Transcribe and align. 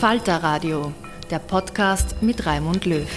Falter 0.00 0.42
Radio, 0.42 0.92
der 1.30 1.38
Podcast 1.38 2.16
mit 2.20 2.44
Raimund 2.44 2.84
Löw. 2.84 3.08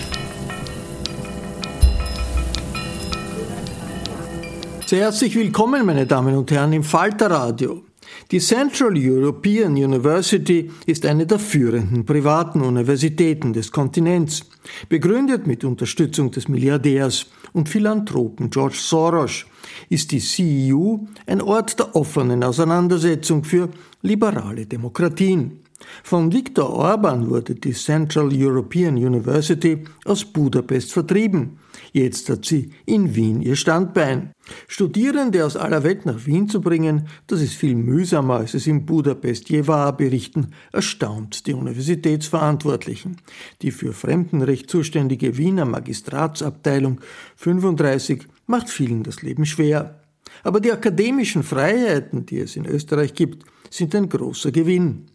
Sehr 4.85 5.01
herzlich 5.01 5.35
willkommen, 5.35 5.85
meine 5.85 6.07
Damen 6.07 6.37
und 6.37 6.49
Herren, 6.51 6.71
im 6.71 6.85
Falter 6.85 7.29
Radio. 7.31 7.83
Die 8.31 8.39
Central 8.39 8.93
European 8.95 9.73
University 9.73 10.71
ist 10.85 11.05
eine 11.05 11.27
der 11.27 11.39
führenden 11.39 12.05
privaten 12.05 12.61
Universitäten 12.61 13.51
des 13.51 13.73
Kontinents, 13.73 14.45
begründet 14.87 15.47
mit 15.47 15.65
Unterstützung 15.65 16.31
des 16.31 16.47
Milliardärs 16.47 17.25
und 17.51 17.67
Philanthropen 17.67 18.49
George 18.51 18.77
Soros, 18.79 19.45
ist 19.89 20.13
die 20.13 20.21
CEU 20.21 20.99
ein 21.27 21.41
Ort 21.41 21.77
der 21.77 21.93
offenen 21.93 22.41
Auseinandersetzung 22.41 23.43
für 23.43 23.67
liberale 24.01 24.65
Demokratien. 24.65 25.59
Von 26.03 26.31
Viktor 26.31 26.69
Orban 26.69 27.29
wurde 27.29 27.55
die 27.55 27.73
Central 27.73 28.29
European 28.33 28.95
University 28.95 29.83
aus 30.05 30.25
Budapest 30.25 30.91
vertrieben. 30.91 31.59
Jetzt 31.93 32.29
hat 32.29 32.45
sie 32.45 32.71
in 32.85 33.15
Wien 33.15 33.41
ihr 33.41 33.55
Standbein. 33.55 34.31
Studierende 34.67 35.45
aus 35.45 35.55
aller 35.55 35.83
Welt 35.83 36.05
nach 36.05 36.25
Wien 36.25 36.49
zu 36.49 36.61
bringen, 36.61 37.07
das 37.27 37.41
ist 37.41 37.53
viel 37.53 37.75
mühsamer, 37.75 38.35
als 38.35 38.53
es 38.53 38.67
in 38.67 38.85
Budapest 38.85 39.49
je 39.49 39.67
war, 39.67 39.95
berichten 39.95 40.53
erstaunt 40.71 41.47
die 41.47 41.53
Universitätsverantwortlichen. 41.53 43.17
Die 43.61 43.71
für 43.71 43.93
Fremdenrecht 43.93 44.69
zuständige 44.69 45.37
Wiener 45.37 45.65
Magistratsabteilung 45.65 46.99
35 47.35 48.27
macht 48.47 48.69
vielen 48.69 49.03
das 49.03 49.21
Leben 49.21 49.45
schwer. 49.45 50.01
Aber 50.43 50.59
die 50.59 50.71
akademischen 50.71 51.43
Freiheiten, 51.43 52.25
die 52.25 52.39
es 52.39 52.55
in 52.55 52.65
Österreich 52.65 53.13
gibt, 53.13 53.45
sind 53.69 53.93
ein 53.95 54.09
großer 54.09 54.51
Gewinn. 54.51 55.05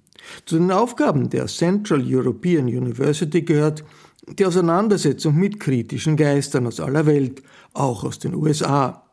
Zu 0.47 0.59
den 0.59 0.71
Aufgaben 0.71 1.31
der 1.31 1.47
Central 1.47 2.03
European 2.05 2.67
University 2.67 3.43
gehört 3.43 3.85
die 4.39 4.47
Auseinandersetzung 4.47 5.37
mit 5.37 5.61
kritischen 5.61 6.17
Geistern 6.17 6.67
aus 6.67 6.81
aller 6.81 7.07
Welt, 7.07 7.43
auch 7.73 8.05
aus 8.05 8.19
den 8.19 8.35
USA. 8.35 9.05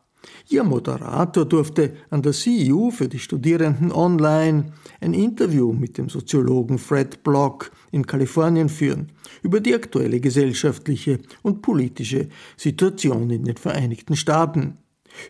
Ihr 0.48 0.64
Moderator 0.64 1.44
durfte 1.44 1.94
an 2.10 2.22
der 2.22 2.32
CEU 2.32 2.90
für 2.90 3.08
die 3.08 3.18
Studierenden 3.18 3.92
online 3.92 4.72
ein 5.00 5.14
Interview 5.14 5.72
mit 5.72 5.98
dem 5.98 6.08
Soziologen 6.08 6.78
Fred 6.78 7.22
Block 7.22 7.70
in 7.90 8.06
Kalifornien 8.06 8.68
führen 8.68 9.12
über 9.42 9.60
die 9.60 9.74
aktuelle 9.74 10.20
gesellschaftliche 10.20 11.18
und 11.42 11.62
politische 11.62 12.28
Situation 12.56 13.30
in 13.30 13.44
den 13.44 13.56
Vereinigten 13.56 14.16
Staaten. 14.16 14.78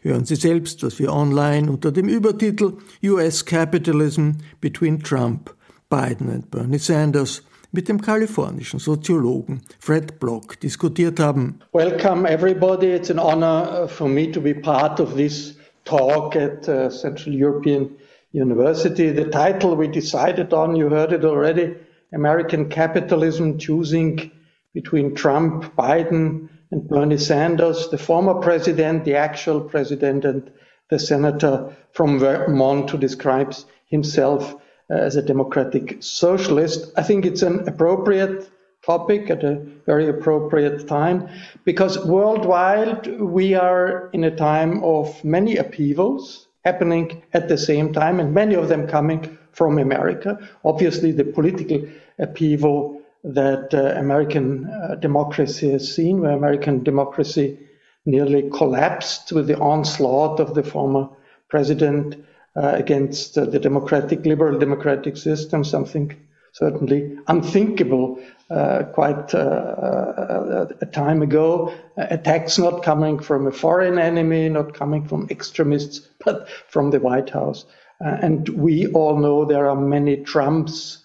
Hören 0.03 0.25
Sie 0.25 0.37
selbst, 0.37 0.83
was 0.83 0.99
wir 0.99 1.13
online 1.13 1.71
unter 1.71 1.91
dem 1.91 2.09
Übertitel 2.09 2.75
US 3.03 3.45
Capitalism 3.45 4.33
Between 4.61 5.03
Trump 5.03 5.55
Biden 5.93 6.31
und 6.31 6.51
Bernie 6.51 6.79
Sanders 6.79 7.43
mit 7.71 7.87
dem 7.87 8.01
kalifornischen 8.01 8.81
Soziologen 8.81 9.61
Fred 9.79 10.19
Block 10.19 10.59
diskutiert 10.59 11.21
haben. 11.21 11.59
Welcome 11.75 12.27
everybody. 12.27 12.87
It's 12.87 13.11
an 13.11 13.19
honor 13.19 13.85
uh, 13.85 13.87
for 13.87 14.09
me 14.09 14.33
to 14.33 14.41
be 14.41 14.55
part 14.55 15.01
of 15.01 15.17
this 15.17 15.55
talk 15.85 16.35
at 16.35 16.67
uh, 16.67 16.89
Central 16.89 17.35
European 17.35 17.91
University. 18.33 19.11
The 19.11 19.29
title 19.29 19.77
we 19.77 19.87
decided 19.87 20.55
on, 20.55 20.77
you 20.77 20.89
heard 20.89 21.13
it 21.13 21.27
already, 21.27 21.75
American 22.15 22.71
Capitalism 22.71 23.59
Choosing 23.59 24.31
Between 24.73 25.15
Trump, 25.15 25.77
Biden 25.77 26.49
and 26.71 26.89
Bernie 26.89 27.19
Sanders, 27.19 27.91
the 27.91 27.99
former 27.99 28.41
president, 28.41 29.05
the 29.05 29.17
actual 29.17 29.61
president 29.61 30.25
and 30.25 30.51
the 30.89 30.99
senator 30.99 31.77
from 31.93 32.19
Vermont 32.19 32.89
who 32.89 32.97
describes 32.97 33.67
himself 33.91 34.57
as 34.91 35.17
a 35.17 35.23
democratic 35.23 36.03
socialist. 36.03 36.93
I 36.97 37.03
think 37.03 37.25
it's 37.25 37.43
an 37.43 37.69
appropriate 37.69 38.51
topic 38.85 39.31
at 39.31 39.45
a 39.45 39.55
very 39.87 40.09
appropriate 40.09 40.87
time 40.89 41.29
because 41.65 42.05
worldwide 42.05 43.21
we 43.21 43.55
are 43.55 44.11
in 44.13 44.25
a 44.25 44.37
time 44.37 44.83
of 44.83 45.25
many 45.25 45.57
upheavals 45.57 46.49
happening 46.65 47.23
at 47.33 47.49
the 47.49 47.59
same 47.59 47.93
time 47.93 48.21
and 48.21 48.35
many 48.35 48.55
of 48.55 48.69
them 48.69 48.87
coming 48.87 49.39
from 49.53 49.79
America. 49.79 50.39
Obviously, 50.65 51.13
the 51.13 51.25
political 51.25 51.87
upheaval 52.19 53.01
that 53.25 53.73
uh, 53.73 53.99
American 53.99 54.67
uh, 54.67 54.97
democracy 54.97 55.71
has 55.71 55.95
seen, 55.95 56.21
where 56.21 56.33
American 56.33 56.83
democracy 56.83 57.59
nearly 58.05 58.51
collapsed 58.51 59.31
with 59.33 59.47
the 59.47 59.59
onslaught 59.59 60.41
of 60.41 60.55
the 60.55 60.63
former 60.63 61.09
president 61.49 62.15
uh, 62.15 62.19
against 62.55 63.39
uh, 63.39 63.45
the 63.45 63.59
democratic, 63.59 64.25
liberal 64.27 64.59
democratic 64.59 65.17
system, 65.17 65.65
something 65.65 66.15
certainly 66.53 67.19
unthinkable 67.29 68.19
uh, 68.51 68.83
quite 68.93 69.35
uh, 69.35 69.39
uh, 69.39 70.67
a 70.83 70.87
time 70.87 71.23
ago. 71.23 71.73
attacks 71.97 72.59
not 72.59 72.83
coming 72.83 73.19
from 73.19 73.47
a 73.47 73.53
foreign 73.53 73.99
enemy, 73.99 74.49
not 74.51 74.75
coming 74.75 75.07
from 75.09 75.27
extremists, 75.31 76.01
but 76.25 76.49
from 76.69 76.91
the 76.91 77.01
White 77.01 77.31
House. 77.31 77.65
and 78.01 78.49
we 78.51 78.89
all 78.89 79.17
know 79.17 79.45
there 79.45 79.71
are 79.71 79.77
many 79.77 80.17
Trumps 80.17 80.99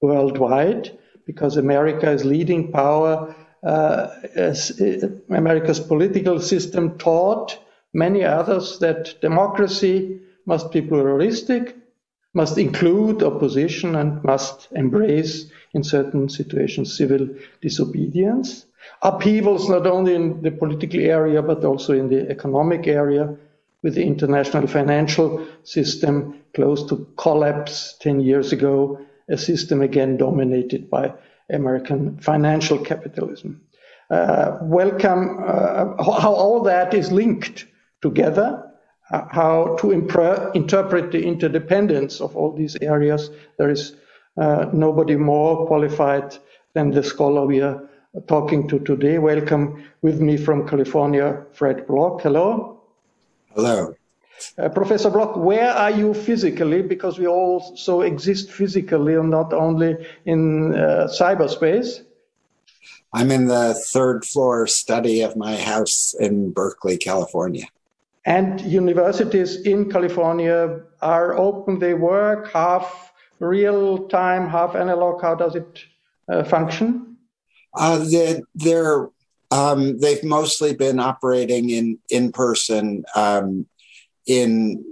worldwide 0.00 0.96
because 1.26 1.56
America 1.56 2.10
is 2.10 2.24
leading 2.24 2.70
power. 2.70 3.34
America's 5.30 5.80
political 5.80 6.38
system 6.40 6.98
taught 6.98 7.58
many 7.94 8.24
others 8.24 8.78
that 8.78 9.20
democracy 9.20 10.20
must 10.46 10.72
be 10.72 10.82
pluralistic, 10.82 11.76
must 12.34 12.58
include 12.58 13.22
opposition, 13.22 13.94
and 13.96 14.22
must 14.24 14.68
embrace, 14.72 15.50
in 15.74 15.82
certain 15.82 16.28
situations, 16.28 16.96
civil 16.96 17.28
disobedience. 17.60 18.66
Upheavals 19.02 19.68
not 19.68 19.86
only 19.86 20.14
in 20.14 20.42
the 20.42 20.50
political 20.50 21.00
area 21.00 21.42
but 21.42 21.64
also 21.64 21.92
in 21.92 22.08
the 22.08 22.28
economic 22.30 22.86
area, 22.86 23.36
with 23.82 23.94
the 23.94 24.04
international 24.04 24.66
financial 24.66 25.44
system 25.64 26.40
close 26.54 26.86
to 26.88 27.06
collapse 27.16 27.96
10 28.00 28.20
years 28.20 28.52
ago, 28.52 29.00
a 29.28 29.36
system 29.36 29.82
again 29.82 30.16
dominated 30.16 30.88
by 30.88 31.12
American 31.50 32.18
financial 32.18 32.78
capitalism. 32.78 33.60
Uh, 34.10 34.58
welcome, 34.62 35.38
uh, 35.42 36.02
how 36.02 36.32
all 36.34 36.62
that 36.62 36.94
is 36.94 37.10
linked 37.10 37.66
together, 38.02 38.71
how 39.12 39.76
to 39.80 39.90
interpret 39.90 41.12
the 41.12 41.22
interdependence 41.22 42.20
of 42.20 42.36
all 42.36 42.52
these 42.52 42.76
areas. 42.80 43.30
There 43.58 43.70
is 43.70 43.96
uh, 44.36 44.66
nobody 44.72 45.16
more 45.16 45.66
qualified 45.66 46.36
than 46.74 46.90
the 46.90 47.02
scholar 47.02 47.44
we 47.44 47.60
are 47.60 47.88
talking 48.26 48.68
to 48.68 48.78
today. 48.78 49.18
Welcome 49.18 49.84
with 50.00 50.20
me 50.20 50.36
from 50.36 50.66
California, 50.66 51.44
Fred 51.52 51.86
Block. 51.86 52.22
Hello. 52.22 52.80
Hello. 53.54 53.94
Uh, 54.58 54.68
Professor 54.70 55.10
Block, 55.10 55.36
where 55.36 55.70
are 55.70 55.90
you 55.90 56.14
physically? 56.14 56.82
Because 56.82 57.18
we 57.18 57.26
also 57.26 58.00
exist 58.00 58.50
physically 58.50 59.14
and 59.14 59.30
not 59.30 59.52
only 59.52 59.96
in 60.24 60.74
uh, 60.74 61.06
cyberspace. 61.06 62.02
I'm 63.12 63.30
in 63.30 63.46
the 63.46 63.74
third 63.74 64.24
floor 64.24 64.66
study 64.66 65.20
of 65.20 65.36
my 65.36 65.56
house 65.56 66.14
in 66.18 66.50
Berkeley, 66.50 66.96
California. 66.96 67.66
And 68.24 68.60
universities 68.60 69.62
in 69.62 69.90
California 69.90 70.80
are 71.00 71.36
open, 71.36 71.78
they 71.78 71.94
work 71.94 72.52
half 72.52 73.12
real 73.40 74.06
time, 74.08 74.48
half 74.48 74.76
analog. 74.76 75.20
How 75.20 75.34
does 75.34 75.56
it 75.56 75.84
uh, 76.28 76.44
function? 76.44 77.16
Uh, 77.74 78.04
they're, 78.54 79.08
um, 79.50 79.98
they've 79.98 80.22
mostly 80.22 80.74
been 80.74 81.00
operating 81.00 81.70
in 81.70 81.98
in 82.10 82.30
person 82.30 83.04
um, 83.16 83.66
in 84.26 84.84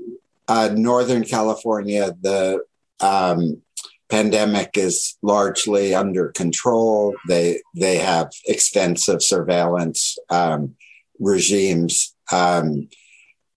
uh, 0.51 0.69
Northern 0.75 1.25
California, 1.25 2.13
the 2.23 2.65
um, 2.99 3.63
pandemic 4.09 4.77
is 4.77 5.17
largely 5.23 5.95
under 5.95 6.31
control. 6.33 7.15
They 7.29 7.63
they 7.77 7.99
have 7.99 8.33
extensive 8.49 9.23
surveillance 9.23 10.19
um, 10.29 10.75
regimes. 11.21 12.17
Um, 12.33 12.89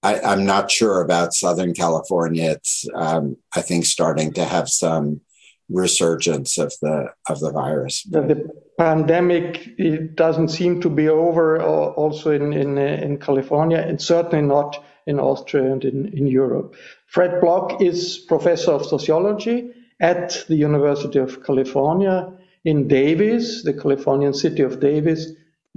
I, 0.04 0.34
am 0.34 0.46
not 0.46 0.70
sure 0.70 1.02
about 1.02 1.34
Southern 1.34 1.74
California. 1.74 2.52
It's 2.52 2.86
um, 2.94 3.38
I 3.56 3.62
think 3.62 3.86
starting 3.86 4.34
to 4.34 4.46
have 4.46 4.70
some 4.70 5.22
resurgence 5.70 6.58
of 6.58 6.74
the 6.82 7.08
of 7.30 7.40
the 7.40 7.52
virus. 7.52 8.04
The, 8.04 8.22
the 8.22 8.50
pandemic 8.78 9.70
it 9.78 10.16
doesn't 10.16 10.50
seem 10.50 10.82
to 10.82 10.90
be 10.90 11.08
over. 11.08 11.62
Also 11.62 12.32
in 12.32 12.54
in 12.54 12.78
in 12.78 13.18
California, 13.18 13.78
and 13.78 14.02
certainly 14.02 14.46
not 14.46 14.84
in 15.06 15.20
Austria 15.20 15.72
and 15.72 15.84
in, 15.84 16.08
in 16.18 16.28
Europe. 16.28 16.76
Fred 17.08 17.42
Block 17.42 17.82
is 17.82 18.18
professor 18.28 18.72
of 18.72 18.86
sociology 18.86 19.72
at 20.00 20.44
the 20.48 20.56
University 20.56 21.20
of 21.20 21.44
California 21.44 22.32
in 22.66 22.88
Davis, 22.88 23.64
the 23.64 23.74
Californian 23.74 24.34
city 24.34 24.64
of 24.64 24.80
Davis, 24.80 25.28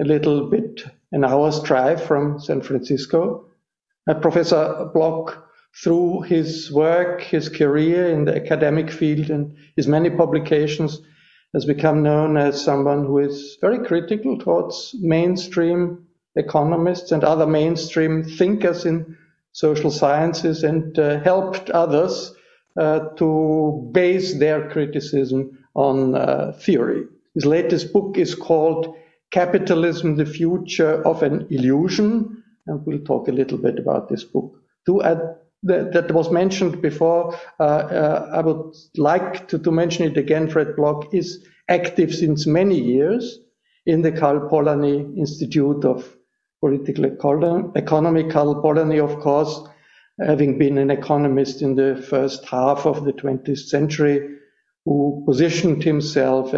a 0.00 0.05
little 0.05 0.49
bit 0.49 0.84
an 1.12 1.25
hour's 1.25 1.61
drive 1.61 2.02
from 2.02 2.38
San 2.38 2.61
Francisco. 2.61 3.45
Professor 4.14 4.90
Block, 4.94 5.48
through 5.82 6.22
his 6.22 6.72
work, 6.72 7.20
his 7.20 7.48
career 7.48 8.08
in 8.08 8.24
the 8.24 8.36
academic 8.36 8.90
field, 8.90 9.30
and 9.30 9.56
his 9.76 9.86
many 9.88 10.10
publications, 10.10 11.00
has 11.52 11.64
become 11.64 12.02
known 12.02 12.36
as 12.36 12.62
someone 12.62 13.04
who 13.04 13.18
is 13.18 13.58
very 13.60 13.84
critical 13.84 14.38
towards 14.38 14.94
mainstream 15.00 16.06
economists 16.36 17.12
and 17.12 17.24
other 17.24 17.46
mainstream 17.46 18.22
thinkers 18.22 18.84
in 18.84 19.16
social 19.52 19.90
sciences 19.90 20.64
and 20.64 20.98
uh, 20.98 21.18
helped 21.20 21.70
others 21.70 22.34
uh, 22.78 23.00
to 23.16 23.88
base 23.92 24.38
their 24.38 24.68
criticism 24.68 25.58
on 25.74 26.14
uh, 26.14 26.52
theory. 26.60 27.04
His 27.34 27.46
latest 27.46 27.92
book 27.92 28.18
is 28.18 28.34
called 28.34 28.94
Capitalism, 29.30 30.16
the 30.16 30.26
Future 30.26 31.02
of 31.06 31.22
an 31.22 31.46
Illusion, 31.50 32.35
and 32.66 32.84
we'll 32.86 33.04
talk 33.04 33.28
a 33.28 33.32
little 33.32 33.58
bit 33.58 33.78
about 33.78 34.08
this 34.08 34.24
book. 34.24 34.56
To 34.86 35.02
add 35.02 35.20
that, 35.62 35.92
that 35.92 36.12
was 36.12 36.30
mentioned 36.30 36.80
before, 36.80 37.36
uh, 37.58 37.62
uh, 37.62 38.30
I 38.34 38.40
would 38.40 38.74
like 38.96 39.48
to, 39.48 39.58
to 39.58 39.70
mention 39.70 40.04
it 40.04 40.16
again. 40.16 40.48
Fred 40.48 40.76
Block 40.76 41.12
is 41.14 41.44
active 41.68 42.14
since 42.14 42.46
many 42.46 42.78
years 42.78 43.38
in 43.84 44.02
the 44.02 44.12
Karl 44.12 44.48
Polanyi 44.48 45.16
Institute 45.18 45.84
of 45.84 46.16
political 46.60 47.04
economy. 47.04 48.30
Karl 48.30 48.62
Polanyi, 48.62 49.02
of 49.02 49.20
course, 49.20 49.60
having 50.24 50.58
been 50.58 50.78
an 50.78 50.90
economist 50.90 51.62
in 51.62 51.74
the 51.74 51.96
first 52.08 52.44
half 52.46 52.86
of 52.86 53.04
the 53.04 53.12
20th 53.12 53.58
century, 53.58 54.36
who 54.84 55.22
positioned 55.26 55.82
himself 55.82 56.54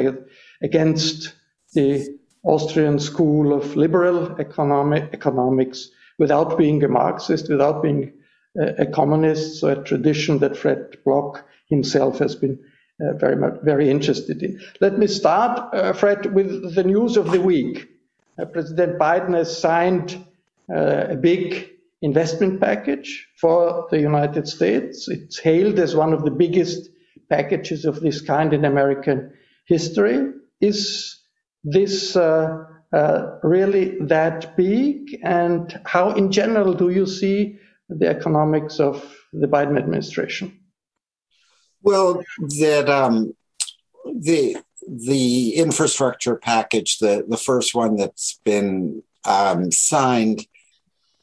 against 0.63 1.35
the 1.75 2.19
Austrian 2.45 2.99
school 2.99 3.53
of 3.53 3.75
liberal 3.75 4.37
economic, 4.39 5.13
economics 5.13 5.91
without 6.19 6.59
being 6.59 6.83
a 6.85 6.89
Marxist, 6.89 7.49
without 7.49 7.83
being 7.83 8.13
a, 8.59 8.83
a 8.83 8.87
communist, 8.87 9.61
so 9.61 9.69
a 9.69 9.85
tradition 9.85 10.39
that 10.39 10.57
Fred 10.57 10.99
Block 11.05 11.47
himself 11.69 12.19
has 12.19 12.35
been 12.35 12.59
uh, 13.01 13.13
very 13.15 13.37
much 13.37 13.55
very 13.63 13.89
interested 13.89 14.43
in. 14.43 14.61
Let 14.81 14.99
me 14.99 15.07
start, 15.07 15.73
uh, 15.73 15.93
Fred, 15.93 16.35
with 16.35 16.75
the 16.75 16.85
news 16.85 17.17
of 17.17 17.31
the 17.31 17.41
week. 17.41 17.89
Uh, 18.39 18.45
President 18.47 18.99
Biden 18.99 19.35
has 19.35 19.57
signed 19.57 20.25
uh, 20.75 21.07
a 21.11 21.17
big 21.17 21.71
investment 22.03 22.61
package 22.61 23.29
for 23.37 23.87
the 23.91 24.01
United 24.01 24.49
States. 24.49 25.09
It's 25.09 25.39
hailed 25.39 25.79
as 25.79 25.95
one 25.95 26.13
of 26.13 26.25
the 26.25 26.31
biggest 26.31 26.91
packages 27.29 27.85
of 27.85 28.01
this 28.01 28.21
kind 28.21 28.53
in 28.53 28.65
American 28.65 29.33
history. 29.65 30.33
Is 30.61 31.19
this 31.65 32.17
uh, 32.17 32.65
really 33.43 33.99
that 34.01 34.57
big? 34.57 35.19
And 35.23 35.81
how, 35.85 36.11
in 36.11 36.31
general, 36.33 36.75
do 36.75 36.91
you 36.91 37.07
see 37.07 37.59
the 37.89 38.09
economics 38.09 38.81
of 38.81 39.05
the 39.33 39.47
Biden 39.47 39.79
administration? 39.79 40.59
Well, 41.83 42.23
that 42.61 42.89
um, 42.89 43.35
the 44.05 44.57
the 44.87 45.55
infrastructure 45.55 46.37
package, 46.37 46.99
the 46.99 47.25
the 47.29 47.37
first 47.37 47.75
one 47.75 47.97
that's 47.97 48.41
been 48.45 49.03
um, 49.25 49.71
signed, 49.71 50.47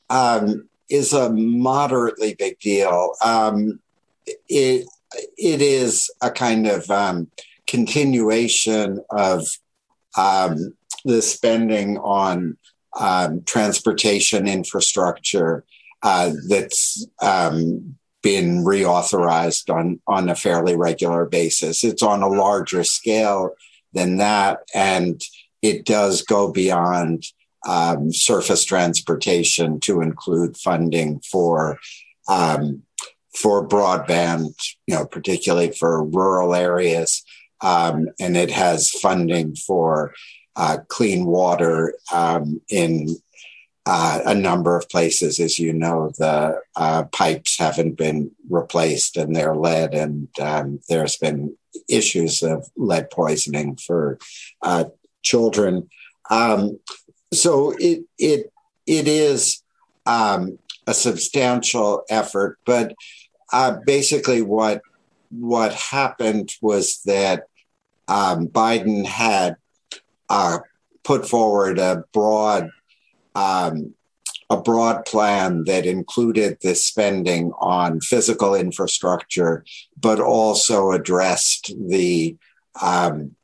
um, 0.09 0.69
is 0.89 1.13
a 1.13 1.31
moderately 1.31 2.35
big 2.35 2.59
deal. 2.59 3.15
Um, 3.23 3.79
it 4.47 4.87
it 5.37 5.61
is 5.61 6.09
a 6.21 6.31
kind 6.31 6.67
of 6.67 6.89
um, 6.89 7.29
continuation 7.67 9.03
of 9.09 9.47
um, 10.17 10.75
the 11.05 11.21
spending 11.21 11.97
on 11.99 12.57
um, 12.99 13.43
transportation 13.43 14.47
infrastructure 14.47 15.63
uh, 16.03 16.31
that's 16.47 17.05
um, 17.21 17.95
been 18.21 18.63
reauthorized 18.63 19.73
on 19.73 19.99
on 20.07 20.29
a 20.29 20.35
fairly 20.35 20.75
regular 20.75 21.25
basis. 21.25 21.83
It's 21.83 22.03
on 22.03 22.21
a 22.21 22.27
larger 22.27 22.83
scale 22.83 23.51
than 23.93 24.17
that, 24.17 24.59
and 24.73 25.21
it 25.61 25.85
does 25.85 26.21
go 26.23 26.51
beyond 26.51 27.25
um, 27.67 28.11
surface 28.11 28.65
transportation 28.65 29.79
to 29.81 30.01
include 30.01 30.57
funding 30.57 31.19
for 31.21 31.79
um, 32.27 32.83
for 33.35 33.67
broadband, 33.67 34.53
you 34.87 34.95
know, 34.95 35.05
particularly 35.05 35.71
for 35.71 36.03
rural 36.03 36.55
areas, 36.55 37.23
um, 37.61 38.07
and 38.19 38.37
it 38.37 38.51
has 38.51 38.89
funding 38.89 39.55
for 39.55 40.13
uh, 40.55 40.77
clean 40.87 41.25
water 41.25 41.93
um, 42.13 42.61
in 42.69 43.15
uh, 43.85 44.21
a 44.25 44.33
number 44.33 44.77
of 44.77 44.89
places. 44.89 45.39
As 45.39 45.59
you 45.59 45.73
know, 45.73 46.11
the 46.17 46.59
uh, 46.75 47.03
pipes 47.11 47.57
haven't 47.57 47.97
been 47.97 48.31
replaced 48.49 49.17
and 49.17 49.35
they're 49.35 49.55
lead, 49.55 49.93
and 49.93 50.27
um, 50.39 50.79
there's 50.89 51.17
been 51.17 51.55
issues 51.87 52.41
of 52.41 52.69
lead 52.75 53.09
poisoning 53.11 53.75
for 53.75 54.17
uh, 54.61 54.85
children. 55.21 55.89
Um, 56.29 56.79
so 57.33 57.75
it 57.77 58.05
it 58.17 58.51
it 58.87 59.07
is 59.07 59.61
um, 60.05 60.57
a 60.87 60.93
substantial 60.93 62.03
effort, 62.09 62.57
but 62.65 62.95
uh, 63.53 63.77
basically 63.85 64.41
what 64.41 64.81
what 65.29 65.73
happened 65.73 66.53
was 66.61 67.01
that 67.05 67.43
um, 68.07 68.47
Biden 68.47 69.05
had 69.05 69.57
uh, 70.29 70.59
put 71.03 71.27
forward 71.27 71.79
a 71.79 72.03
broad 72.13 72.69
um, 73.35 73.93
a 74.49 74.57
broad 74.57 75.05
plan 75.05 75.63
that 75.63 75.85
included 75.85 76.57
the 76.61 76.75
spending 76.75 77.51
on 77.59 77.99
physical 77.99 78.53
infrastructure, 78.53 79.65
but 79.99 80.19
also 80.19 80.91
addressed 80.91 81.73
the 81.87 82.37
um, 82.81 83.35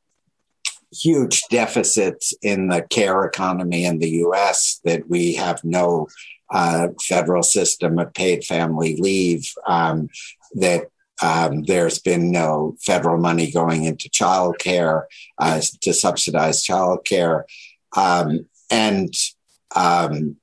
huge 0.93 1.41
deficits 1.50 2.33
in 2.41 2.67
the 2.67 2.83
care 2.83 3.25
economy 3.25 3.85
in 3.85 4.00
the 4.00 4.09
US 4.25 4.79
that 4.83 5.09
we 5.09 5.33
have 5.33 5.63
no 5.63 6.07
uh, 6.51 6.89
federal 7.01 7.43
system 7.43 7.97
of 7.97 8.13
paid 8.13 8.43
family 8.43 8.97
leave, 8.97 9.51
um, 9.67 10.09
that 10.53 10.88
um, 11.21 11.63
there's 11.63 11.99
been 11.99 12.31
no 12.31 12.75
federal 12.81 13.17
money 13.17 13.51
going 13.51 13.85
into 13.85 14.09
childcare 14.09 15.03
uh, 15.37 15.61
to 15.81 15.93
subsidize 15.93 16.63
childcare, 16.65 17.43
um, 17.95 18.47
and 18.69 19.13
um, 19.75 20.37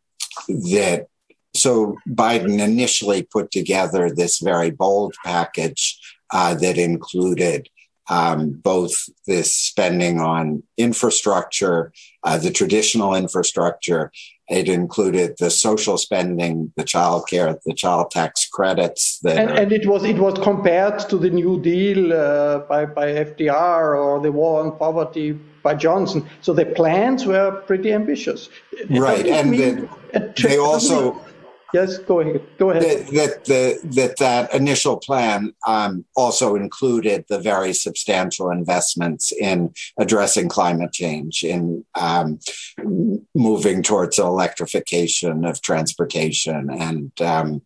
that 0.48 1.06
so 1.54 1.96
Biden 2.08 2.60
initially 2.60 3.22
put 3.22 3.50
together 3.50 4.10
this 4.10 4.38
very 4.38 4.70
bold 4.70 5.14
package 5.24 5.98
uh, 6.30 6.54
that 6.54 6.78
included 6.78 7.68
um, 8.10 8.52
both 8.52 9.08
this 9.26 9.52
spending 9.52 10.20
on 10.20 10.62
infrastructure, 10.76 11.92
uh, 12.22 12.38
the 12.38 12.50
traditional 12.50 13.14
infrastructure. 13.14 14.10
It 14.48 14.68
included 14.68 15.36
the 15.38 15.50
social 15.50 15.98
spending, 15.98 16.72
the 16.76 16.84
child 16.84 17.28
care, 17.28 17.58
the 17.66 17.74
child 17.74 18.10
tax 18.10 18.48
credits. 18.48 19.20
And, 19.24 19.50
and, 19.50 19.72
it 19.72 19.86
was 19.86 20.04
it 20.04 20.16
was 20.18 20.38
compared 20.38 21.00
to 21.10 21.18
the 21.18 21.28
New 21.28 21.60
Deal 21.60 22.12
uh, 22.14 22.60
by 22.60 22.86
by 22.86 23.08
FDR 23.08 23.96
or 24.02 24.20
the 24.20 24.32
war 24.32 24.62
on 24.62 24.78
poverty 24.78 25.38
by 25.62 25.74
Johnson. 25.74 26.26
So 26.40 26.54
the 26.54 26.64
plans 26.64 27.26
were 27.26 27.50
pretty 27.66 27.92
ambitious. 27.92 28.48
Right, 28.88 29.26
and 29.26 29.52
the, 29.52 29.88
they 30.42 30.56
also 30.56 31.20
Yes, 31.74 31.98
go 31.98 32.20
ahead. 32.20 32.42
Go 32.58 32.70
ahead. 32.70 32.82
That 33.08 33.44
that 33.44 33.82
that, 33.94 34.16
that 34.16 34.54
initial 34.54 34.96
plan 34.96 35.52
um, 35.66 36.04
also 36.16 36.54
included 36.54 37.26
the 37.28 37.38
very 37.38 37.74
substantial 37.74 38.50
investments 38.50 39.32
in 39.32 39.74
addressing 39.98 40.48
climate 40.48 40.92
change, 40.92 41.44
in 41.44 41.84
um, 41.94 42.38
moving 43.34 43.82
towards 43.82 44.18
electrification 44.18 45.44
of 45.44 45.60
transportation, 45.60 46.70
and 46.70 47.12
um, 47.20 47.62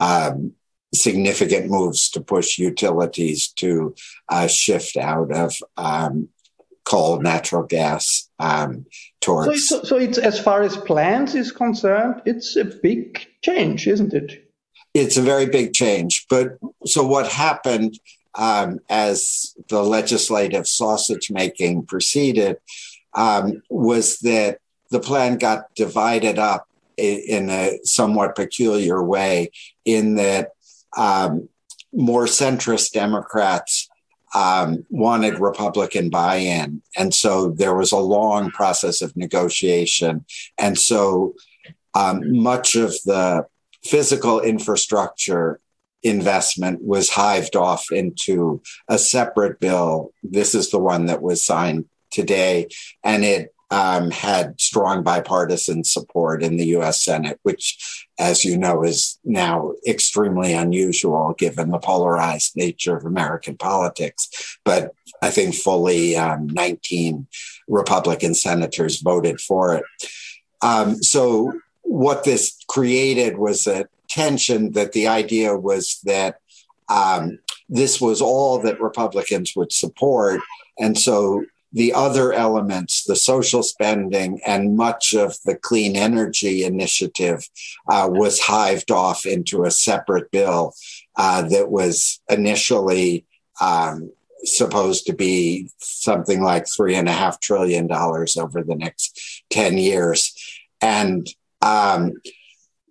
um 0.00 0.52
significant 0.94 1.68
moves 1.68 2.08
to 2.10 2.20
push 2.20 2.56
utilities 2.56 3.48
to 3.48 3.94
uh, 4.28 4.46
shift 4.46 4.96
out 4.96 5.32
of 5.32 5.52
um, 5.76 6.28
coal, 6.84 7.20
natural 7.20 7.64
gas 7.64 8.30
um, 8.38 8.86
towards. 9.24 9.68
So, 9.68 9.82
so, 9.82 9.96
it's 9.96 10.18
as 10.18 10.38
far 10.38 10.62
as 10.62 10.76
plans 10.76 11.34
is 11.34 11.50
concerned, 11.50 12.22
it's 12.24 12.56
a 12.56 12.64
big 12.64 13.26
change, 13.42 13.86
isn't 13.86 14.12
it? 14.12 14.48
It's 14.92 15.16
a 15.16 15.22
very 15.22 15.46
big 15.46 15.72
change. 15.72 16.26
But 16.28 16.58
so 16.84 17.04
what 17.06 17.26
happened 17.28 17.98
um, 18.36 18.80
as 18.88 19.54
the 19.68 19.82
legislative 19.82 20.66
sausage 20.66 21.30
making 21.30 21.86
proceeded 21.86 22.58
um, 23.14 23.62
was 23.70 24.18
that 24.20 24.58
the 24.90 25.00
plan 25.00 25.38
got 25.38 25.74
divided 25.74 26.38
up 26.38 26.68
in 26.96 27.50
a 27.50 27.78
somewhat 27.82 28.36
peculiar 28.36 29.02
way, 29.02 29.50
in 29.84 30.14
that 30.14 30.50
um, 30.96 31.48
more 31.92 32.26
centrist 32.26 32.92
Democrats 32.92 33.83
um, 34.34 34.84
wanted 34.90 35.38
Republican 35.38 36.10
buy 36.10 36.36
in. 36.36 36.82
And 36.96 37.14
so 37.14 37.50
there 37.50 37.74
was 37.74 37.92
a 37.92 37.98
long 37.98 38.50
process 38.50 39.00
of 39.00 39.16
negotiation. 39.16 40.24
And 40.58 40.78
so 40.78 41.34
um, 41.94 42.42
much 42.42 42.74
of 42.74 42.92
the 43.04 43.46
physical 43.84 44.40
infrastructure 44.40 45.60
investment 46.02 46.82
was 46.82 47.10
hived 47.10 47.56
off 47.56 47.90
into 47.90 48.60
a 48.88 48.98
separate 48.98 49.60
bill. 49.60 50.12
This 50.22 50.54
is 50.54 50.70
the 50.70 50.78
one 50.78 51.06
that 51.06 51.22
was 51.22 51.44
signed 51.44 51.86
today. 52.10 52.68
And 53.02 53.24
it 53.24 53.53
um, 53.74 54.12
had 54.12 54.60
strong 54.60 55.02
bipartisan 55.02 55.82
support 55.82 56.44
in 56.44 56.58
the 56.58 56.66
US 56.76 57.00
Senate, 57.00 57.40
which, 57.42 58.06
as 58.20 58.44
you 58.44 58.56
know, 58.56 58.84
is 58.84 59.18
now 59.24 59.72
extremely 59.84 60.52
unusual 60.52 61.34
given 61.36 61.70
the 61.70 61.80
polarized 61.80 62.54
nature 62.54 62.96
of 62.96 63.04
American 63.04 63.56
politics. 63.56 64.58
But 64.64 64.94
I 65.22 65.30
think 65.30 65.56
fully 65.56 66.14
um, 66.14 66.46
19 66.46 67.26
Republican 67.66 68.34
senators 68.34 69.00
voted 69.00 69.40
for 69.40 69.74
it. 69.74 69.84
Um, 70.62 71.02
so, 71.02 71.52
what 71.82 72.22
this 72.22 72.56
created 72.68 73.38
was 73.38 73.66
a 73.66 73.88
tension 74.08 74.70
that 74.72 74.92
the 74.92 75.08
idea 75.08 75.56
was 75.56 75.98
that 76.04 76.38
um, 76.88 77.40
this 77.68 78.00
was 78.00 78.22
all 78.22 78.60
that 78.60 78.80
Republicans 78.80 79.54
would 79.56 79.72
support. 79.72 80.40
And 80.78 80.96
so 80.96 81.44
the 81.74 81.92
other 81.92 82.32
elements, 82.32 83.02
the 83.02 83.16
social 83.16 83.62
spending, 83.64 84.40
and 84.46 84.76
much 84.76 85.12
of 85.12 85.36
the 85.44 85.56
clean 85.56 85.96
energy 85.96 86.64
initiative 86.64 87.48
uh, 87.90 88.08
was 88.08 88.40
hived 88.40 88.92
off 88.92 89.26
into 89.26 89.64
a 89.64 89.72
separate 89.72 90.30
bill 90.30 90.72
uh, 91.16 91.42
that 91.42 91.70
was 91.70 92.20
initially 92.30 93.26
um, 93.60 94.12
supposed 94.44 95.06
to 95.06 95.12
be 95.12 95.68
something 95.78 96.42
like 96.42 96.66
three 96.68 96.94
and 96.94 97.08
a 97.08 97.12
half 97.12 97.40
trillion 97.40 97.88
dollars 97.88 98.36
over 98.36 98.62
the 98.62 98.76
next 98.76 99.42
10 99.50 99.76
years. 99.76 100.32
And 100.80 101.26
um, 101.60 102.12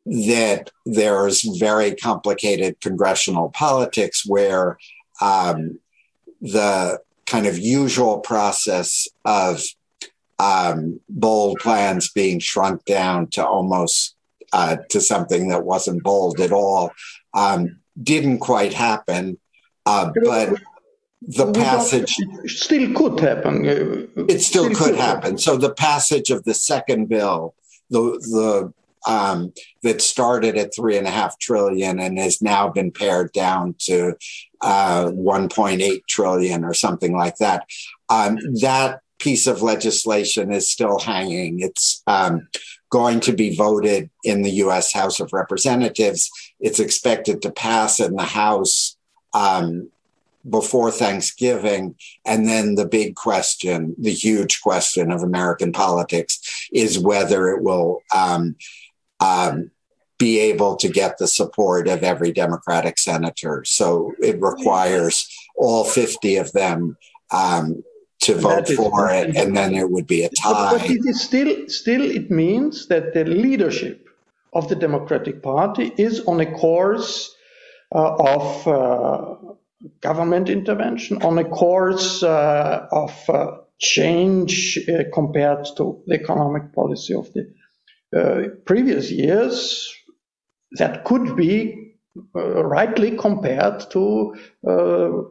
that 0.05 0.71
there's 0.85 1.41
very 1.57 1.95
complicated 1.95 2.81
congressional 2.81 3.49
politics 3.49 4.25
where 4.27 4.77
um, 5.21 5.79
the 6.41 6.99
kind 7.25 7.45
of 7.45 7.57
usual 7.57 8.19
process 8.19 9.07
of 9.25 9.61
um, 10.39 10.99
bold 11.09 11.59
plans 11.59 12.11
being 12.11 12.39
shrunk 12.39 12.83
down 12.85 13.27
to 13.27 13.45
almost 13.45 14.15
uh, 14.51 14.77
to 14.89 15.01
something 15.01 15.47
that 15.49 15.63
wasn't 15.63 16.03
bold 16.03 16.39
at 16.39 16.51
all 16.51 16.91
um, 17.33 17.79
didn't 18.01 18.39
quite 18.39 18.73
happen. 18.73 19.37
Uh, 19.85 20.11
but 20.23 20.61
the 21.21 21.51
passage 21.53 22.15
still 22.45 22.93
could 22.93 23.19
happen. 23.19 23.65
It 23.65 24.41
still, 24.41 24.65
still 24.65 24.67
could, 24.69 24.77
could 24.77 24.95
happen. 24.95 25.21
happen. 25.21 25.37
So 25.37 25.57
the 25.57 25.73
passage 25.73 26.29
of 26.29 26.43
the 26.43 26.53
second 26.53 27.09
bill, 27.09 27.55
the 27.89 28.01
the 28.31 28.73
um, 29.05 29.53
that 29.81 30.01
started 30.01 30.57
at 30.57 30.73
three 30.75 30.97
and 30.97 31.07
a 31.07 31.11
half 31.11 31.37
trillion 31.39 31.99
and 31.99 32.17
has 32.17 32.41
now 32.41 32.69
been 32.69 32.91
pared 32.91 33.31
down 33.33 33.75
to 33.79 34.15
uh, 34.63 35.11
1.8 35.11 36.01
trillion 36.07 36.63
or 36.63 36.73
something 36.73 37.15
like 37.15 37.35
that. 37.37 37.65
Um, 38.09 38.37
that 38.61 39.01
piece 39.19 39.45
of 39.45 39.61
legislation 39.61 40.51
is 40.51 40.69
still 40.69 40.99
hanging. 40.99 41.59
It's 41.59 42.01
um, 42.07 42.47
going 42.89 43.19
to 43.21 43.33
be 43.33 43.55
voted 43.55 44.09
in 44.23 44.41
the 44.41 44.51
U.S. 44.51 44.93
House 44.93 45.19
of 45.19 45.33
Representatives. 45.33 46.29
It's 46.59 46.79
expected 46.79 47.41
to 47.41 47.51
pass 47.51 47.99
in 47.99 48.15
the 48.15 48.23
House 48.23 48.97
um, 49.33 49.89
before 50.49 50.91
Thanksgiving. 50.91 51.95
And 52.25 52.47
then 52.47 52.75
the 52.75 52.87
big 52.87 53.15
question, 53.15 53.95
the 53.97 54.11
huge 54.11 54.61
question 54.61 55.11
of 55.11 55.23
American 55.23 55.71
politics, 55.71 56.67
is 56.71 56.99
whether 56.99 57.49
it 57.49 57.61
will 57.63 58.01
um, 58.13 58.55
um, 59.19 59.71
be 60.23 60.39
able 60.39 60.77
to 60.77 60.87
get 60.87 61.17
the 61.17 61.27
support 61.27 61.87
of 61.89 62.01
every 62.01 62.31
Democratic 62.31 62.97
senator. 62.97 63.63
So 63.65 64.13
it 64.19 64.41
requires 64.41 65.15
all 65.55 65.83
50 65.83 66.37
of 66.37 66.51
them 66.53 66.97
um, 67.31 67.83
to 68.21 68.35
vote 68.35 68.69
for 68.69 69.09
it, 69.09 69.35
and 69.35 69.55
then 69.57 69.73
there 69.73 69.87
would 69.87 70.07
be 70.07 70.23
a 70.23 70.29
tie. 70.29 70.77
But 70.77 70.89
it 70.89 71.05
is 71.05 71.21
still, 71.21 71.67
still, 71.67 72.03
it 72.19 72.31
means 72.31 72.87
that 72.87 73.13
the 73.13 73.25
leadership 73.25 74.07
of 74.53 74.69
the 74.69 74.75
Democratic 74.75 75.43
Party 75.43 75.91
is 75.97 76.21
on 76.21 76.39
a 76.39 76.49
course 76.65 77.35
uh, 77.93 78.15
of 78.35 78.67
uh, 78.67 79.35
government 79.99 80.47
intervention, 80.49 81.21
on 81.21 81.37
a 81.37 81.43
course 81.43 82.23
uh, 82.23 82.87
of 82.91 83.13
uh, 83.29 83.57
change 83.77 84.79
uh, 84.87 85.03
compared 85.13 85.65
to 85.75 86.01
the 86.07 86.15
economic 86.15 86.71
policy 86.73 87.13
of 87.13 87.27
the 87.33 87.43
uh, 88.15 88.47
previous 88.63 89.11
years 89.11 89.93
that 90.73 91.03
could 91.05 91.35
be 91.35 91.83
uh, 92.35 92.63
rightly 92.63 93.17
compared 93.17 93.89
to, 93.89 94.35
uh, 94.67 95.23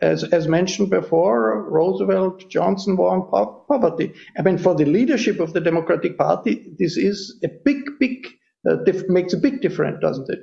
as, 0.00 0.24
as 0.24 0.48
mentioned 0.48 0.88
before, 0.88 1.68
Roosevelt, 1.68 2.48
Johnson 2.48 2.96
war 2.96 3.12
on 3.12 3.22
po- 3.22 3.64
poverty. 3.68 4.14
I 4.38 4.42
mean, 4.42 4.56
for 4.56 4.74
the 4.74 4.86
leadership 4.86 5.38
of 5.38 5.52
the 5.52 5.60
Democratic 5.60 6.16
Party, 6.16 6.72
this 6.78 6.96
is 6.96 7.38
a 7.44 7.48
big, 7.48 7.82
big, 7.98 8.26
uh, 8.68 8.76
dif- 8.86 9.08
makes 9.08 9.34
a 9.34 9.38
big 9.38 9.60
difference, 9.60 10.00
doesn't 10.00 10.30
it? 10.30 10.40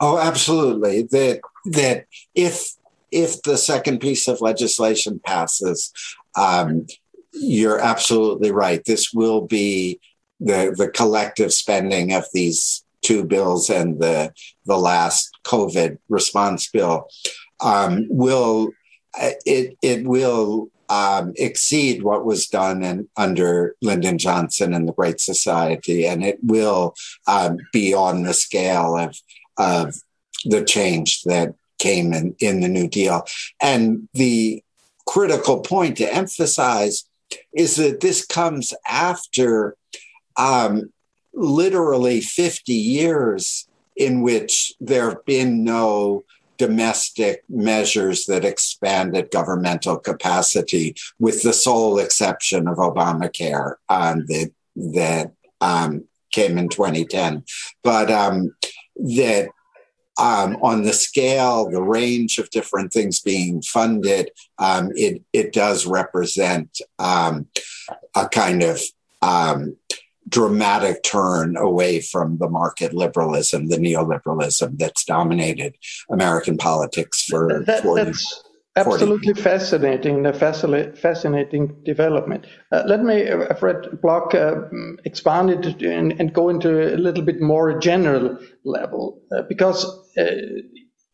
Oh, 0.00 0.18
absolutely. 0.18 1.02
That 1.10 1.40
that 1.66 2.06
if 2.34 2.74
if 3.10 3.42
the 3.42 3.56
second 3.56 4.00
piece 4.00 4.28
of 4.28 4.40
legislation 4.40 5.20
passes, 5.24 5.92
um, 6.36 6.86
you're 7.32 7.80
absolutely 7.80 8.50
right. 8.50 8.84
This 8.84 9.12
will 9.12 9.42
be 9.42 10.00
the 10.40 10.74
the 10.76 10.88
collective 10.88 11.52
spending 11.52 12.12
of 12.12 12.26
these 12.32 12.84
two 13.06 13.24
bills 13.24 13.70
and 13.70 14.00
the 14.00 14.32
the 14.64 14.76
last 14.76 15.30
COVID 15.44 15.98
response 16.08 16.68
bill 16.68 17.08
um, 17.60 18.06
will 18.10 18.70
it 19.46 19.76
it 19.80 20.04
will 20.04 20.68
um, 20.88 21.32
exceed 21.36 22.02
what 22.02 22.24
was 22.24 22.46
done 22.46 22.82
in, 22.82 23.08
under 23.16 23.74
Lyndon 23.82 24.18
Johnson 24.18 24.72
and 24.74 24.86
the 24.86 24.92
Great 24.92 25.20
Society, 25.20 26.06
and 26.06 26.24
it 26.24 26.38
will 26.42 26.94
um, 27.26 27.58
be 27.72 27.94
on 27.94 28.22
the 28.22 28.34
scale 28.34 28.96
of 28.96 29.16
of 29.56 29.94
the 30.44 30.64
change 30.64 31.22
that 31.22 31.54
came 31.78 32.12
in, 32.12 32.34
in 32.40 32.60
the 32.60 32.68
New 32.68 32.88
Deal. 32.88 33.24
And 33.60 34.08
the 34.14 34.62
critical 35.06 35.60
point 35.60 35.96
to 35.98 36.12
emphasize 36.12 37.04
is 37.54 37.76
that 37.76 38.00
this 38.00 38.24
comes 38.24 38.74
after 38.86 39.76
um, 40.36 40.92
literally 41.36 42.20
50 42.20 42.72
years 42.72 43.68
in 43.96 44.22
which 44.22 44.74
there 44.80 45.10
have 45.10 45.24
been 45.24 45.62
no 45.62 46.24
domestic 46.58 47.44
measures 47.48 48.24
that 48.24 48.44
expanded 48.44 49.30
governmental 49.30 49.98
capacity, 49.98 50.94
with 51.18 51.42
the 51.42 51.52
sole 51.52 51.98
exception 51.98 52.66
of 52.66 52.78
Obamacare 52.78 53.74
um, 53.88 54.24
that, 54.26 54.50
that 54.74 55.32
um, 55.60 56.04
came 56.32 56.58
in 56.58 56.68
2010. 56.68 57.44
But 57.82 58.10
um, 58.10 58.54
that 58.96 59.48
um, 60.18 60.56
on 60.62 60.82
the 60.82 60.94
scale, 60.94 61.68
the 61.70 61.82
range 61.82 62.38
of 62.38 62.50
different 62.50 62.92
things 62.92 63.20
being 63.20 63.60
funded, 63.60 64.30
um, 64.58 64.90
it, 64.94 65.22
it 65.34 65.52
does 65.52 65.86
represent 65.86 66.80
um, 66.98 67.46
a 68.14 68.26
kind 68.28 68.62
of 68.62 68.80
um, 69.20 69.76
dramatic 70.28 71.02
turn 71.02 71.56
away 71.56 72.00
from 72.00 72.38
the 72.38 72.48
market 72.48 72.92
liberalism, 72.92 73.68
the 73.68 73.76
neoliberalism 73.76 74.78
that's 74.78 75.04
dominated 75.04 75.76
American 76.10 76.56
politics 76.56 77.22
for 77.22 77.62
that, 77.66 77.82
40, 77.82 78.04
That's 78.04 78.44
absolutely 78.74 79.34
40. 79.34 79.40
fascinating, 79.40 80.26
a 80.26 80.32
fascinating 80.32 81.82
development. 81.84 82.46
Uh, 82.72 82.82
let 82.86 83.02
me, 83.02 83.28
uh, 83.28 83.54
Fred 83.54 84.00
Block, 84.02 84.34
uh, 84.34 84.62
expand 85.04 85.50
it 85.50 85.82
and, 85.82 86.18
and, 86.20 86.34
go 86.34 86.48
into 86.48 86.94
a 86.94 86.98
little 86.98 87.24
bit 87.24 87.40
more 87.40 87.78
general 87.78 88.36
level, 88.64 89.22
uh, 89.32 89.42
because 89.48 89.84
uh, 90.18 90.24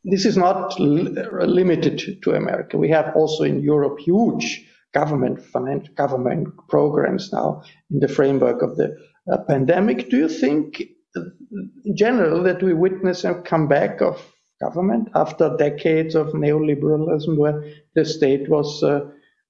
this 0.05 0.25
is 0.25 0.37
not 0.37 0.81
limited 0.81 2.23
to 2.23 2.33
America. 2.33 2.79
We 2.79 2.89
have 2.89 3.15
also 3.15 3.45
in 3.45 3.63
Europe 3.63 3.99
huge 4.01 4.67
government 4.93 5.43
finance, 5.43 5.89
government 5.97 6.49
programs 6.69 7.33
now 7.33 7.63
in 7.91 8.01
the 8.01 8.09
framework 8.09 8.63
of 8.63 8.77
the 8.77 8.97
uh, 9.31 9.39
pandemic. 9.49 10.11
Do 10.11 10.19
you 10.19 10.29
think, 10.29 10.83
in 11.85 11.97
general, 11.97 12.43
that 12.43 12.63
we 12.63 12.75
witness 12.75 13.25
a 13.25 13.35
comeback 13.35 14.01
of 14.01 14.21
government 14.61 15.09
after 15.15 15.57
decades 15.57 16.15
of 16.15 16.29
neoliberalism, 16.29 17.37
where 17.37 17.65
the 17.95 18.05
state 18.05 18.49
was, 18.49 18.83
uh, 18.83 19.01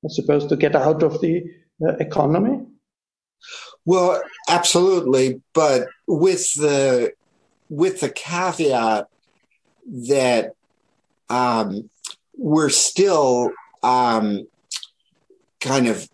supposed 0.08 0.48
to 0.48 0.56
get 0.56 0.74
out 0.74 1.02
of 1.02 1.20
the 1.20 1.44
uh, 1.86 1.94
economy? 1.96 2.66
Well, 3.84 4.22
absolutely, 4.48 5.42
but 5.54 5.88
with 6.06 6.52
the 6.54 7.12
with 7.68 8.00
the 8.00 8.10
caveat 8.10 9.08
that 9.86 10.52
um, 11.30 11.88
we're 12.36 12.68
still 12.68 13.50
um, 13.82 14.46
kind 15.62 15.88
of 15.88 16.08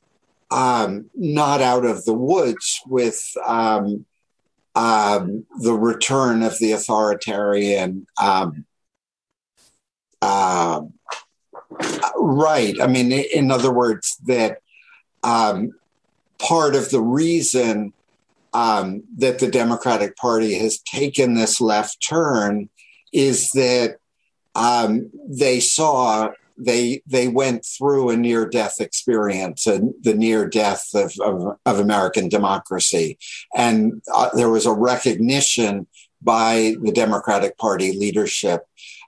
um, 0.50 1.10
not 1.14 1.60
out 1.60 1.84
of 1.84 2.04
the 2.04 2.14
woods 2.14 2.80
with 2.86 3.20
um, 3.44 4.06
um, 4.74 5.44
the 5.60 5.74
return 5.74 6.42
of 6.42 6.58
the 6.58 6.72
authoritarian 6.72 8.06
uh, 10.22 10.82
right. 12.16 12.80
I 12.80 12.86
mean, 12.86 13.12
in 13.12 13.50
other 13.50 13.72
words, 13.72 14.16
that 14.26 14.58
um, 15.22 15.72
part 16.38 16.74
of 16.74 16.90
the 16.90 17.00
reason 17.00 17.92
that 18.52 19.38
the 19.38 19.48
Democratic 19.50 20.16
Party 20.16 20.54
has 20.54 20.78
taken 20.80 21.34
this 21.34 21.60
left 21.60 22.04
turn 22.06 22.68
is 23.12 23.50
that 23.52 23.98
they 25.28 25.60
saw 25.60 26.30
they 26.58 27.02
they 27.06 27.28
went 27.28 27.64
through 27.64 28.10
a 28.10 28.16
near 28.16 28.46
death 28.48 28.80
experience, 28.80 29.66
and 29.66 29.94
the 30.02 30.14
near 30.14 30.46
death 30.46 30.88
of, 30.94 31.12
of, 31.20 31.56
of 31.64 31.78
American 31.78 32.28
democracy, 32.28 33.18
and 33.54 34.02
uh, 34.12 34.30
there 34.34 34.50
was 34.50 34.66
a 34.66 34.72
recognition 34.72 35.86
by 36.20 36.74
the 36.82 36.92
Democratic 36.92 37.56
Party 37.58 37.96
leadership 37.96 38.62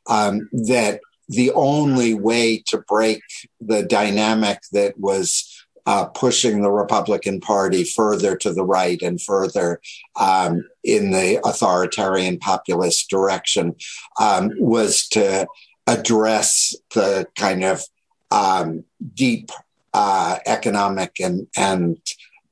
um, 0.08 0.48
that 0.52 1.00
the 1.28 1.50
only 1.52 2.14
way 2.14 2.62
to 2.66 2.78
break 2.78 3.22
the 3.60 3.82
dynamic 3.82 4.60
that 4.72 4.98
was 4.98 5.60
uh, 5.86 6.04
pushing 6.06 6.62
the 6.62 6.70
Republican 6.70 7.40
Party 7.40 7.84
further 7.84 8.36
to 8.36 8.52
the 8.52 8.64
right 8.64 9.00
and 9.02 9.20
further 9.20 9.80
um, 10.18 10.64
in 10.84 11.10
the 11.10 11.40
authoritarian 11.44 12.38
populist 12.38 13.08
direction 13.08 13.74
um, 14.20 14.50
was 14.58 15.08
to 15.08 15.46
address 15.86 16.74
the 16.94 17.26
kind 17.36 17.64
of 17.64 17.82
um, 18.30 18.84
deep 19.14 19.50
uh, 19.92 20.38
economic 20.46 21.16
and 21.20 21.46
and 21.56 21.98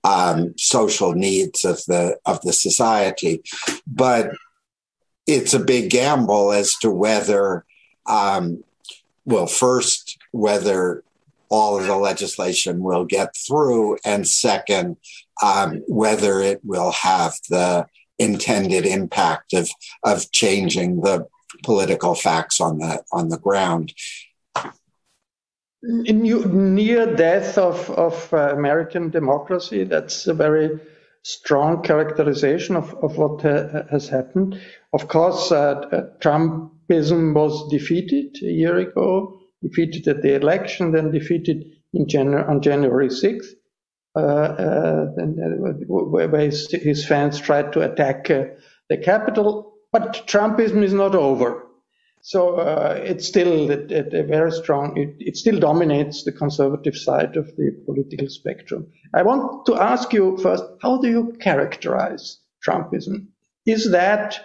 um, 0.04 0.54
social 0.56 1.12
needs 1.12 1.64
of 1.64 1.84
the 1.86 2.18
of 2.24 2.40
the 2.42 2.52
society, 2.52 3.42
but 3.86 4.32
it's 5.26 5.54
a 5.54 5.60
big 5.60 5.90
gamble 5.90 6.52
as 6.52 6.74
to 6.80 6.90
whether, 6.90 7.64
um, 8.06 8.64
well, 9.26 9.46
first 9.46 10.16
whether 10.32 11.02
all 11.50 11.78
of 11.78 11.86
the 11.86 11.96
legislation 11.96 12.80
will 12.82 13.04
get 13.04 13.34
through, 13.36 13.98
and 14.04 14.26
second, 14.26 14.96
um, 15.42 15.82
whether 15.86 16.40
it 16.40 16.60
will 16.64 16.92
have 16.92 17.34
the 17.50 17.86
intended 18.18 18.84
impact 18.84 19.52
of 19.52 19.68
of 20.04 20.30
changing 20.32 21.02
the 21.02 21.26
political 21.62 22.14
facts 22.14 22.60
on 22.60 22.78
the 22.78 23.02
on 23.12 23.28
the 23.28 23.38
ground. 23.38 23.92
Near 25.82 27.14
death 27.14 27.56
of 27.58 27.90
of 27.90 28.32
uh, 28.32 28.54
American 28.54 29.10
democracy. 29.10 29.84
That's 29.84 30.26
a 30.26 30.34
very 30.34 30.80
strong 31.22 31.82
characterization 31.82 32.76
of, 32.76 32.94
of 33.02 33.18
what 33.18 33.44
uh, 33.44 33.82
has 33.90 34.08
happened. 34.08 34.60
Of 34.92 35.08
course, 35.08 35.52
uh, 35.52 35.88
uh, 35.92 36.02
Trumpism 36.20 37.34
was 37.34 37.68
defeated 37.68 38.36
a 38.42 38.50
year 38.50 38.78
ago, 38.78 39.38
defeated 39.62 40.08
at 40.08 40.22
the 40.22 40.34
election, 40.34 40.92
then 40.92 41.10
defeated 41.10 41.66
in 41.92 42.06
Janu- 42.06 42.48
on 42.48 42.62
January 42.62 43.08
6th, 43.08 43.46
uh, 44.16 44.20
uh, 44.20 45.06
where 45.86 46.40
his, 46.40 46.70
his, 46.70 47.06
fans 47.06 47.38
tried 47.38 47.72
to 47.72 47.82
attack 47.82 48.28
the 48.28 48.96
Capitol. 49.02 49.67
But 49.92 50.26
Trumpism 50.26 50.82
is 50.82 50.92
not 50.92 51.14
over. 51.14 51.64
So 52.20 52.56
uh, 52.56 53.00
it's 53.02 53.26
still 53.26 53.70
a, 53.70 53.74
a 53.74 54.22
very 54.24 54.52
strong, 54.52 54.96
it, 54.98 55.14
it, 55.18 55.36
still 55.36 55.58
dominates 55.58 56.24
the 56.24 56.32
conservative 56.32 56.96
side 56.96 57.36
of 57.36 57.46
the 57.56 57.70
political 57.86 58.28
spectrum. 58.28 58.88
I 59.14 59.22
want 59.22 59.66
to 59.66 59.76
ask 59.76 60.12
you 60.12 60.36
first, 60.38 60.64
how 60.82 61.00
do 61.00 61.08
you 61.08 61.36
characterize 61.40 62.38
Trumpism? 62.66 63.28
Is 63.64 63.92
that 63.92 64.40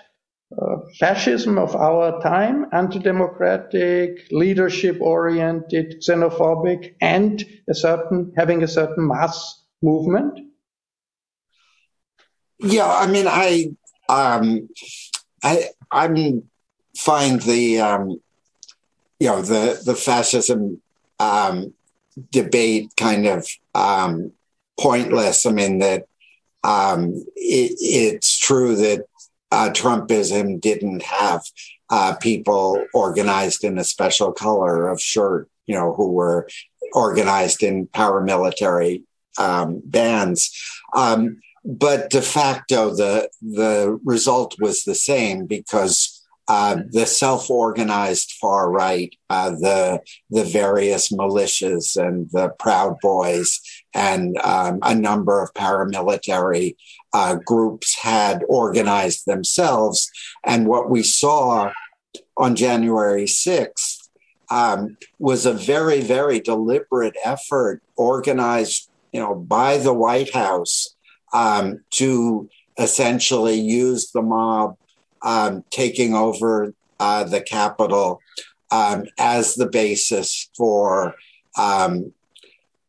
uh, 0.62 0.78
fascism 1.00 1.58
of 1.58 1.76
our 1.76 2.22
time, 2.22 2.68
anti-democratic, 2.72 4.28
leadership-oriented, 4.32 6.02
xenophobic, 6.02 6.94
and 7.02 7.44
a 7.68 7.74
certain 7.74 8.32
having 8.38 8.62
a 8.62 8.68
certain 8.68 9.08
mass 9.08 9.64
movement? 9.82 10.40
Yeah, 12.60 12.88
I 12.88 13.08
mean, 13.08 13.26
I 13.28 13.76
um, 14.10 14.70
I 15.44 15.70
I'm 15.92 16.44
find 16.96 17.42
the 17.42 17.80
um, 17.80 18.22
you 19.20 19.28
know 19.28 19.42
the 19.42 19.82
the 19.84 19.96
fascism 19.96 20.82
um, 21.20 21.74
debate 22.32 22.94
kind 22.98 23.28
of 23.28 23.48
um, 23.76 24.32
pointless. 24.80 25.46
I 25.46 25.52
mean 25.52 25.80
that 25.80 26.06
um, 26.64 27.14
it, 27.36 27.78
it's 27.80 28.38
true 28.38 28.76
that 28.78 29.06
uh, 29.52 29.70
Trumpism 29.70 30.60
didn't 30.60 31.04
have 31.04 31.44
uh, 31.90 32.16
people 32.16 32.84
organized 32.94 33.64
in 33.64 33.78
a 33.78 33.84
special 33.84 34.32
color 34.32 34.90
of 34.90 35.00
shirt, 35.00 35.48
you 35.68 35.76
know, 35.76 35.94
who 35.94 36.12
were 36.12 36.48
organized 36.94 37.62
in 37.62 37.88
paramilitary 37.88 39.04
um, 39.38 39.82
bands. 39.86 40.52
Um, 40.96 41.42
but 41.66 42.10
de 42.10 42.22
facto, 42.22 42.94
the 42.94 43.30
the 43.42 44.00
result 44.04 44.56
was 44.60 44.84
the 44.84 44.96
same 44.96 45.46
because 45.46 46.20
uh, 46.50 46.78
the 46.92 47.06
self-organized 47.06 48.34
far 48.42 48.70
right, 48.70 49.16
uh, 49.30 49.52
the 49.52 50.02
the 50.30 50.44
various 50.44 51.10
militias 51.10 51.96
and 51.96 52.30
the 52.32 52.50
Proud 52.60 52.98
Boys 53.02 53.62
and 53.94 54.38
um, 54.40 54.80
a 54.82 54.94
number 54.94 55.42
of 55.42 55.54
paramilitary 55.54 56.76
uh, 57.14 57.36
groups 57.36 57.98
had 57.98 58.44
organized 58.50 59.26
themselves. 59.26 60.12
And 60.44 60.68
what 60.68 60.90
we 60.90 61.02
saw 61.04 61.72
on 62.36 62.56
January 62.56 63.26
6th 63.26 64.10
um, 64.50 64.98
was 65.20 65.46
a 65.46 65.54
very, 65.54 66.02
very 66.02 66.40
deliberate 66.40 67.16
effort 67.24 67.82
organized, 67.96 68.90
you 69.12 69.20
know, 69.20 69.36
by 69.36 69.78
the 69.78 69.94
White 69.94 70.34
House 70.34 70.93
um, 71.34 71.84
to 71.92 72.50
essentially 72.78 73.60
use 73.60 74.12
the 74.12 74.22
mob 74.22 74.78
um, 75.24 75.64
taking 75.70 76.14
over 76.14 76.74
uh, 77.00 77.24
the 77.24 77.42
Capitol 77.42 78.22
um, 78.72 79.06
as 79.18 79.56
the 79.56 79.68
basis 79.68 80.50
for 80.56 81.16
um, 81.58 82.14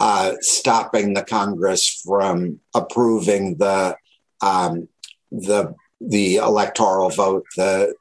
uh, 0.01 0.35
stopping 0.41 1.15
the 1.15 1.23
Congress 1.23 2.03
from 2.05 2.61
approving 2.75 3.57
the 3.57 3.97
um, 4.41 4.89
the 5.31 5.75
the 6.01 6.37
electoral 6.37 7.11
vote, 7.11 7.47
the 7.57 7.95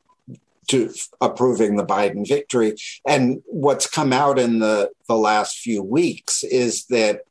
to 0.70 0.94
approving 1.22 1.76
the 1.76 1.86
Biden 1.86 2.28
victory. 2.28 2.76
And 3.08 3.42
what's 3.46 3.88
come 3.88 4.14
out 4.14 4.40
in 4.40 4.60
the 4.60 4.92
the 5.08 5.16
last 5.16 5.60
few 5.60 5.84
weeks 5.84 6.44
is 6.44 6.86
that 6.86 7.22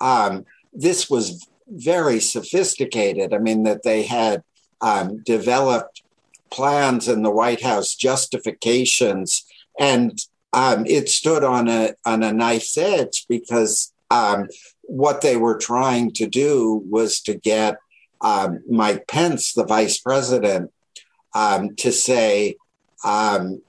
um, 0.00 0.44
this 0.72 1.08
was 1.08 1.46
very 1.68 2.20
sophisticated. 2.20 3.32
I 3.32 3.38
mean, 3.38 3.62
that 3.64 3.82
they 3.82 4.02
had 4.02 4.42
um, 4.80 5.22
developed 5.22 6.02
plans 6.50 7.08
in 7.08 7.22
the 7.22 7.30
White 7.30 7.62
House, 7.62 7.94
justifications, 7.94 9.44
and 9.78 10.18
um, 10.52 10.86
it 10.86 11.08
stood 11.08 11.42
on 11.42 11.68
a 11.68 11.94
on 12.04 12.22
a 12.22 12.32
knife's 12.32 12.76
edge 12.78 13.26
because 13.28 13.92
um, 14.10 14.48
what 14.82 15.20
they 15.20 15.36
were 15.36 15.58
trying 15.58 16.12
to 16.12 16.26
do 16.26 16.84
was 16.88 17.20
to 17.22 17.34
get 17.34 17.76
um, 18.20 18.62
Mike 18.68 19.06
Pence, 19.08 19.52
the 19.52 19.64
vice 19.64 19.98
president, 19.98 20.72
um, 21.34 21.74
to 21.76 21.90
say 21.90 22.56
um, 23.04 23.60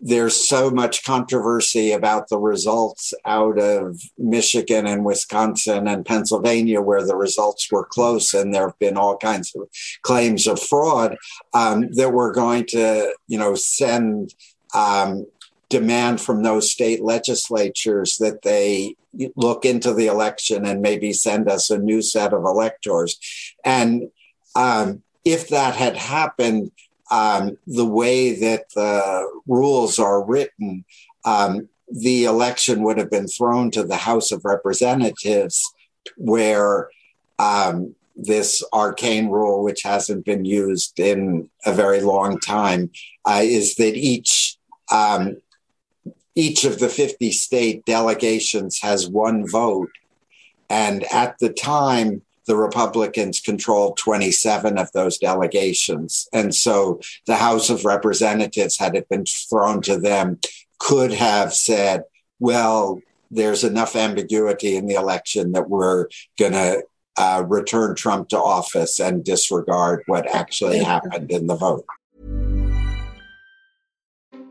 there's 0.00 0.48
so 0.48 0.70
much 0.70 1.04
controversy 1.04 1.92
about 1.92 2.28
the 2.28 2.38
results 2.38 3.12
out 3.24 3.58
of 3.58 4.00
Michigan 4.16 4.86
and 4.86 5.04
Wisconsin 5.04 5.88
and 5.88 6.06
Pennsylvania, 6.06 6.80
where 6.80 7.04
the 7.04 7.16
results 7.16 7.70
were 7.70 7.84
close, 7.84 8.32
and 8.34 8.54
there 8.54 8.68
have 8.68 8.78
been 8.78 8.96
all 8.96 9.16
kinds 9.16 9.54
of 9.56 9.68
claims 10.02 10.46
of 10.46 10.62
fraud. 10.62 11.16
Um, 11.52 11.90
that 11.92 12.12
we're 12.12 12.32
going 12.32 12.66
to, 12.66 13.12
you 13.26 13.38
know, 13.38 13.54
send 13.54 14.34
um, 14.74 15.26
demand 15.68 16.20
from 16.20 16.42
those 16.42 16.70
state 16.70 17.02
legislatures 17.02 18.16
that 18.18 18.42
they 18.42 18.94
look 19.36 19.64
into 19.64 19.92
the 19.92 20.06
election 20.06 20.64
and 20.64 20.80
maybe 20.80 21.12
send 21.12 21.48
us 21.48 21.70
a 21.70 21.78
new 21.78 22.02
set 22.02 22.32
of 22.32 22.44
electors. 22.44 23.18
And 23.64 24.10
um, 24.54 25.02
if 25.24 25.48
that 25.48 25.74
had 25.74 25.96
happened, 25.96 26.70
um, 27.10 27.58
the 27.66 27.86
way 27.86 28.34
that 28.34 28.66
the 28.74 29.40
rules 29.46 29.98
are 29.98 30.24
written, 30.24 30.84
um, 31.24 31.68
the 31.90 32.24
election 32.24 32.82
would 32.82 32.98
have 32.98 33.10
been 33.10 33.28
thrown 33.28 33.70
to 33.70 33.82
the 33.82 33.96
House 33.96 34.30
of 34.30 34.44
Representatives, 34.44 35.62
where 36.16 36.90
um, 37.38 37.94
this 38.14 38.62
arcane 38.72 39.28
rule, 39.28 39.62
which 39.62 39.82
hasn't 39.82 40.24
been 40.24 40.44
used 40.44 40.98
in 40.98 41.48
a 41.64 41.72
very 41.72 42.00
long 42.00 42.38
time, 42.40 42.90
uh, 43.24 43.40
is 43.42 43.76
that 43.76 43.94
each 43.94 44.56
um, 44.90 45.36
each 46.34 46.64
of 46.64 46.78
the 46.78 46.88
50 46.88 47.32
state 47.32 47.84
delegations 47.84 48.80
has 48.80 49.08
one 49.08 49.46
vote. 49.48 49.90
And 50.70 51.04
at 51.12 51.36
the 51.40 51.52
time, 51.52 52.22
the 52.48 52.56
Republicans 52.56 53.40
controlled 53.40 53.98
27 53.98 54.78
of 54.78 54.90
those 54.92 55.18
delegations. 55.18 56.26
And 56.32 56.54
so 56.54 57.00
the 57.26 57.36
House 57.36 57.70
of 57.70 57.84
Representatives, 57.84 58.78
had 58.78 58.96
it 58.96 59.08
been 59.08 59.26
thrown 59.26 59.82
to 59.82 59.98
them, 59.98 60.40
could 60.78 61.12
have 61.12 61.52
said, 61.52 62.02
well, 62.40 63.00
there's 63.30 63.64
enough 63.64 63.94
ambiguity 63.94 64.76
in 64.76 64.86
the 64.86 64.94
election 64.94 65.52
that 65.52 65.68
we're 65.68 66.08
going 66.38 66.52
to 66.52 66.82
uh, 67.18 67.44
return 67.46 67.94
Trump 67.94 68.30
to 68.30 68.38
office 68.38 68.98
and 68.98 69.24
disregard 69.24 70.02
what 70.06 70.26
actually 70.34 70.78
happened 70.78 71.30
in 71.30 71.46
the 71.48 71.56
vote. 71.56 71.84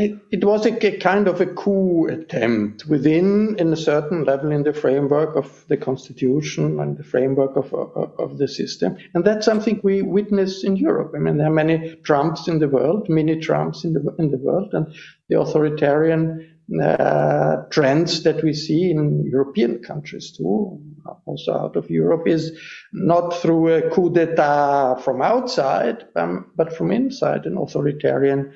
It, 0.00 0.16
it 0.30 0.44
was 0.44 0.64
a, 0.64 0.86
a, 0.86 0.96
kind 0.98 1.26
of 1.26 1.40
a 1.40 1.46
coup 1.46 2.06
attempt 2.06 2.86
within, 2.86 3.56
in 3.58 3.72
a 3.72 3.76
certain 3.76 4.22
level, 4.22 4.52
in 4.52 4.62
the 4.62 4.72
framework 4.72 5.34
of 5.34 5.64
the 5.66 5.76
constitution 5.76 6.78
and 6.78 6.96
the 6.96 7.02
framework 7.02 7.56
of, 7.56 7.74
of, 7.74 8.14
of 8.16 8.38
the 8.38 8.46
system. 8.46 8.96
And 9.14 9.24
that's 9.24 9.44
something 9.44 9.80
we 9.82 10.02
witness 10.02 10.62
in 10.62 10.76
Europe. 10.76 11.14
I 11.16 11.18
mean, 11.18 11.38
there 11.38 11.48
are 11.48 11.50
many 11.50 11.96
Trumps 12.04 12.46
in 12.46 12.60
the 12.60 12.68
world, 12.68 13.08
many 13.08 13.40
Trumps 13.40 13.82
in 13.82 13.92
the, 13.92 14.14
in 14.20 14.30
the 14.30 14.36
world, 14.38 14.72
and 14.72 14.86
the 15.28 15.40
authoritarian 15.40 16.48
uh, 16.80 17.56
trends 17.70 18.22
that 18.22 18.44
we 18.44 18.52
see 18.52 18.90
in 18.90 19.24
European 19.24 19.78
countries 19.78 20.30
too, 20.30 20.80
also 21.24 21.54
out 21.54 21.74
of 21.74 21.90
Europe, 21.90 22.28
is 22.28 22.56
not 22.92 23.30
through 23.30 23.74
a 23.74 23.90
coup 23.90 24.10
d'etat 24.10 24.96
from 24.96 25.22
outside, 25.22 26.06
um, 26.14 26.52
but 26.54 26.72
from 26.72 26.92
inside, 26.92 27.46
an 27.46 27.56
authoritarian 27.56 28.52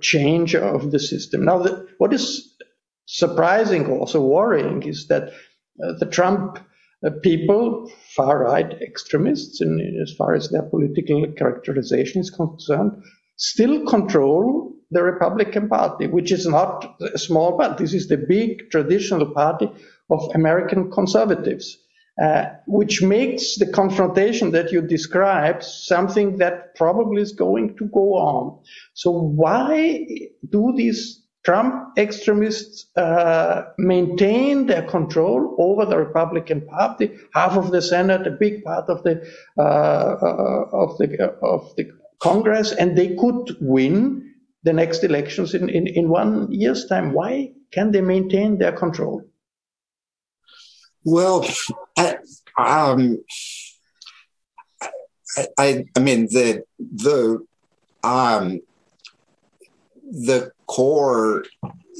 change 0.00 0.54
of 0.54 0.90
the 0.90 0.98
system. 0.98 1.44
Now, 1.44 1.58
the, 1.58 1.86
what 1.98 2.12
is 2.12 2.54
surprising, 3.06 3.90
also 3.90 4.20
worrying, 4.20 4.82
is 4.82 5.06
that 5.08 5.28
uh, 5.82 5.92
the 5.98 6.06
Trump 6.06 6.58
uh, 7.04 7.10
people, 7.22 7.90
far 8.16 8.44
right 8.44 8.72
extremists, 8.80 9.60
in, 9.60 9.98
as 10.02 10.14
far 10.16 10.34
as 10.34 10.48
their 10.48 10.62
political 10.62 11.26
characterization 11.36 12.20
is 12.20 12.30
concerned, 12.30 12.92
still 13.36 13.84
control 13.86 14.72
the 14.90 15.02
Republican 15.02 15.68
Party, 15.68 16.06
which 16.06 16.30
is 16.30 16.46
not 16.46 16.96
a 17.00 17.18
small 17.18 17.58
party. 17.58 17.84
This 17.84 17.94
is 17.94 18.08
the 18.08 18.16
big 18.16 18.70
traditional 18.70 19.32
party 19.32 19.68
of 20.10 20.30
American 20.34 20.90
conservatives. 20.90 21.76
Uh, 22.22 22.44
which 22.68 23.02
makes 23.02 23.56
the 23.56 23.66
confrontation 23.66 24.52
that 24.52 24.70
you 24.70 24.80
describe 24.80 25.64
something 25.64 26.38
that 26.38 26.72
probably 26.76 27.20
is 27.20 27.32
going 27.32 27.76
to 27.76 27.86
go 27.86 28.14
on. 28.14 28.56
So 28.92 29.10
why 29.10 30.06
do 30.48 30.72
these 30.76 31.24
Trump 31.44 31.98
extremists 31.98 32.86
uh, 32.96 33.64
maintain 33.78 34.66
their 34.66 34.82
control 34.82 35.56
over 35.58 35.84
the 35.84 35.98
Republican 35.98 36.64
Party, 36.68 37.18
half 37.34 37.56
of 37.56 37.72
the 37.72 37.82
Senate, 37.82 38.28
a 38.28 38.30
big 38.30 38.62
part 38.62 38.88
of 38.88 39.02
the 39.02 39.28
uh, 39.58 40.70
of 40.72 40.96
the 40.98 41.36
of 41.42 41.74
the 41.76 41.90
Congress, 42.20 42.70
and 42.70 42.96
they 42.96 43.16
could 43.16 43.56
win 43.60 44.34
the 44.62 44.72
next 44.72 45.02
elections 45.02 45.52
in, 45.52 45.68
in, 45.68 45.88
in 45.88 46.08
one 46.08 46.50
year's 46.52 46.86
time. 46.86 47.12
Why 47.12 47.52
can 47.72 47.90
they 47.90 48.00
maintain 48.00 48.58
their 48.58 48.72
control? 48.72 49.22
Well, 51.04 51.44
I, 51.96 52.16
um, 52.58 53.22
I, 55.58 55.86
I 55.96 56.00
mean 56.00 56.26
the 56.26 56.64
the 56.78 57.44
um, 58.02 58.60
the 60.02 60.52
core 60.66 61.44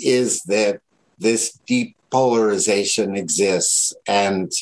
is 0.02 0.42
that 0.42 0.80
this 1.18 1.58
deep 1.66 1.96
polarization 2.10 3.16
exists 3.16 3.94
and 4.06 4.52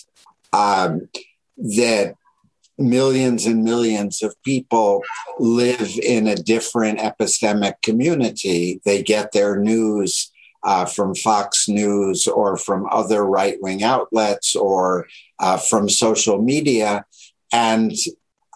um, 0.53 1.09
that 1.57 2.15
millions 2.79 3.47
and 3.47 3.63
millions 3.63 4.23
of 4.23 4.35
people 4.43 5.03
live 5.39 5.99
in 6.03 6.27
a 6.27 6.35
different 6.35 6.99
epistemic 6.99 7.75
community. 7.83 8.81
They 8.85 9.03
get 9.03 9.33
their 9.33 9.59
news 9.59 10.32
uh, 10.65 10.85
from 10.85 11.15
Fox 11.15 11.69
News 11.69 12.27
or 12.27 12.57
from 12.57 12.87
other 12.91 13.25
right 13.25 13.61
wing 13.61 13.83
outlets 13.83 14.55
or 14.55 15.07
uh, 15.39 15.59
from 15.59 15.89
social 15.89 16.41
media. 16.41 17.05
And 17.53 17.93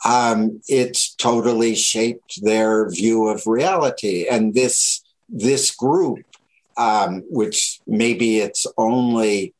um, 0.04 0.60
it's 0.68 1.14
totally 1.14 1.74
shaped 1.74 2.42
their 2.42 2.88
view 2.90 3.28
of 3.28 3.46
reality. 3.46 4.26
And 4.28 4.54
this, 4.54 5.02
this 5.28 5.74
group 5.74 6.20
um, 6.76 7.22
which 7.28 7.80
maybe 7.86 8.38
it's 8.38 8.66
only 8.76 9.54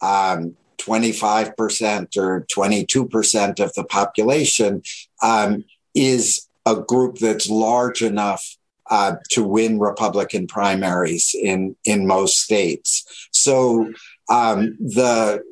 um, 0.00 0.56
25% 0.78 2.16
or 2.16 2.46
22% 2.50 3.60
of 3.60 3.74
the 3.74 3.84
population, 3.84 4.82
um, 5.22 5.64
is 5.94 6.48
a 6.64 6.76
group 6.76 7.18
that's 7.18 7.50
large 7.50 8.02
enough 8.02 8.56
uh, 8.90 9.16
to 9.30 9.44
win 9.44 9.78
Republican 9.78 10.46
primaries 10.46 11.34
in, 11.40 11.76
in 11.84 12.06
most 12.06 12.40
states. 12.40 13.28
So 13.32 13.92
um, 14.28 14.76
the 14.78 15.42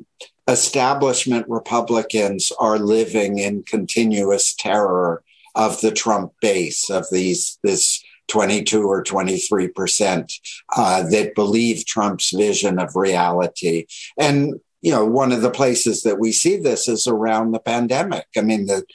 establishment 0.47 1.45
Republicans 1.47 2.51
are 2.59 2.79
living 2.79 3.37
in 3.39 3.63
continuous 3.63 4.53
terror 4.55 5.23
of 5.55 5.81
the 5.81 5.91
Trump 5.91 6.33
base, 6.41 6.89
of 6.89 7.05
these 7.11 7.59
this 7.63 8.03
22 8.27 8.83
or 8.83 9.03
23 9.03 9.67
percent 9.69 10.33
uh, 10.75 11.03
that 11.09 11.35
believe 11.35 11.85
Trump's 11.85 12.31
vision 12.31 12.79
of 12.79 12.95
reality. 12.95 13.85
And 14.17 14.59
you 14.81 14.91
know, 14.91 15.05
one 15.05 15.31
of 15.31 15.41
the 15.41 15.51
places 15.51 16.03
that 16.03 16.19
we 16.19 16.31
see 16.31 16.57
this 16.57 16.87
is 16.87 17.05
around 17.05 17.51
the 17.51 17.59
pandemic. 17.59 18.27
I 18.37 18.41
mean, 18.41 18.65
the 18.65 18.85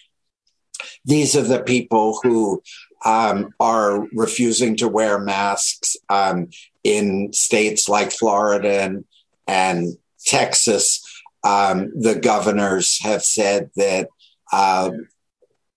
these 1.05 1.37
are 1.37 1.43
the 1.43 1.63
people 1.63 2.21
who 2.23 2.63
um, 3.05 3.55
are 3.61 4.07
refusing 4.13 4.77
to 4.77 4.89
wear 4.89 5.19
masks 5.19 5.97
um, 6.09 6.49
in 6.83 7.33
states 7.33 7.89
like 7.89 8.13
Florida 8.13 8.83
and, 8.83 9.05
and 9.47 9.97
Texas. 10.25 11.03
Um, 11.43 11.93
the 11.99 12.15
governors 12.15 13.03
have 13.03 13.23
said 13.23 13.71
that 13.77 14.09
uh, 14.53 14.91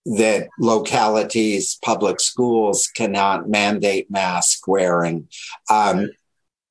that 0.05 0.47
localities, 0.57 1.77
public 1.83 2.21
schools 2.21 2.87
cannot 2.87 3.49
mandate 3.49 4.09
mask 4.09 4.65
wearing. 4.67 5.27
Um, 5.69 6.11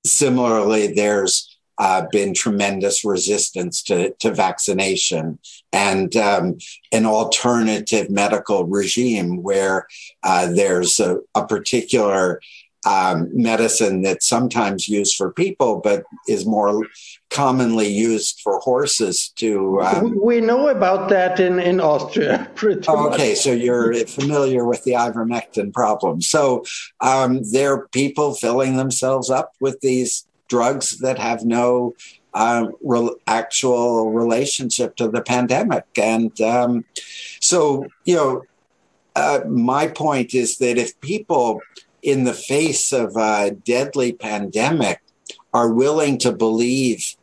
similarly, 0.06 0.94
there's 0.94 1.55
uh, 1.78 2.06
been 2.10 2.34
tremendous 2.34 3.04
resistance 3.04 3.82
to, 3.82 4.12
to 4.20 4.32
vaccination 4.32 5.38
and 5.72 6.16
um, 6.16 6.58
an 6.92 7.06
alternative 7.06 8.10
medical 8.10 8.64
regime 8.64 9.42
where 9.42 9.86
uh, 10.22 10.50
there's 10.50 10.98
a, 11.00 11.18
a 11.34 11.46
particular 11.46 12.40
um, 12.86 13.28
medicine 13.32 14.02
that's 14.02 14.26
sometimes 14.26 14.88
used 14.88 15.16
for 15.16 15.32
people, 15.32 15.80
but 15.82 16.04
is 16.28 16.46
more 16.46 16.86
commonly 17.30 17.88
used 17.88 18.40
for 18.40 18.60
horses 18.60 19.30
to. 19.36 19.80
Um, 19.82 20.18
we 20.22 20.40
know 20.40 20.68
about 20.68 21.08
that 21.08 21.40
in, 21.40 21.58
in 21.58 21.80
Austria. 21.80 22.48
okay, 22.88 23.34
so 23.34 23.50
you're 23.50 23.92
familiar 24.06 24.64
with 24.64 24.84
the 24.84 24.92
ivermectin 24.92 25.72
problem. 25.72 26.22
So 26.22 26.64
um, 27.00 27.40
there 27.50 27.72
are 27.72 27.88
people 27.88 28.34
filling 28.34 28.76
themselves 28.76 29.30
up 29.30 29.52
with 29.60 29.80
these 29.80 30.25
drugs 30.48 30.98
that 30.98 31.18
have 31.18 31.44
no 31.44 31.94
uh, 32.34 32.68
re- 32.82 33.16
actual 33.26 34.10
relationship 34.10 34.96
to 34.96 35.08
the 35.08 35.22
pandemic. 35.22 35.84
And 35.96 36.38
um, 36.40 36.84
so, 37.40 37.86
you 38.04 38.16
know, 38.16 38.42
uh, 39.14 39.40
my 39.48 39.88
point 39.88 40.34
is 40.34 40.58
that 40.58 40.76
if 40.76 41.00
people, 41.00 41.62
in 42.02 42.24
the 42.24 42.34
face 42.34 42.92
of 42.92 43.16
a 43.16 43.50
deadly 43.50 44.12
pandemic, 44.12 45.00
are 45.54 45.72
willing 45.72 46.18
to 46.18 46.32
believe 46.32 47.16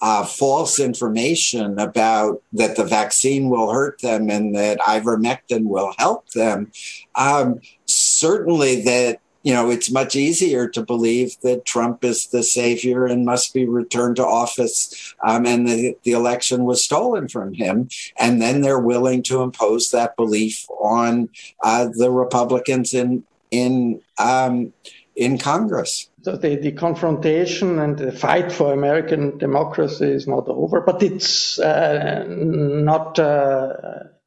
uh, 0.00 0.24
false 0.24 0.78
information 0.78 1.78
about 1.78 2.42
that 2.52 2.76
the 2.76 2.84
vaccine 2.84 3.48
will 3.48 3.72
hurt 3.72 4.00
them 4.00 4.30
and 4.30 4.54
that 4.54 4.78
ivermectin 4.80 5.64
will 5.64 5.94
help 5.98 6.28
them, 6.30 6.70
um, 7.14 7.60
certainly 7.86 8.82
that 8.82 9.20
you 9.48 9.54
know, 9.54 9.70
it's 9.70 9.90
much 9.90 10.14
easier 10.14 10.68
to 10.68 10.82
believe 10.82 11.40
that 11.40 11.64
Trump 11.64 12.04
is 12.04 12.26
the 12.26 12.42
savior 12.42 13.06
and 13.06 13.24
must 13.24 13.54
be 13.54 13.64
returned 13.64 14.16
to 14.16 14.26
office 14.26 15.14
um, 15.26 15.46
and 15.46 15.66
the, 15.66 15.96
the 16.02 16.12
election 16.12 16.64
was 16.64 16.84
stolen 16.84 17.28
from 17.28 17.54
him. 17.54 17.88
And 18.18 18.42
then 18.42 18.60
they're 18.60 18.78
willing 18.78 19.22
to 19.22 19.40
impose 19.40 19.88
that 19.88 20.16
belief 20.16 20.66
on 20.68 21.30
uh, 21.64 21.88
the 21.90 22.10
Republicans 22.10 22.92
in, 22.92 23.24
in, 23.50 24.02
um, 24.18 24.74
in 25.16 25.38
Congress. 25.38 26.10
So 26.20 26.36
the, 26.36 26.56
the 26.56 26.72
confrontation 26.72 27.78
and 27.78 27.96
the 27.96 28.12
fight 28.12 28.52
for 28.52 28.74
American 28.74 29.38
democracy 29.38 30.10
is 30.10 30.28
not 30.28 30.46
over, 30.46 30.82
but 30.82 31.02
it's 31.02 31.58
uh, 31.58 32.26
not. 32.28 33.18
Uh, 33.18 33.78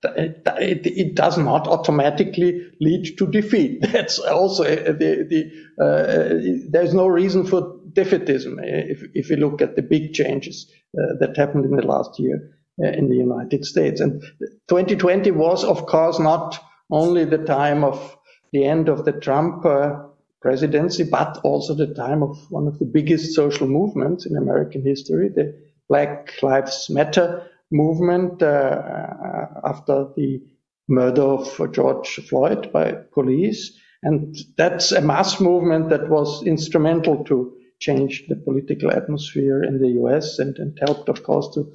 it, 0.04 0.86
it, 0.86 1.16
does 1.16 1.38
not 1.38 1.68
automatically 1.68 2.68
lead 2.80 3.18
to 3.18 3.28
defeat. 3.28 3.82
That's 3.92 4.20
also 4.20 4.64
uh, 4.64 4.92
the, 4.94 5.26
the 5.30 5.84
uh, 5.84 6.70
there's 6.70 6.94
no 6.94 7.08
reason 7.08 7.46
for 7.46 7.80
defeatism 7.94 8.58
if, 8.64 9.04
if 9.14 9.30
you 9.30 9.36
look 9.36 9.62
at 9.62 9.76
the 9.76 9.82
big 9.82 10.14
changes 10.14 10.72
uh, 10.98 11.16
that 11.20 11.38
happened 11.38 11.66
in 11.66 11.76
the 11.76 11.86
last 11.86 12.20
year 12.20 12.58
uh, 12.84 12.88
in 12.88 13.10
the 13.10 13.16
United 13.16 13.66
States. 13.66 14.02
And 14.02 14.22
2020 14.70 15.32
was, 15.32 15.64
of 15.64 15.86
course, 15.86 16.20
not 16.20 16.58
only 16.90 17.26
the 17.26 17.38
time 17.38 17.84
of 17.84 18.18
the 18.52 18.66
end 18.66 18.90
of 18.90 19.06
the 19.06 19.14
Trump 19.14 19.66
uh, 19.66 20.04
presidency, 20.42 21.04
but 21.04 21.40
also 21.44 21.76
the 21.76 21.94
time 21.94 22.24
of 22.24 22.38
one 22.50 22.68
of 22.68 22.80
the 22.80 22.86
biggest 22.86 23.34
social 23.34 23.68
movements 23.68 24.26
in 24.26 24.36
American 24.36 24.84
history, 24.84 25.30
the 25.30 25.56
Black 25.88 26.32
Lives 26.42 26.90
Matter 26.90 27.48
movement 27.72 28.42
uh, 28.42 28.46
uh, 28.46 29.48
after 29.64 30.08
the 30.16 30.42
murder 30.88 31.22
of 31.22 31.72
George 31.72 32.20
Floyd 32.28 32.72
by 32.72 32.94
police. 33.14 33.78
And 34.04 34.36
that's 34.58 34.92
a 34.92 35.02
mass 35.02 35.40
movement 35.40 35.90
that 35.90 36.10
was 36.10 36.44
instrumental 36.44 37.24
to 37.26 37.54
change 37.80 38.26
the 38.28 38.36
political 38.36 38.92
atmosphere 38.92 39.64
in 39.64 39.80
the 39.80 39.90
US 40.04 40.40
and, 40.40 40.58
and 40.58 40.78
helped, 40.86 41.10
of 41.10 41.24
course, 41.24 41.54
to 41.56 41.72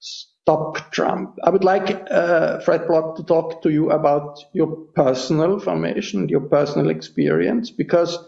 stop 0.00 0.92
Trump. 0.92 1.36
I 1.42 1.50
would 1.50 1.64
like 1.64 2.06
uh, 2.10 2.60
Fred 2.60 2.86
Block 2.86 3.16
to 3.16 3.24
talk 3.24 3.62
to 3.62 3.70
you 3.70 3.90
about 3.90 4.38
your 4.52 4.76
personal 4.94 5.58
formation, 5.58 6.28
your 6.28 6.40
personal 6.40 6.90
experience, 6.90 7.70
because 7.70 8.18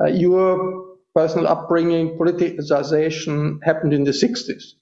uh, 0.00 0.06
your 0.06 0.96
personal 1.14 1.46
upbringing, 1.46 2.18
politicization 2.18 3.60
happened 3.62 3.92
in 3.92 4.04
the 4.04 4.10
60s 4.10 4.74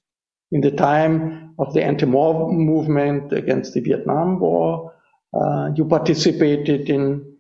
in 0.53 0.61
the 0.61 0.71
time 0.71 1.55
of 1.59 1.73
the 1.75 1.83
anti-war 1.83 2.53
movement 2.53 3.33
against 3.33 3.75
the 3.75 3.81
Vietnam 3.81 4.39
War. 4.39 4.93
Uh, 5.35 5.71
you 5.75 5.87
participated 5.87 6.91
in 6.91 7.37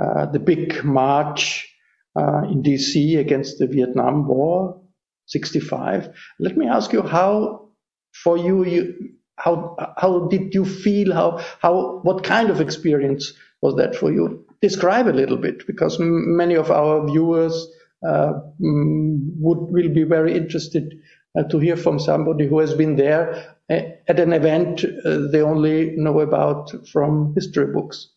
uh, 0.00 0.26
the 0.26 0.40
big 0.40 0.84
march 0.84 1.72
uh, 2.18 2.42
in 2.50 2.62
DC 2.62 3.18
against 3.18 3.58
the 3.58 3.66
Vietnam 3.66 4.26
War, 4.26 4.80
65. 5.26 6.08
Let 6.40 6.56
me 6.56 6.66
ask 6.66 6.92
you 6.92 7.02
how, 7.02 7.70
for 8.12 8.36
you, 8.36 8.64
you 8.64 9.16
how 9.36 9.76
how 9.96 10.28
did 10.28 10.54
you 10.54 10.64
feel? 10.64 11.12
How 11.12 11.44
how 11.60 12.00
what 12.02 12.24
kind 12.24 12.50
of 12.50 12.60
experience 12.60 13.34
was 13.60 13.76
that 13.76 13.94
for 13.94 14.10
you? 14.10 14.44
Describe 14.62 15.06
a 15.06 15.10
little 15.10 15.36
bit, 15.36 15.66
because 15.66 15.98
many 16.00 16.54
of 16.54 16.70
our 16.70 17.06
viewers 17.06 17.68
uh, 18.06 18.32
would 18.58 19.58
will 19.70 19.92
be 19.92 20.04
very 20.04 20.34
interested 20.34 20.94
to 21.44 21.58
hear 21.58 21.76
from 21.76 21.98
somebody 21.98 22.46
who 22.46 22.58
has 22.58 22.74
been 22.74 22.96
there 22.96 23.56
uh, 23.70 23.80
at 24.08 24.20
an 24.20 24.32
event 24.32 24.84
uh, 24.84 25.26
they 25.30 25.42
only 25.42 25.96
know 25.96 26.20
about 26.20 26.70
from 26.88 27.34
history 27.34 27.72
books. 27.72 28.08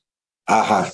Uh-huh. 0.48 0.90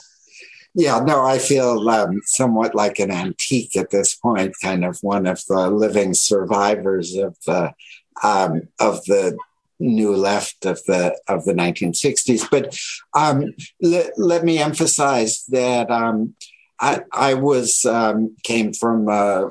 Yeah, 0.73 0.99
no, 0.99 1.25
I 1.25 1.39
feel 1.39 1.89
um, 1.89 2.19
somewhat 2.25 2.75
like 2.75 2.99
an 2.99 3.09
antique 3.09 3.77
at 3.77 3.91
this 3.91 4.13
point, 4.13 4.55
kind 4.61 4.83
of 4.83 4.97
one 5.01 5.25
of 5.25 5.41
the 5.47 5.69
living 5.69 6.13
survivors 6.13 7.15
of 7.15 7.37
the 7.45 7.73
um, 8.21 8.63
of 8.79 9.03
the 9.05 9.37
new 9.79 10.15
left 10.15 10.65
of 10.65 10.83
the 10.85 11.17
of 11.27 11.45
the 11.45 11.53
1960s. 11.53 12.49
But 12.49 12.77
um, 13.13 13.53
let, 13.81 14.17
let 14.17 14.43
me 14.43 14.57
emphasize 14.57 15.45
that 15.47 15.89
um, 15.89 16.35
I, 16.79 17.01
I 17.11 17.33
was 17.35 17.85
um, 17.85 18.35
came 18.43 18.73
from 18.73 19.07
a 19.07 19.49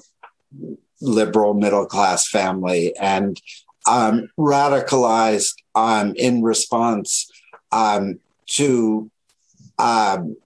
liberal 1.04 1.54
middle 1.54 1.86
class 1.86 2.28
family 2.28 2.94
and 2.96 3.40
um, 3.86 4.28
radicalized 4.38 5.54
um, 5.74 6.14
in 6.16 6.42
response 6.42 7.30
um, 7.72 8.18
to 8.46 9.10
um, 9.78 10.36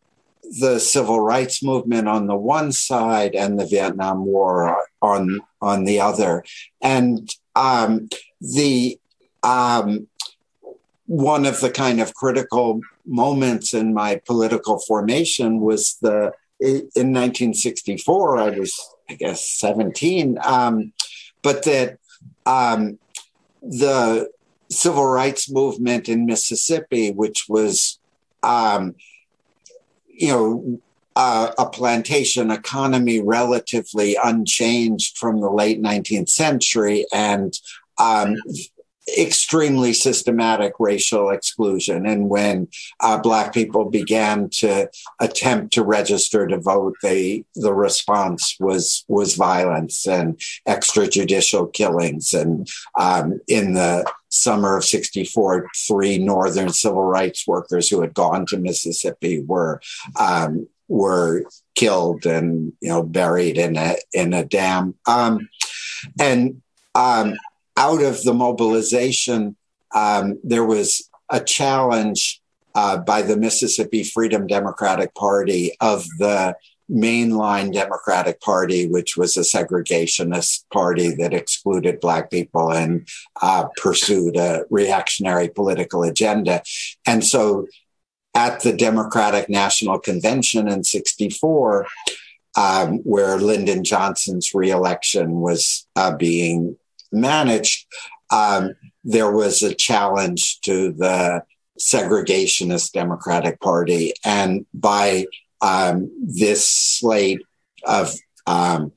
the 0.60 0.78
civil 0.78 1.20
rights 1.20 1.62
movement 1.62 2.08
on 2.08 2.26
the 2.26 2.36
one 2.36 2.72
side 2.72 3.34
and 3.34 3.58
the 3.58 3.66
Vietnam 3.66 4.24
War 4.24 4.82
on 5.02 5.40
on 5.60 5.84
the 5.84 6.00
other, 6.00 6.44
and 6.80 7.30
um, 7.54 8.08
the 8.40 8.98
um, 9.42 10.08
one 11.06 11.46
of 11.46 11.60
the 11.60 11.70
kind 11.70 12.00
of 12.00 12.14
critical 12.14 12.80
moments 13.06 13.74
in 13.74 13.92
my 13.92 14.20
political 14.26 14.78
formation 14.78 15.60
was 15.60 15.96
the 16.00 16.32
in 16.60 17.12
1964. 17.12 18.38
I 18.38 18.50
was 18.50 18.94
I 19.10 19.14
guess 19.14 19.48
17, 19.48 20.38
um, 20.44 20.92
but 21.42 21.64
that 21.64 21.98
um, 22.46 22.98
the 23.62 24.30
civil 24.70 25.06
rights 25.06 25.50
movement 25.50 26.08
in 26.08 26.26
Mississippi, 26.26 27.10
which 27.10 27.46
was, 27.48 27.98
um, 28.42 28.94
you 30.08 30.28
know, 30.28 30.80
a 31.16 31.68
plantation 31.72 32.52
economy 32.52 33.20
relatively 33.20 34.16
unchanged 34.22 35.18
from 35.18 35.40
the 35.40 35.50
late 35.50 35.82
19th 35.82 36.28
century 36.28 37.06
and 37.12 37.58
um, 37.98 38.36
extremely 39.16 39.92
systematic 39.92 40.74
racial 40.78 41.30
exclusion. 41.30 42.06
And 42.06 42.28
when 42.28 42.68
uh, 43.00 43.18
Black 43.18 43.52
people 43.54 43.90
began 43.90 44.48
to 44.50 44.90
attempt 45.20 45.72
to 45.74 45.84
register 45.84 46.46
to 46.46 46.58
vote, 46.58 46.96
they, 47.02 47.44
the 47.54 47.72
response 47.72 48.56
was 48.60 49.04
was 49.08 49.34
violence 49.34 50.06
and 50.06 50.40
extrajudicial 50.66 51.72
killings. 51.72 52.34
And 52.34 52.68
um, 52.98 53.40
in 53.48 53.74
the 53.74 54.10
summer 54.28 54.76
of 54.76 54.84
64, 54.84 55.68
three 55.86 56.18
Northern 56.18 56.72
civil 56.72 57.04
rights 57.04 57.46
workers 57.46 57.88
who 57.88 58.00
had 58.00 58.14
gone 58.14 58.46
to 58.46 58.58
Mississippi 58.58 59.40
were 59.40 59.80
um, 60.18 60.68
were 60.88 61.44
killed 61.74 62.26
and 62.26 62.72
you 62.80 62.88
know 62.88 63.02
buried 63.02 63.58
in 63.58 63.76
a 63.76 63.96
in 64.12 64.32
a 64.32 64.44
dam. 64.44 64.94
Um, 65.06 65.48
and 66.18 66.62
um, 66.94 67.34
out 67.78 68.02
of 68.02 68.22
the 68.24 68.34
mobilization, 68.34 69.56
um, 69.94 70.38
there 70.42 70.64
was 70.64 71.08
a 71.30 71.40
challenge 71.40 72.42
uh, 72.74 72.98
by 72.98 73.22
the 73.22 73.36
Mississippi 73.36 74.02
Freedom 74.02 74.48
Democratic 74.48 75.14
Party 75.14 75.72
of 75.80 76.04
the 76.18 76.56
mainline 76.90 77.72
Democratic 77.72 78.40
Party, 78.40 78.88
which 78.88 79.16
was 79.16 79.36
a 79.36 79.40
segregationist 79.40 80.64
party 80.72 81.14
that 81.14 81.32
excluded 81.32 82.00
Black 82.00 82.30
people 82.30 82.72
and 82.72 83.06
uh, 83.40 83.66
pursued 83.76 84.36
a 84.36 84.64
reactionary 84.70 85.48
political 85.48 86.02
agenda. 86.02 86.62
And 87.06 87.24
so 87.24 87.68
at 88.34 88.60
the 88.60 88.72
Democratic 88.72 89.48
National 89.48 90.00
Convention 90.00 90.66
in 90.66 90.82
64, 90.82 91.86
um, 92.56 92.98
where 93.04 93.38
Lyndon 93.38 93.84
Johnson's 93.84 94.52
reelection 94.52 95.40
was 95.40 95.86
uh, 95.94 96.16
being 96.16 96.76
managed, 97.12 97.86
um, 98.30 98.74
there 99.04 99.30
was 99.30 99.62
a 99.62 99.74
challenge 99.74 100.60
to 100.62 100.92
the 100.92 101.42
segregationist 101.78 102.92
Democratic 102.92 103.60
Party. 103.60 104.12
And 104.24 104.66
by 104.74 105.26
um, 105.60 106.10
this 106.20 106.68
slate 106.68 107.40
of 107.84 108.14
um, 108.46 108.92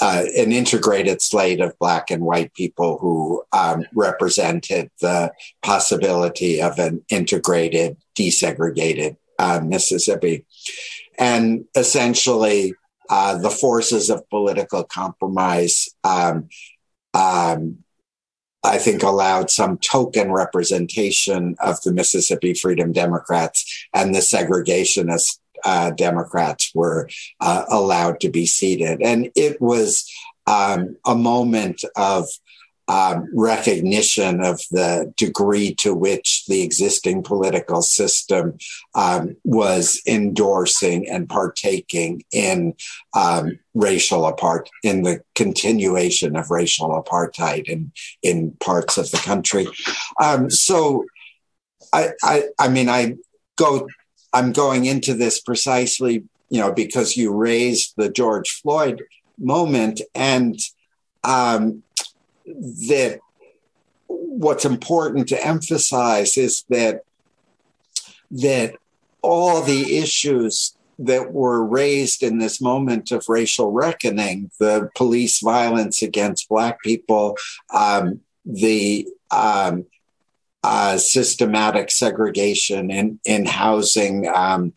uh, 0.00 0.24
an 0.36 0.50
integrated 0.50 1.22
slate 1.22 1.60
of 1.60 1.78
black 1.78 2.10
and 2.10 2.24
white 2.24 2.52
people 2.54 2.98
who 2.98 3.44
um, 3.52 3.84
represented 3.94 4.90
the 5.00 5.30
possibility 5.62 6.60
of 6.60 6.76
an 6.80 7.04
integrated, 7.08 7.96
desegregated 8.18 9.16
uh, 9.38 9.60
Mississippi. 9.64 10.44
And 11.18 11.66
essentially, 11.76 12.74
uh, 13.10 13.38
the 13.38 13.50
forces 13.50 14.10
of 14.10 14.28
political 14.28 14.82
compromise 14.82 15.88
um, 16.02 16.48
um, 17.14 17.78
I 18.64 18.78
think 18.78 19.02
allowed 19.02 19.50
some 19.50 19.78
token 19.78 20.30
representation 20.30 21.56
of 21.60 21.82
the 21.82 21.92
Mississippi 21.92 22.54
Freedom 22.54 22.92
Democrats 22.92 23.86
and 23.92 24.14
the 24.14 24.20
segregationist 24.20 25.38
uh, 25.64 25.90
Democrats 25.90 26.70
were 26.74 27.08
uh, 27.40 27.64
allowed 27.68 28.20
to 28.20 28.30
be 28.30 28.46
seated. 28.46 29.02
And 29.02 29.30
it 29.34 29.60
was 29.60 30.10
um, 30.46 30.96
a 31.04 31.14
moment 31.14 31.84
of 31.96 32.28
um, 32.88 33.28
recognition 33.32 34.42
of 34.42 34.60
the 34.70 35.12
degree 35.16 35.74
to 35.76 35.94
which 35.94 36.44
the 36.46 36.62
existing 36.62 37.22
political 37.22 37.80
system 37.82 38.58
um, 38.94 39.36
was 39.44 40.00
endorsing 40.06 41.08
and 41.08 41.28
partaking 41.28 42.24
in 42.32 42.74
um, 43.14 43.58
racial 43.74 44.26
apart 44.26 44.68
in 44.82 45.02
the 45.02 45.22
continuation 45.34 46.36
of 46.36 46.50
racial 46.50 46.90
apartheid 47.02 47.68
in 47.68 47.92
in 48.22 48.52
parts 48.60 48.98
of 48.98 49.10
the 49.10 49.18
country. 49.18 49.66
Um, 50.20 50.50
so, 50.50 51.04
I, 51.92 52.10
I 52.22 52.44
I 52.58 52.68
mean 52.68 52.88
I 52.88 53.16
go 53.56 53.88
I'm 54.32 54.52
going 54.52 54.86
into 54.86 55.14
this 55.14 55.40
precisely 55.40 56.24
you 56.50 56.60
know 56.60 56.72
because 56.72 57.16
you 57.16 57.32
raised 57.32 57.94
the 57.96 58.10
George 58.10 58.50
Floyd 58.50 59.02
moment 59.38 60.00
and 60.14 60.58
um, 61.24 61.82
that 62.46 63.20
what's 64.06 64.64
important 64.64 65.28
to 65.28 65.46
emphasize 65.46 66.36
is 66.36 66.64
that 66.68 67.02
that 68.30 68.74
all 69.22 69.62
the 69.62 69.98
issues 69.98 70.76
that 70.98 71.32
were 71.32 71.64
raised 71.64 72.22
in 72.22 72.38
this 72.38 72.60
moment 72.60 73.10
of 73.10 73.24
racial 73.28 73.70
reckoning 73.72 74.50
the 74.58 74.88
police 74.94 75.40
violence 75.40 76.02
against 76.02 76.48
black 76.48 76.80
people 76.82 77.36
um, 77.72 78.20
the 78.44 79.06
um, 79.30 79.86
uh, 80.64 80.96
systematic 80.96 81.90
segregation 81.90 82.90
in, 82.90 83.18
in 83.24 83.44
housing 83.44 84.28
um, 84.28 84.72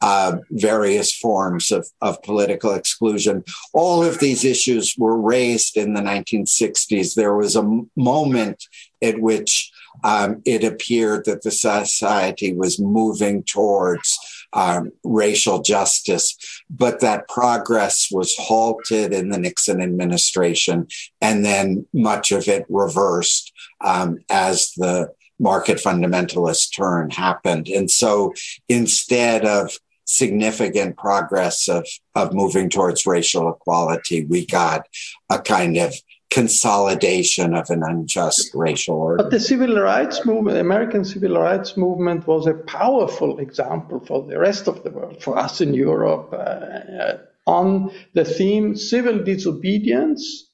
uh, 0.00 0.36
various 0.50 1.14
forms 1.14 1.72
of, 1.72 1.88
of 2.00 2.22
political 2.22 2.72
exclusion. 2.72 3.44
All 3.72 4.02
of 4.04 4.18
these 4.18 4.44
issues 4.44 4.94
were 4.96 5.20
raised 5.20 5.76
in 5.76 5.94
the 5.94 6.00
1960s. 6.00 7.14
There 7.14 7.34
was 7.34 7.56
a 7.56 7.82
moment 7.96 8.64
at 9.02 9.20
which 9.20 9.70
um, 10.04 10.42
it 10.44 10.62
appeared 10.62 11.24
that 11.24 11.42
the 11.42 11.50
society 11.50 12.54
was 12.54 12.78
moving 12.78 13.42
towards 13.42 14.18
um, 14.52 14.92
racial 15.04 15.60
justice, 15.60 16.36
but 16.70 17.00
that 17.00 17.28
progress 17.28 18.08
was 18.10 18.34
halted 18.38 19.12
in 19.12 19.28
the 19.28 19.38
Nixon 19.38 19.80
administration, 19.82 20.86
and 21.20 21.44
then 21.44 21.86
much 21.92 22.32
of 22.32 22.48
it 22.48 22.64
reversed 22.68 23.52
um, 23.84 24.18
as 24.30 24.72
the 24.76 25.12
market 25.38 25.78
fundamentalist 25.78 26.74
turn 26.74 27.10
happened. 27.10 27.68
And 27.68 27.90
so 27.90 28.34
instead 28.68 29.44
of 29.44 29.78
significant 30.08 30.96
progress 30.96 31.68
of, 31.68 31.86
of 32.14 32.32
moving 32.32 32.70
towards 32.70 33.06
racial 33.06 33.50
equality, 33.50 34.24
we 34.24 34.46
got 34.46 34.86
a 35.30 35.38
kind 35.38 35.76
of 35.76 35.94
consolidation 36.30 37.54
of 37.54 37.68
an 37.68 37.82
unjust 37.82 38.50
racial 38.54 38.96
order. 38.96 39.22
But 39.22 39.30
the 39.30 39.40
civil 39.40 39.78
rights 39.78 40.24
movement, 40.24 40.54
the 40.54 40.60
American 40.60 41.04
civil 41.04 41.38
rights 41.38 41.76
movement, 41.76 42.26
was 42.26 42.46
a 42.46 42.54
powerful 42.54 43.38
example 43.38 44.00
for 44.06 44.26
the 44.26 44.38
rest 44.38 44.66
of 44.66 44.82
the 44.82 44.90
world, 44.90 45.22
for 45.22 45.38
us 45.38 45.60
in 45.60 45.74
Europe, 45.74 46.30
uh, 46.32 46.36
uh, 46.36 47.18
on 47.46 47.90
the 48.14 48.24
theme 48.24 48.76
civil 48.76 49.22
disobedience. 49.22 50.44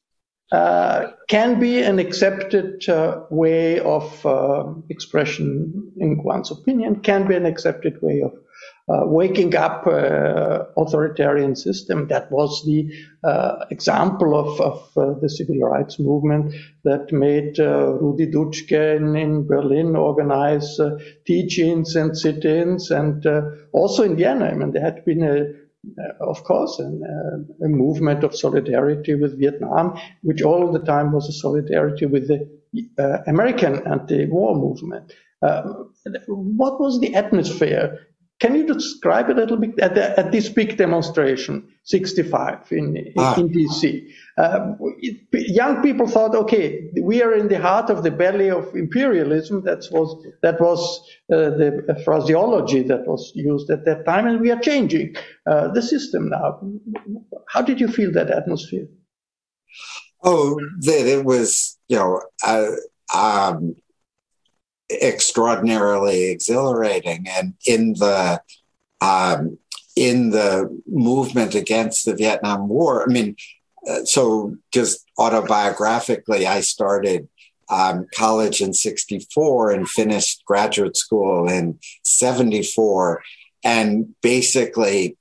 Uh, 0.52 1.10
can 1.28 1.58
be 1.58 1.82
an 1.82 1.98
accepted 1.98 2.88
uh, 2.88 3.22
way 3.30 3.80
of 3.80 4.24
uh, 4.24 4.64
expression 4.88 5.90
in 5.96 6.22
one's 6.22 6.50
opinion, 6.50 7.00
can 7.00 7.26
be 7.26 7.34
an 7.34 7.46
accepted 7.46 8.00
way 8.02 8.20
of 8.22 8.32
waking 8.88 9.54
up 9.56 9.86
uh, 9.86 10.64
authoritarian 10.76 11.56
system. 11.56 12.08
That 12.08 12.30
was 12.30 12.62
the 12.64 12.92
uh, 13.22 13.64
example 13.70 14.34
of, 14.34 14.60
of 14.60 15.20
the 15.20 15.28
civil 15.28 15.58
rights 15.58 15.98
movement 15.98 16.54
that 16.84 17.12
made 17.12 17.58
Rudi 17.58 18.26
Dutschke 18.26 18.96
in, 18.96 19.16
in 19.16 19.46
Berlin 19.46 19.96
organize 19.96 20.78
teach-ins 21.26 21.96
and 21.96 22.16
sit-ins, 22.16 22.90
and 22.90 23.26
also 23.72 24.02
in 24.02 24.16
Vienna. 24.16 24.46
I 24.46 24.54
mean, 24.54 24.72
there 24.72 24.82
had 24.82 25.04
been 25.04 25.22
a 25.22 25.64
uh, 25.98 26.24
of 26.30 26.42
course, 26.44 26.80
uh, 26.80 27.64
a 27.64 27.68
movement 27.68 28.24
of 28.24 28.34
solidarity 28.34 29.14
with 29.14 29.38
Vietnam, 29.38 29.98
which 30.22 30.42
all 30.42 30.72
the 30.72 30.78
time 30.78 31.12
was 31.12 31.28
a 31.28 31.32
solidarity 31.32 32.06
with 32.06 32.26
the 32.26 32.48
uh, 32.98 33.18
American 33.26 33.86
anti-war 33.86 34.54
movement. 34.56 35.12
what 35.40 36.80
was 36.80 37.00
the 37.00 37.14
atmosphere 37.14 37.98
can 38.40 38.54
you 38.56 38.66
describe 38.66 39.30
a 39.30 39.32
little 39.32 39.56
bit 39.56 39.78
at, 39.78 39.94
the, 39.94 40.18
at 40.18 40.32
this 40.32 40.48
big 40.48 40.76
demonstration, 40.76 41.68
65 41.84 42.72
in, 42.72 43.12
ah. 43.16 43.38
in 43.38 43.48
DC? 43.48 44.08
Uh, 44.36 44.72
young 45.32 45.82
people 45.82 46.08
thought, 46.08 46.34
okay, 46.34 46.90
we 47.00 47.22
are 47.22 47.32
in 47.32 47.48
the 47.48 47.60
heart 47.60 47.90
of 47.90 48.02
the 48.02 48.10
belly 48.10 48.50
of 48.50 48.74
imperialism. 48.74 49.62
That 49.62 49.86
was, 49.92 50.26
that 50.42 50.60
was 50.60 51.00
uh, 51.32 51.50
the 51.50 52.02
phraseology 52.04 52.82
that 52.82 53.06
was 53.06 53.30
used 53.36 53.70
at 53.70 53.84
that 53.84 54.04
time, 54.04 54.26
and 54.26 54.40
we 54.40 54.50
are 54.50 54.60
changing 54.60 55.14
uh, 55.46 55.68
the 55.68 55.82
system 55.82 56.28
now. 56.30 56.60
How 57.48 57.62
did 57.62 57.80
you 57.80 57.88
feel 57.88 58.10
that 58.12 58.30
atmosphere? 58.30 58.88
Oh, 60.24 60.58
that 60.80 61.06
it 61.06 61.24
was, 61.24 61.78
you 61.86 61.98
know, 61.98 62.20
uh, 62.44 62.70
um, 63.14 63.76
extraordinarily 64.90 66.30
exhilarating. 66.30 67.26
And 67.28 67.54
in 67.66 67.94
the 67.94 68.40
um, 69.00 69.58
in 69.96 70.30
the 70.30 70.82
movement 70.86 71.54
against 71.54 72.04
the 72.04 72.14
Vietnam 72.14 72.68
War, 72.68 73.02
I 73.02 73.12
mean, 73.12 73.36
uh, 73.88 74.04
so 74.04 74.56
just 74.72 75.04
autobiographically, 75.18 76.46
I 76.46 76.60
started 76.60 77.28
um, 77.68 78.06
college 78.14 78.60
in 78.60 78.72
64 78.72 79.70
and 79.70 79.88
finished 79.88 80.44
graduate 80.44 80.96
school 80.96 81.48
in 81.48 81.78
74. 82.02 83.22
And 83.62 84.14
basically, 84.20 85.16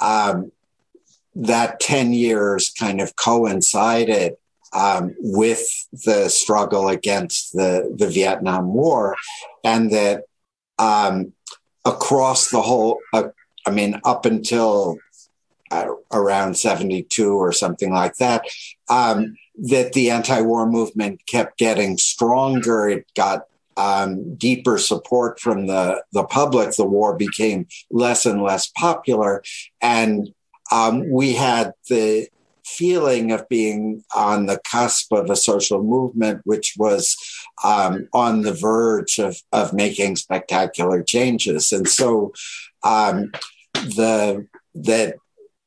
um, 0.00 0.52
that 1.34 1.80
10 1.80 2.12
years 2.12 2.70
kind 2.70 3.00
of 3.00 3.14
coincided 3.16 4.36
um, 4.72 5.14
with 5.18 5.66
the 6.04 6.28
struggle 6.28 6.88
against 6.88 7.52
the, 7.52 7.94
the 7.96 8.08
Vietnam 8.08 8.72
War, 8.72 9.16
and 9.64 9.90
that 9.90 10.24
um, 10.78 11.32
across 11.84 12.50
the 12.50 12.62
whole, 12.62 12.98
uh, 13.12 13.28
I 13.66 13.70
mean, 13.70 14.00
up 14.04 14.26
until 14.26 14.98
uh, 15.70 15.88
around 16.12 16.56
72 16.56 17.32
or 17.32 17.52
something 17.52 17.92
like 17.92 18.16
that, 18.16 18.44
um, 18.88 19.36
that 19.56 19.92
the 19.92 20.10
anti 20.10 20.40
war 20.40 20.66
movement 20.66 21.20
kept 21.26 21.58
getting 21.58 21.96
stronger. 21.98 22.88
It 22.88 23.06
got 23.14 23.46
um, 23.76 24.34
deeper 24.36 24.78
support 24.78 25.40
from 25.40 25.66
the, 25.66 26.02
the 26.12 26.24
public. 26.24 26.72
The 26.72 26.84
war 26.84 27.16
became 27.16 27.66
less 27.90 28.26
and 28.26 28.42
less 28.42 28.68
popular. 28.68 29.42
And 29.80 30.32
um, 30.72 31.10
we 31.10 31.34
had 31.34 31.72
the 31.88 32.28
feeling 32.66 33.32
of 33.32 33.48
being 33.48 34.04
on 34.14 34.46
the 34.46 34.60
cusp 34.70 35.12
of 35.12 35.30
a 35.30 35.36
social 35.36 35.82
movement, 35.82 36.40
which 36.44 36.74
was 36.76 37.16
um, 37.64 38.08
on 38.12 38.42
the 38.42 38.52
verge 38.52 39.18
of, 39.18 39.36
of 39.52 39.72
making 39.72 40.16
spectacular 40.16 41.02
changes. 41.02 41.72
And 41.72 41.88
so 41.88 42.32
um, 42.82 43.30
the 43.74 44.46
that 44.74 45.16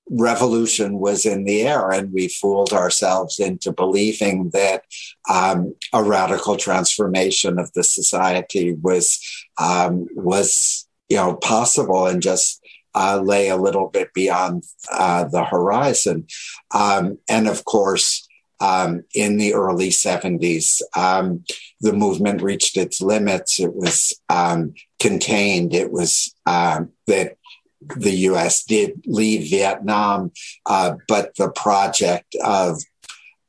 revolution 0.10 1.00
was 1.00 1.26
in 1.26 1.44
the 1.44 1.62
air, 1.62 1.92
and 1.92 2.12
we 2.12 2.28
fooled 2.28 2.74
ourselves 2.74 3.40
into 3.40 3.72
believing 3.72 4.50
that 4.52 4.84
um, 5.30 5.76
a 5.94 6.04
radical 6.04 6.58
transformation 6.58 7.60
of 7.60 7.72
the 7.74 7.84
society 7.84 8.74
was 8.82 9.20
um, 9.60 10.08
was 10.16 10.88
you 11.10 11.18
know 11.18 11.36
possible 11.36 12.08
and 12.08 12.22
just 12.22 12.59
uh, 12.96 13.22
lay 13.24 13.50
a 13.50 13.58
little 13.58 13.88
bit 13.88 14.14
beyond 14.14 14.64
uh, 14.92 15.26
the 15.26 15.44
horizon. 15.44 16.28
Um, 16.74 17.20
and 17.28 17.48
of 17.48 17.66
course, 17.66 18.28
um, 18.60 19.04
in 19.16 19.38
the 19.38 19.54
early 19.54 19.90
70s, 19.90 20.82
um, 20.96 21.44
the 21.80 21.94
movement 21.94 22.42
reached 22.42 22.76
its 22.76 23.02
limits. 23.02 23.60
It 23.60 23.74
was 23.74 24.14
um, 24.30 24.74
contained. 25.00 25.74
It 25.74 25.92
was 25.92 26.34
um, 26.46 26.90
that 27.08 27.38
the 27.82 28.12
US 28.12 28.66
did 28.66 29.02
leave 29.06 29.50
Vietnam, 29.50 30.32
uh, 30.66 30.96
but 31.08 31.36
the 31.38 31.50
project 31.52 32.36
of 32.44 32.82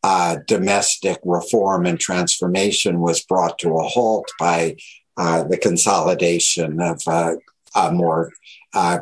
uh, 0.03 0.37
domestic 0.47 1.19
reform 1.25 1.85
and 1.87 1.99
transformation 1.99 3.01
was 3.01 3.23
brought 3.23 3.59
to 3.59 3.77
a 3.77 3.83
halt 3.83 4.31
by 4.39 4.77
uh, 5.17 5.45
the 5.45 5.59
consolidation 5.59 6.81
of 6.81 7.03
uh, 7.07 7.35
a 7.75 7.93
more 7.93 8.33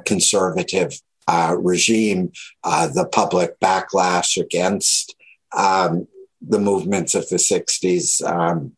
conservative 0.04 1.00
uh, 1.26 1.56
regime, 1.58 2.32
the 2.64 3.08
public 3.10 3.58
backlash 3.60 4.40
against 4.40 5.14
um, 5.56 6.06
the 6.40 6.58
movements 6.58 7.14
of 7.14 7.28
the 7.28 7.36
60s. 7.36 8.24
Um, 8.24 8.72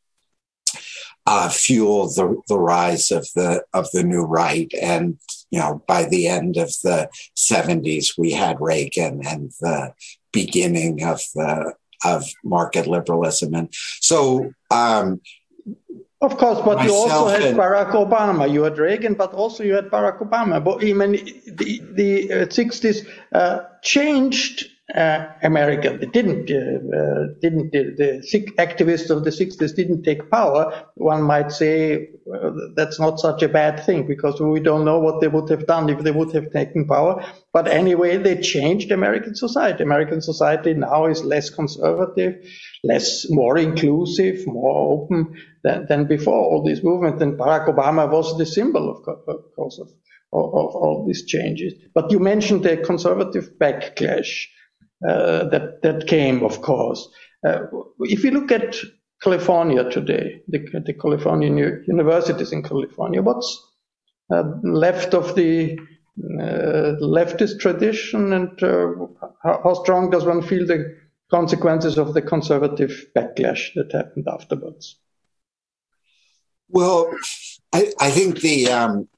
uh, 1.27 1.49
fueled 1.49 2.17
the, 2.17 2.41
the 2.49 2.59
rise 2.59 3.11
of 3.11 3.29
the 3.35 3.63
of 3.73 3.91
the 3.93 4.03
new 4.03 4.23
right. 4.23 4.73
And 4.81 5.19
you 5.51 5.59
know, 5.59 5.83
by 5.87 6.05
the 6.05 6.27
end 6.27 6.57
of 6.57 6.71
the 6.83 7.09
70s, 7.37 8.19
we 8.19 8.33
had 8.33 8.61
Reagan 8.61 9.25
and 9.27 9.53
the 9.61 9.95
beginning 10.33 11.05
of 11.05 11.21
the 11.35 11.75
of 12.05 12.25
market 12.43 12.87
liberalism. 12.87 13.55
And 13.55 13.69
so 14.01 14.53
um, 14.71 15.21
of 16.21 16.37
course, 16.37 16.61
but 16.65 16.85
you 16.85 16.93
also 16.93 17.29
had 17.29 17.43
and, 17.43 17.57
Barack 17.57 17.93
Obama. 17.93 18.51
You 18.51 18.63
had 18.63 18.79
Reagan, 18.79 19.15
but 19.15 19.33
also 19.33 19.65
you 19.65 19.75
had 19.75 19.91
Barack 19.91 20.19
Obama. 20.19 20.63
But 20.63 20.85
I 20.85 20.93
mean, 20.93 21.13
the, 21.47 21.81
the 21.95 22.33
uh, 22.33 22.47
60s 22.47 23.07
uh, 23.33 23.61
changed 23.83 24.67
uh, 24.95 25.29
America. 25.43 25.97
They 25.97 26.07
didn't, 26.07 26.51
uh, 26.51 26.97
uh, 26.97 27.27
didn't 27.41 27.73
the, 27.73 27.95
the 27.97 28.53
activists 28.59 29.09
of 29.11 29.25
the 29.25 29.31
60s 29.31 29.75
didn't 29.75 30.03
take 30.03 30.31
power. 30.31 30.85
One 30.97 31.23
might 31.23 31.53
say 31.53 32.11
that's 32.75 32.99
not 32.99 33.21
such 33.21 33.43
a 33.43 33.49
bad 33.49 33.85
thing 33.85 34.07
because 34.07 34.41
we 34.41 34.61
don't 34.61 34.85
know 34.85 34.99
what 34.99 35.21
they 35.21 35.29
would 35.29 35.49
have 35.49 35.67
done 35.67 35.89
if 35.89 36.01
they 36.01 36.11
would 36.11 36.33
have 36.33 36.53
taken 36.53 36.87
power. 36.87 37.25
But 37.53 37.69
anyway, 37.69 38.17
they 38.17 38.41
changed 38.41 38.91
American 38.91 39.35
society. 39.35 39.83
American 39.83 40.21
society 40.23 40.75
now 40.75 41.07
is 41.07 41.25
less 41.25 41.51
conservative, 41.51 42.45
less, 42.85 43.27
more 43.31 43.59
inclusive, 43.59 44.47
more 44.47 44.93
open 44.93 45.35
than, 45.65 45.87
than 45.89 46.07
before 46.07 46.39
all 46.39 46.65
these 46.65 46.83
movements. 46.83 47.23
And 47.23 47.39
Barack 47.39 47.67
Obama 47.67 48.11
was 48.11 48.37
the 48.39 48.47
symbol, 48.47 48.91
of 48.91 49.03
course, 49.55 49.79
of, 49.79 49.89
of, 50.33 50.45
of 50.55 50.75
all 50.75 51.05
these 51.07 51.25
changes. 51.25 51.75
But 51.95 52.11
you 52.11 52.19
mentioned 52.19 52.65
the 52.65 52.77
conservative 52.77 53.53
backlash. 53.59 54.47
Uh, 55.09 55.49
that 55.49 55.81
that 55.81 56.07
came, 56.07 56.45
of 56.45 56.61
course. 56.61 57.09
Uh, 57.43 57.61
if 58.01 58.23
you 58.23 58.33
look 58.33 58.53
at 58.53 58.77
California 59.23 59.89
today, 59.91 60.43
the, 60.47 60.59
the 60.85 60.93
California 60.93 61.49
universities 61.87 62.53
in 62.53 62.63
California, 62.63 63.23
what's 63.23 63.67
uh, 64.31 64.43
left 64.63 65.15
of 65.15 65.35
the 65.37 65.79
leftist 66.19 67.61
tradition, 67.61 68.35
and 68.35 68.61
how, 68.61 69.61
how 69.65 69.73
strong 69.83 70.11
does 70.11 70.27
one 70.27 70.43
feel 70.43 70.67
the 70.67 70.95
consequences 71.31 71.97
of 71.97 72.13
the 72.13 72.21
conservative 72.21 73.07
backlash 73.17 73.73
that 73.77 73.93
happened 73.93 74.27
afterwards? 74.29 74.99
Well, 76.71 77.13
I, 77.73 77.93
I 78.01 78.11
think 78.11 78.41
the 78.41 78.71
um, 78.71 79.09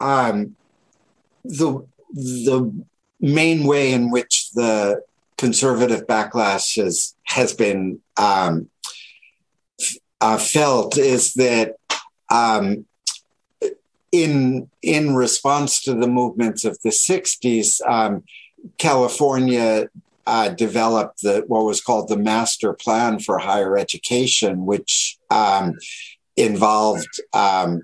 um, 0.00 0.56
the 1.44 1.86
the 2.12 2.84
main 3.20 3.64
way 3.64 3.92
in 3.92 4.10
which 4.10 4.50
the 4.52 5.02
conservative 5.38 6.06
backlash 6.06 6.82
has 6.82 7.14
has 7.24 7.54
been 7.54 8.00
um, 8.16 8.68
uh, 10.20 10.38
felt 10.38 10.98
is 10.98 11.34
that 11.34 11.76
um, 12.30 12.86
in 14.10 14.68
in 14.82 15.14
response 15.14 15.80
to 15.82 15.94
the 15.94 16.08
movements 16.08 16.64
of 16.64 16.78
the 16.82 16.90
60s, 16.90 17.80
um, 17.88 18.24
California 18.78 19.88
uh, 20.26 20.48
developed 20.50 21.22
the 21.22 21.44
what 21.48 21.64
was 21.64 21.80
called 21.80 22.08
the 22.08 22.16
Master 22.16 22.72
Plan 22.72 23.18
for 23.18 23.38
Higher 23.38 23.76
Education, 23.76 24.66
which 24.66 25.18
um, 25.30 25.76
involved 26.36 27.20
um, 27.32 27.82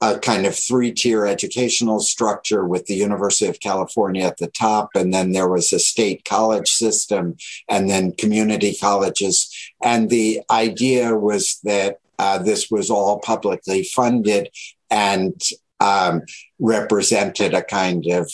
a 0.00 0.18
kind 0.18 0.46
of 0.46 0.56
three 0.56 0.92
tier 0.92 1.26
educational 1.26 2.00
structure 2.00 2.64
with 2.64 2.86
the 2.86 2.94
University 2.94 3.46
of 3.46 3.60
California 3.60 4.24
at 4.24 4.38
the 4.38 4.46
top. 4.46 4.90
And 4.94 5.12
then 5.12 5.32
there 5.32 5.48
was 5.48 5.72
a 5.72 5.78
state 5.78 6.24
college 6.24 6.68
system 6.68 7.36
and 7.68 7.90
then 7.90 8.12
community 8.12 8.74
colleges. 8.74 9.52
And 9.82 10.08
the 10.08 10.42
idea 10.50 11.16
was 11.16 11.58
that 11.64 11.98
uh, 12.18 12.38
this 12.38 12.70
was 12.70 12.90
all 12.90 13.18
publicly 13.18 13.82
funded 13.82 14.50
and 14.90 15.40
um, 15.80 16.22
represented 16.58 17.54
a 17.54 17.62
kind 17.62 18.06
of 18.06 18.30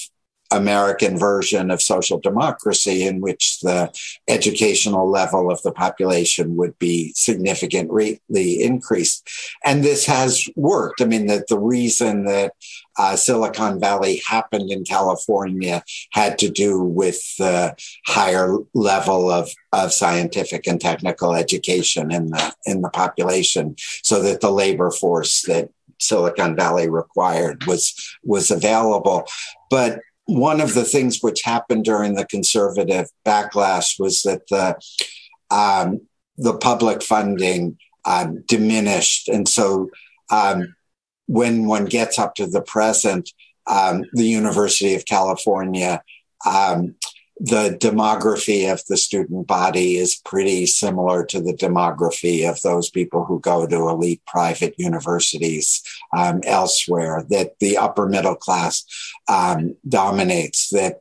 American 0.51 1.18
version 1.18 1.70
of 1.70 1.82
social 1.82 2.18
democracy 2.20 3.07
in 3.07 3.20
which 3.20 3.61
the 3.61 3.92
educational 4.28 5.11
level 5.11 5.51
of 5.51 5.61
the 5.62 5.72
population 5.72 6.57
would 6.57 6.78
be 6.78 7.12
significantly 7.14 8.20
increased. 8.30 9.28
And 9.64 9.82
this 9.82 10.07
has 10.07 10.47
worked. 10.55 11.01
I 11.01 11.07
mean, 11.07 11.26
that 11.26 11.49
the 11.49 11.59
reason 11.59 12.24
that 12.24 12.53
uh, 12.97 13.16
Silicon 13.16 13.80
Valley 13.80 14.22
happened 14.26 14.70
in 14.70 14.84
California 14.84 15.82
had 16.12 16.38
to 16.38 16.49
do 16.49 16.80
with 16.80 17.20
the 17.38 17.74
higher 18.07 18.57
level 18.74 19.30
of, 19.30 19.51
of 19.72 19.92
scientific 19.92 20.66
and 20.66 20.80
technical 20.80 21.34
education 21.34 22.12
in 22.12 22.30
the 22.30 22.55
in 22.66 22.82
the 22.82 22.90
population, 22.90 23.74
so 24.03 24.22
that 24.22 24.40
the 24.40 24.51
labor 24.51 24.90
force 24.90 25.42
that 25.42 25.70
Silicon 25.99 26.55
Valley 26.55 26.88
required 26.88 27.64
was 27.66 27.95
was 28.22 28.51
available. 28.51 29.26
But 29.70 30.01
one 30.27 30.61
of 30.61 30.75
the 30.75 30.85
things 30.85 31.20
which 31.20 31.43
happened 31.43 31.85
during 31.85 32.14
the 32.14 32.27
conservative 32.27 33.09
backlash 33.27 33.99
was 33.99 34.22
that 34.22 34.43
the 34.49 34.77
um, 35.51 36.01
the 36.37 36.57
public 36.57 37.03
funding 37.03 37.79
um, 38.05 38.43
diminished, 38.47 39.29
and 39.29 39.49
so 39.49 39.91
um, 40.31 40.75
when 41.27 41.66
one 41.66 41.85
gets 41.85 42.18
up 42.18 42.35
to 42.35 42.47
the 42.47 42.62
present, 42.62 43.31
um, 43.66 44.05
the 44.12 44.27
University 44.27 44.95
of 44.95 45.05
California 45.05 46.03
um, 46.47 46.97
the 47.39 47.76
demography 47.80 48.72
of 48.72 48.85
the 48.87 48.97
student 48.97 49.47
body 49.47 49.97
is 49.97 50.20
pretty 50.24 50.66
similar 50.66 51.24
to 51.26 51.41
the 51.41 51.53
demography 51.53 52.49
of 52.49 52.61
those 52.62 52.91
people 52.91 53.24
who 53.24 53.41
go 53.41 53.66
to 53.66 53.89
elite 53.89 54.22
private 54.26 54.74
universities 54.78 55.82
um, 56.16 56.41
elsewhere, 56.45 57.24
that 57.30 57.59
the 57.59 57.76
upper 57.76 58.09
middle 58.09 58.37
class 58.37 58.85
um, 59.28 59.76
dominates, 59.89 60.68
that 60.70 61.01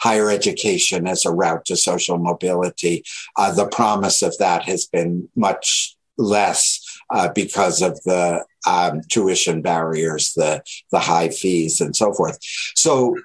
higher 0.00 0.30
education 0.30 1.06
as 1.06 1.24
a 1.24 1.30
route 1.30 1.64
to 1.66 1.76
social 1.76 2.18
mobility, 2.18 3.04
uh, 3.36 3.52
the 3.52 3.68
promise 3.68 4.22
of 4.22 4.36
that 4.38 4.62
has 4.62 4.86
been 4.86 5.28
much 5.36 5.96
less 6.18 6.80
uh, 7.10 7.28
because 7.34 7.82
of 7.82 8.02
the 8.04 8.44
um, 8.66 9.02
tuition 9.10 9.62
barriers, 9.62 10.32
the 10.34 10.62
the 10.90 10.98
high 10.98 11.28
fees, 11.28 11.80
and 11.80 11.94
so 11.94 12.12
forth. 12.12 12.38
So 12.74 13.16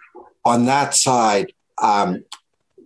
on 0.43 0.65
that 0.65 0.93
side, 0.93 1.53
um, 1.81 2.23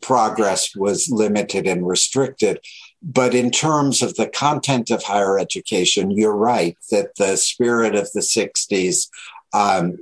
progress 0.06 0.76
was 0.76 1.10
limited 1.10 1.66
and 1.66 1.88
restricted. 1.88 2.60
But 3.02 3.34
in 3.34 3.50
terms 3.50 4.04
of 4.04 4.16
the 4.16 4.28
content 4.28 4.92
of 4.92 5.02
higher 5.02 5.40
education, 5.40 6.12
you're 6.12 6.36
right 6.36 6.78
that 6.92 7.16
the 7.18 7.36
spirit 7.38 7.96
of 7.96 8.12
the 8.14 8.20
60s 8.20 9.08
um, 9.54 9.98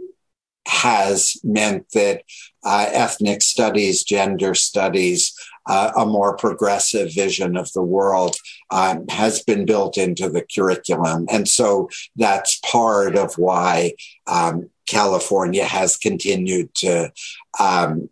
has 0.67 1.37
meant 1.43 1.85
that 1.93 2.23
uh, 2.65 2.87
ethnic 2.91 3.41
studies, 3.41 4.03
gender 4.03 4.53
studies, 4.55 5.33
uh, 5.67 5.91
a 5.95 6.05
more 6.05 6.35
progressive 6.35 7.13
vision 7.13 7.55
of 7.55 7.71
the 7.71 7.81
world 7.81 8.35
um, 8.71 9.07
has 9.07 9.41
been 9.41 9.65
built 9.65 9.97
into 9.97 10.29
the 10.29 10.45
curriculum. 10.53 11.27
And 11.31 11.47
so 11.47 11.89
that's 12.17 12.59
part 12.59 13.15
of 13.15 13.37
why 13.37 13.93
um, 14.27 14.69
California 14.85 15.63
has 15.63 15.95
continued 15.95 16.73
to 16.75 17.11
um, 17.57 18.09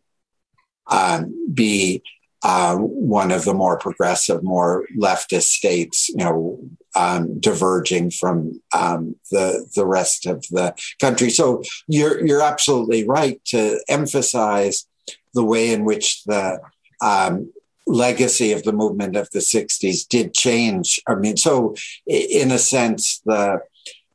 um 0.88 1.34
be 1.54 2.02
uh, 2.44 2.76
one 2.76 3.32
of 3.32 3.46
the 3.46 3.54
more 3.54 3.78
progressive, 3.78 4.44
more 4.44 4.88
leftist 4.98 5.50
states, 5.50 6.10
you 6.10 6.18
know, 6.18 6.60
um, 6.96 7.40
diverging 7.40 8.12
from 8.12 8.60
um, 8.76 9.16
the 9.30 9.68
the 9.76 9.86
rest 9.86 10.26
of 10.26 10.44
the 10.50 10.74
country. 11.00 11.30
So 11.30 11.62
you're 11.88 12.26
you're 12.26 12.42
absolutely 12.42 13.08
right 13.08 13.40
to 13.46 13.80
emphasize 13.88 14.88
the 15.34 15.44
way 15.44 15.72
in 15.72 15.86
which 15.86 16.24
the 16.24 16.60
um, 17.00 17.52
legacy 17.86 18.52
of 18.52 18.64
the 18.64 18.74
movement 18.74 19.16
of 19.16 19.30
the 19.32 19.40
60s 19.40 20.08
did 20.08 20.34
change. 20.34 21.00
I 21.08 21.16
mean, 21.16 21.38
so 21.38 21.76
in 22.06 22.52
a 22.52 22.60
sense, 22.60 23.22
the 23.26 23.62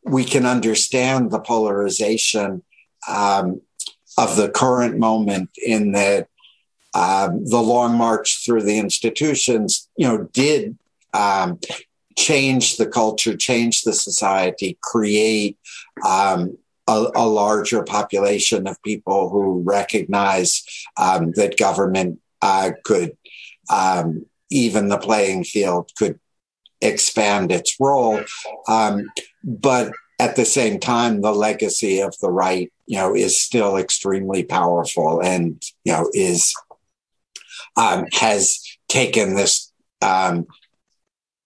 we 0.05 0.25
can 0.25 0.47
understand 0.47 1.31
the 1.31 1.41
polarization 1.41 2.63
um, 3.09 3.61
of 4.19 4.37
the 4.37 4.49
current 4.49 4.99
moment 4.99 5.51
in 5.65 5.93
that 5.93 6.29
um, 6.97 7.45
the 7.45 7.61
long 7.61 7.95
march 7.95 8.43
through 8.43 8.63
the 8.63 8.79
institutions, 8.79 9.87
you 9.99 10.09
know, 10.09 10.29
did 10.33 10.79
um, 11.13 11.61
change 12.17 12.79
the 12.79 12.87
culture, 12.87 13.37
change 13.37 13.83
the 13.83 13.93
society, 13.93 14.79
create 14.83 15.59
um, 16.07 16.57
a, 16.89 17.07
a, 17.15 17.27
larger 17.27 17.83
population 17.83 18.67
of 18.67 18.83
people 18.83 19.29
who 19.29 19.63
recognize 19.63 20.65
um, 20.97 21.33
that 21.33 21.59
government 21.59 22.19
uh, 22.41 22.71
could 22.83 23.15
um, 23.71 24.25
even 24.51 24.89
the 24.89 24.99
playing 24.99 25.45
field 25.45 25.91
could 25.99 26.19
expand 26.81 27.53
its 27.53 27.77
role. 27.79 28.21
Um, 28.69 29.11
but 29.45 29.93
at 30.19 30.37
the 30.37 30.47
same 30.47 30.81
time, 30.81 31.21
the 31.21 31.33
legacy 31.33 32.01
of 32.01 32.15
the 32.23 32.31
right, 32.31 32.73
you 32.87 32.97
know, 32.97 33.15
is 33.15 33.39
still 33.41 33.77
extremely 33.77 34.45
powerful 34.45 35.21
and, 35.21 35.63
you 35.85 35.93
know, 35.93 36.09
is, 36.15 36.55
um, 37.77 38.07
has 38.13 38.63
taken 38.89 39.35
this, 39.35 39.73
um, 40.03 40.47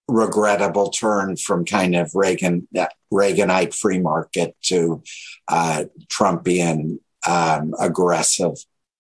regrettable 0.09 0.91
turn 0.91 1.37
from 1.37 1.65
kind 1.65 1.95
of 1.95 2.11
Reagan, 2.15 2.67
Reaganite 3.13 3.75
free 3.75 4.01
market 4.01 4.57
to, 4.63 5.03
uh, 5.49 5.85
Trumpian, 6.09 6.99
um, 7.27 7.75
aggressive. 7.79 8.55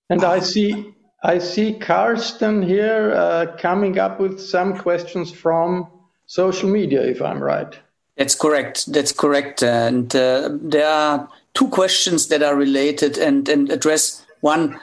And 0.09 0.25
I 0.25 0.41
see 0.41 0.95
I 1.23 1.39
see 1.39 1.75
Karsten 1.75 2.63
here 2.63 3.13
uh, 3.13 3.57
coming 3.59 3.99
up 3.99 4.21
with 4.21 4.41
some 4.41 4.79
questions 4.79 5.31
from 5.31 5.87
social 6.27 6.71
media, 6.71 7.03
if 7.03 7.21
I'm 7.21 7.43
right. 7.43 7.79
That's 8.17 8.35
correct. 8.35 8.91
That's 8.91 9.13
correct. 9.13 9.63
And 9.63 10.15
uh, 10.17 10.51
there 10.63 10.89
are 10.89 11.29
two 11.53 11.69
questions 11.69 12.29
that 12.29 12.43
are 12.43 12.57
related 12.57 13.19
and, 13.19 13.47
and 13.49 13.71
address 13.71 14.25
one, 14.41 14.81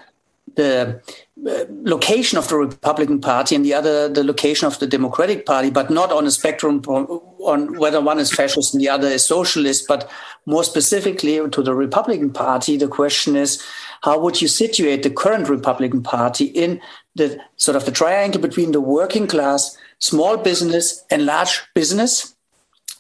the 0.56 1.02
location 1.44 2.38
of 2.38 2.48
the 2.48 2.58
Republican 2.58 3.22
Party, 3.22 3.56
and 3.56 3.64
the 3.64 3.74
other, 3.74 4.10
the 4.10 4.24
location 4.24 4.68
of 4.68 4.80
the 4.80 4.88
Democratic 4.88 5.46
Party, 5.46 5.70
but 5.70 5.90
not 5.90 6.12
on 6.12 6.26
a 6.26 6.32
spectrum 6.32 6.82
on 6.88 7.78
whether 7.78 8.02
one 8.02 8.20
is 8.20 8.32
fascist 8.32 8.74
and 8.74 8.82
the 8.82 8.90
other 8.90 9.08
is 9.08 9.26
socialist, 9.26 9.88
but 9.88 10.10
more 10.46 10.64
specifically 10.64 11.48
to 11.50 11.62
the 11.62 11.74
Republican 11.74 12.32
Party, 12.32 12.78
the 12.78 12.88
question 12.88 13.36
is 13.36 13.64
how 14.02 14.20
would 14.20 14.42
you 14.42 14.48
situate 14.48 15.04
the 15.04 15.10
current 15.10 15.50
Republican 15.50 16.02
Party 16.02 16.46
in 16.46 16.82
the 17.16 17.40
sort 17.58 17.76
of 17.76 17.86
the 17.86 17.92
triangle 17.92 18.42
between 18.42 18.72
the 18.72 18.82
working 18.82 19.28
class, 19.28 19.78
small 20.00 20.38
business, 20.38 21.04
and 21.10 21.26
large 21.26 21.62
business? 21.74 22.36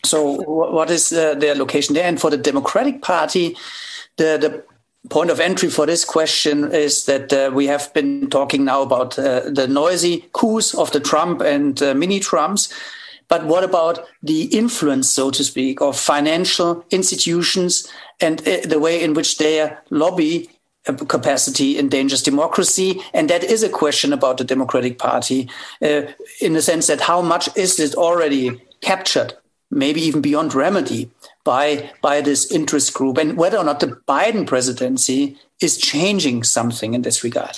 So, 0.06 0.42
what 0.44 0.90
is 0.90 1.12
uh, 1.12 1.36
their 1.36 1.56
location 1.56 1.96
there? 1.96 2.08
And 2.08 2.20
for 2.20 2.30
the 2.30 2.38
Democratic 2.38 3.02
Party, 3.02 3.58
the, 4.18 4.38
the 4.40 4.64
point 5.10 5.30
of 5.30 5.40
entry 5.40 5.70
for 5.70 5.86
this 5.86 6.06
question 6.06 6.72
is 6.72 7.06
that 7.06 7.32
uh, 7.34 7.52
we 7.54 7.68
have 7.68 7.94
been 7.94 8.30
talking 8.30 8.66
now 8.66 8.82
about 8.82 9.18
uh, 9.18 9.42
the 9.50 9.68
noisy 9.68 10.26
coups 10.34 10.74
of 10.74 10.92
the 10.92 11.00
Trump 11.00 11.42
and 11.42 11.82
uh, 11.82 11.94
mini 11.94 12.20
Trumps. 12.20 12.74
But 13.28 13.46
what 13.46 13.64
about 13.64 14.06
the 14.24 14.44
influence, 14.46 15.10
so 15.10 15.32
to 15.32 15.44
speak, 15.44 15.82
of 15.82 16.00
financial 16.00 16.86
institutions 16.92 17.88
and 18.22 18.46
uh, 18.48 18.62
the 18.66 18.80
way 18.80 19.04
in 19.04 19.14
which 19.14 19.38
their 19.38 19.84
lobby 19.90 20.50
capacity 20.94 21.78
endangers 21.78 22.24
democracy. 22.24 23.02
And 23.14 23.30
that 23.30 23.44
is 23.44 23.64
a 23.64 23.70
question 23.70 24.14
about 24.14 24.38
the 24.38 24.44
Democratic 24.44 24.98
Party 24.98 25.50
uh, 25.82 26.04
in 26.42 26.54
the 26.54 26.62
sense 26.62 26.88
that 26.88 27.02
how 27.02 27.22
much 27.22 27.50
is 27.58 27.80
it 27.80 27.96
already 27.96 28.62
captured, 28.82 29.34
maybe 29.70 30.02
even 30.02 30.22
beyond 30.22 30.54
remedy, 30.54 31.10
by, 31.48 31.90
by 32.02 32.20
this 32.20 32.52
interest 32.52 32.94
group, 32.94 33.18
and 33.18 33.38
whether 33.38 33.58
or 33.58 33.64
not 33.64 33.80
the 33.80 33.88
Biden 34.06 34.46
presidency 34.46 35.38
is 35.62 35.78
changing 35.78 36.44
something 36.44 36.94
in 36.94 37.04
this 37.04 37.24
regard. 37.24 37.58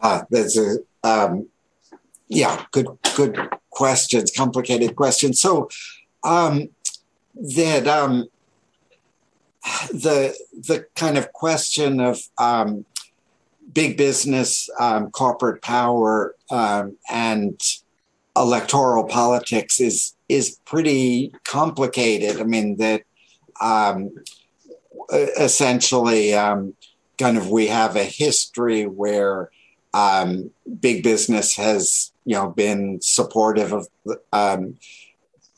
Ah, 0.00 0.24
that's 0.30 0.56
a 0.56 0.76
um, 1.02 1.48
yeah, 2.28 2.64
good 2.70 2.86
good 3.16 3.36
questions, 3.70 4.30
complicated 4.30 4.94
questions. 4.94 5.40
So 5.40 5.68
um, 6.22 6.68
that 7.34 7.88
um, 7.88 8.28
the 9.90 10.36
the 10.52 10.86
kind 10.94 11.18
of 11.18 11.32
question 11.32 11.98
of 11.98 12.20
um, 12.38 12.84
big 13.72 13.96
business, 13.96 14.70
um, 14.78 15.10
corporate 15.10 15.62
power, 15.62 16.36
um, 16.50 16.96
and 17.10 17.60
electoral 18.36 19.04
politics 19.04 19.80
is 19.80 20.15
is 20.28 20.58
pretty 20.64 21.32
complicated. 21.44 22.40
I 22.40 22.44
mean 22.44 22.76
that 22.78 23.02
um, 23.60 24.10
essentially, 25.12 26.34
um, 26.34 26.74
kind 27.18 27.38
of, 27.38 27.50
we 27.50 27.68
have 27.68 27.96
a 27.96 28.04
history 28.04 28.84
where 28.84 29.50
um, 29.94 30.50
big 30.80 31.02
business 31.02 31.56
has 31.56 32.12
you 32.24 32.34
know 32.34 32.50
been 32.50 33.00
supportive 33.00 33.72
of 33.72 33.88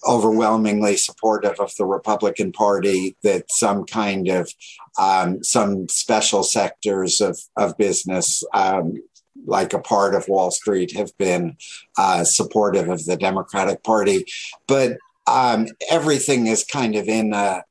overwhelmingly 0.07 0.97
supportive 0.97 1.59
of 1.59 1.75
the 1.77 1.85
Republican 1.85 2.53
Party, 2.53 3.17
that 3.23 3.51
some 3.51 3.85
kind 3.85 4.29
of 4.29 4.53
um, 4.99 5.43
some 5.43 5.89
special 5.89 6.43
sectors 6.43 7.21
of, 7.21 7.39
of 7.57 7.77
business, 7.77 8.45
um, 8.55 8.95
like 9.49 9.73
a 9.73 9.81
part 9.81 10.15
of 10.15 10.29
Wall 10.29 10.51
Street, 10.51 10.97
have 10.97 11.17
been 11.19 11.57
uh, 11.97 12.25
supportive 12.25 12.89
of 12.89 13.05
the 13.05 13.17
Democratic 13.17 13.83
Party. 13.83 14.25
But 14.67 14.99
um, 15.27 15.69
everything 15.91 16.47
is 16.47 16.65
kind 16.65 16.97
of 16.97 17.09
in 17.09 17.33
a 17.33 17.65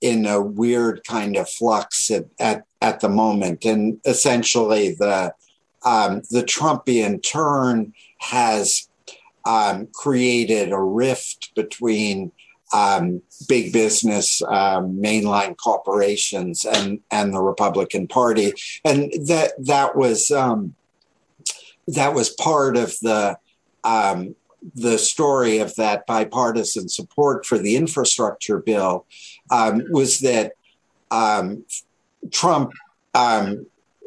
in 0.00 0.26
a 0.26 0.40
weird 0.40 1.02
kind 1.04 1.34
of 1.36 1.48
flux 1.48 2.10
at, 2.10 2.26
at, 2.38 2.64
at 2.82 3.00
the 3.00 3.08
moment. 3.08 3.64
And 3.64 4.00
essentially 4.04 4.94
the 4.94 5.32
um, 5.84 6.22
the 6.30 6.42
Trumpian 6.42 7.22
turn 7.22 7.92
has 8.18 8.88
um, 9.46 9.88
created 9.94 10.72
a 10.72 10.80
rift 10.80 11.54
between 11.54 12.32
um, 12.72 13.22
big 13.48 13.72
business, 13.72 14.42
um, 14.42 14.98
mainline 15.00 15.56
corporations, 15.56 16.64
and 16.64 17.00
and 17.10 17.32
the 17.32 17.40
Republican 17.40 18.08
Party, 18.08 18.52
and 18.84 19.12
that 19.26 19.52
that 19.58 19.96
was 19.96 20.30
um, 20.30 20.74
that 21.88 22.14
was 22.14 22.30
part 22.30 22.76
of 22.76 22.94
the 23.00 23.36
um, 23.84 24.34
the 24.74 24.96
story 24.96 25.58
of 25.58 25.74
that 25.74 26.06
bipartisan 26.06 26.88
support 26.88 27.44
for 27.44 27.58
the 27.58 27.76
infrastructure 27.76 28.58
bill 28.58 29.04
um, 29.50 29.82
was 29.90 30.20
that 30.20 30.52
Trump 32.30 32.72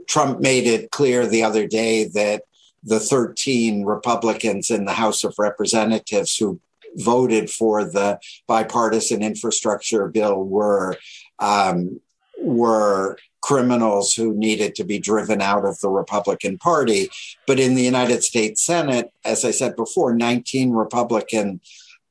Trump 0.07 0.39
made 0.39 0.65
it 0.65 0.91
clear 0.91 1.27
the 1.27 1.43
other 1.43 1.67
day 1.67 2.05
that 2.05 2.43
the 2.83 2.99
13 2.99 3.83
Republicans 3.83 4.71
in 4.71 4.85
the 4.85 4.93
House 4.93 5.23
of 5.23 5.35
Representatives 5.37 6.37
who 6.37 6.59
voted 6.95 7.49
for 7.49 7.83
the 7.83 8.19
bipartisan 8.47 9.21
infrastructure 9.21 10.07
bill 10.07 10.43
were 10.43 10.97
um, 11.39 11.99
were 12.39 13.17
criminals 13.47 14.13
who 14.13 14.35
needed 14.35 14.75
to 14.75 14.83
be 14.83 14.99
driven 14.99 15.41
out 15.41 15.63
of 15.63 15.79
the 15.79 15.89
Republican 15.89 16.57
Party. 16.57 17.09
But 17.47 17.61
in 17.61 17.75
the 17.75 17.81
United 17.81 18.21
States 18.21 18.61
Senate, 18.61 19.09
as 19.23 19.45
I 19.45 19.51
said 19.51 19.77
before, 19.77 20.13
19 20.13 20.71
Republican 20.71 21.61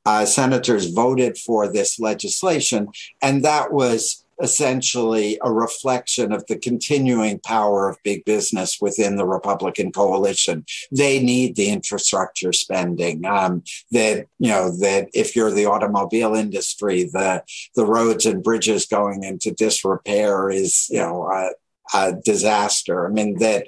uh, 0.07 0.25
senators 0.25 0.87
voted 0.87 1.37
for 1.37 1.71
this 1.71 2.01
legislation, 2.01 2.89
and 3.21 3.45
that 3.45 3.71
was 3.71 4.25
essentially 4.43 5.39
a 5.43 5.53
reflection 5.53 6.33
of 6.33 6.47
the 6.47 6.59
continuing 6.59 7.39
power 7.41 7.89
of 7.89 8.03
big 8.03 8.25
business 8.25 8.79
within 8.81 9.17
the 9.17 9.27
Republican 9.27 9.93
coalition. 9.93 10.65
They 10.91 11.23
need 11.23 11.57
the 11.57 11.71
infrastructure 11.71 12.53
spending. 12.53 13.25
Um, 13.25 13.63
that 13.93 14.27
you 14.39 14.51
know 14.51 14.71
that 14.79 15.09
if 15.15 15.35
you're 15.35 15.51
the 15.51 15.67
automobile 15.67 16.35
industry, 16.35 17.05
the 17.05 17.43
the 17.75 17.87
roads 17.87 18.27
and 18.27 18.43
bridges 18.43 18.87
going 18.87 19.25
into 19.25 19.51
disrepair 19.53 20.51
is 20.51 20.89
you 20.91 21.01
know 21.01 21.25
a, 21.31 21.51
a 21.97 22.13
disaster. 22.25 23.07
I 23.07 23.11
mean 23.11 23.39
that. 23.39 23.67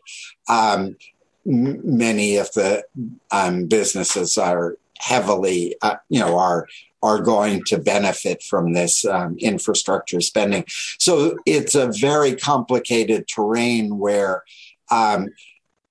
Um, 0.49 0.97
many 1.45 2.37
of 2.37 2.53
the 2.53 2.85
um, 3.31 3.66
businesses 3.66 4.37
are 4.37 4.77
heavily, 4.99 5.77
uh, 5.83 5.97
you 6.09 6.21
know, 6.21 6.37
are 6.39 6.66
are 7.03 7.20
going 7.20 7.62
to 7.66 7.78
benefit 7.78 8.42
from 8.42 8.72
this 8.72 9.05
um, 9.05 9.36
infrastructure 9.38 10.20
spending. 10.20 10.64
So 10.99 11.36
it's 11.46 11.74
a 11.74 11.92
very 11.92 12.34
complicated 12.34 13.28
terrain 13.28 13.99
where, 13.99 14.42
um, 14.90 15.28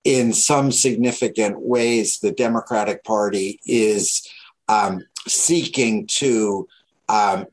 in 0.03 0.33
some 0.33 0.71
significant 0.71 1.59
ways, 1.61 2.19
the 2.19 2.31
Democratic 2.31 3.03
Party 3.03 3.59
is 3.65 4.27
um, 4.69 5.03
seeking 5.27 6.07
to 6.07 6.67
um, 7.09 7.45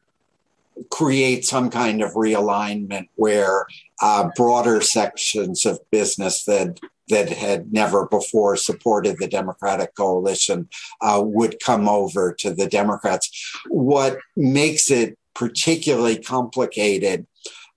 create 0.90 1.44
some 1.44 1.70
kind 1.70 2.02
of 2.02 2.12
realignment 2.12 3.08
where 3.16 3.66
uh, 4.00 4.30
broader 4.36 4.80
sections 4.80 5.64
of 5.66 5.78
business 5.90 6.44
that 6.44 6.78
that 7.08 7.28
had 7.28 7.72
never 7.72 8.06
before 8.06 8.56
supported 8.56 9.18
the 9.18 9.28
Democratic 9.28 9.94
coalition 9.94 10.68
uh, 11.00 11.22
would 11.24 11.60
come 11.60 11.88
over 11.88 12.32
to 12.32 12.52
the 12.52 12.66
Democrats. 12.66 13.52
What 13.68 14.18
makes 14.36 14.90
it 14.90 15.18
particularly 15.34 16.18
complicated 16.18 17.26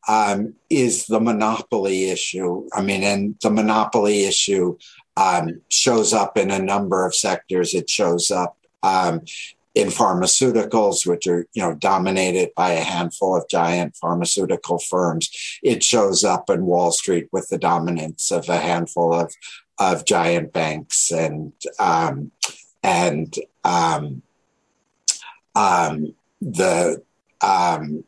um, 0.08 0.54
is 0.70 1.06
the 1.08 1.20
monopoly 1.20 2.10
issue. 2.10 2.68
I 2.74 2.82
mean, 2.82 3.04
and 3.04 3.36
the 3.42 3.50
monopoly 3.50 4.24
issue 4.24 4.78
um, 5.18 5.62
shows 5.70 6.14
up 6.14 6.38
in 6.38 6.52
a 6.52 6.60
number 6.60 7.06
of 7.06 7.14
sectors. 7.14 7.74
It 7.74 7.90
shows 7.90 8.32
up 8.32 8.58
um, 8.84 9.22
in 9.78 9.90
pharmaceuticals, 9.90 11.06
which 11.06 11.28
are 11.28 11.46
you 11.54 11.62
know 11.62 11.76
dominated 11.76 12.50
by 12.56 12.72
a 12.72 12.84
handful 12.84 13.38
of 13.38 13.48
giant 13.48 13.96
pharmaceutical 13.96 14.80
firms. 14.80 15.30
It 15.62 15.84
shows 15.84 16.24
up 16.24 16.50
in 16.50 16.66
Wall 16.66 16.92
Street 16.92 17.28
with 17.32 17.50
the 17.50 17.60
dominance 17.60 18.32
of 18.32 18.50
a 18.50 18.58
handful 18.58 19.14
of 19.14 19.32
of 19.78 20.06
giant 20.06 20.52
banks 20.52 21.12
and 21.12 21.54
um, 21.80 22.32
and 22.82 23.36
um, 23.64 24.24
um, 25.54 26.16
the 26.42 27.04
um, 27.42 28.04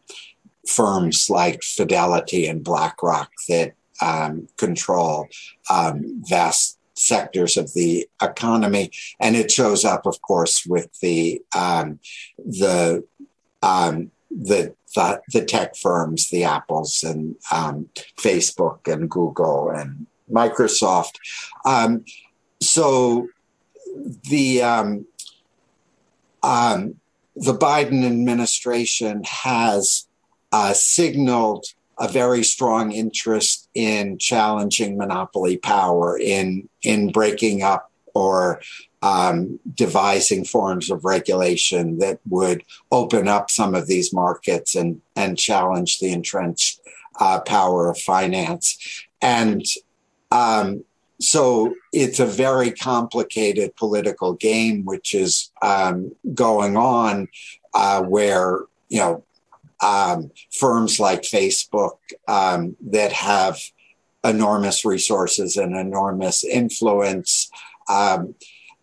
firms 0.67 1.29
like 1.29 1.61
Fidelity 1.61 2.47
and 2.47 2.63
BlackRock 2.63 3.29
that 3.47 3.73
um, 4.01 4.47
control 4.57 5.27
um, 5.69 6.23
vast 6.27 6.78
sectors 6.99 7.57
of 7.57 7.73
the 7.73 8.07
economy, 8.21 8.91
and 9.19 9.35
it 9.35 9.51
shows 9.51 9.85
up, 9.85 10.05
of 10.05 10.21
course, 10.21 10.65
with 10.65 10.89
the 10.99 11.41
um, 11.55 11.99
the, 12.37 13.03
um, 13.61 14.11
the 14.29 14.75
the 14.95 15.21
the 15.31 15.45
tech 15.45 15.75
firms, 15.75 16.29
the 16.29 16.43
Apples 16.43 17.03
and 17.03 17.35
um, 17.51 17.89
Facebook 18.17 18.91
and 18.91 19.09
Google 19.09 19.69
and 19.69 20.07
Microsoft. 20.31 21.15
Um, 21.65 22.05
so 22.61 23.27
the 24.29 24.61
um, 24.61 25.05
um, 26.43 26.95
the 27.35 27.53
Biden 27.53 28.05
administration 28.05 29.23
has 29.23 30.07
uh, 30.51 30.73
signaled 30.73 31.65
a 31.97 32.07
very 32.07 32.43
strong 32.43 32.91
interest 32.91 33.68
in 33.79 34.17
challenging 34.17 34.97
monopoly 34.97 35.57
power, 35.57 36.17
in 36.19 36.67
in 36.81 37.11
breaking 37.11 37.63
up 37.63 37.89
or 38.13 38.61
um, 39.01 39.57
devising 39.73 40.43
forms 40.43 40.91
of 40.91 41.05
regulation 41.05 41.99
that 41.99 42.19
would 42.27 42.61
open 42.91 43.29
up 43.29 43.49
some 43.49 43.73
of 43.73 43.87
these 43.87 44.11
markets 44.13 44.75
and 44.75 45.01
and 45.15 45.37
challenge 45.37 45.99
the 45.99 46.11
entrenched 46.11 46.81
uh, 47.21 47.39
power 47.39 47.89
of 47.89 47.97
finance. 47.97 49.05
And 49.21 49.63
um, 50.31 50.83
so 51.21 51.73
it's 51.93 52.19
a 52.19 52.25
very 52.25 52.71
complicated 52.71 53.75
political 53.77 54.33
game 54.33 54.83
which 54.83 55.13
is 55.13 55.51
um, 55.61 56.13
going 56.33 56.75
on 56.75 57.29
uh, 57.73 58.03
where 58.03 58.65
you 58.89 58.99
know 58.99 59.23
um, 59.81 60.31
firms 60.51 60.99
like 60.99 61.21
Facebook 61.21 61.97
um, 62.27 62.75
that 62.81 63.11
have 63.13 63.59
enormous 64.23 64.83
resources 64.83 65.55
and 65.55 65.75
enormous 65.75 66.43
influence 66.43 67.49
um, 67.89 68.35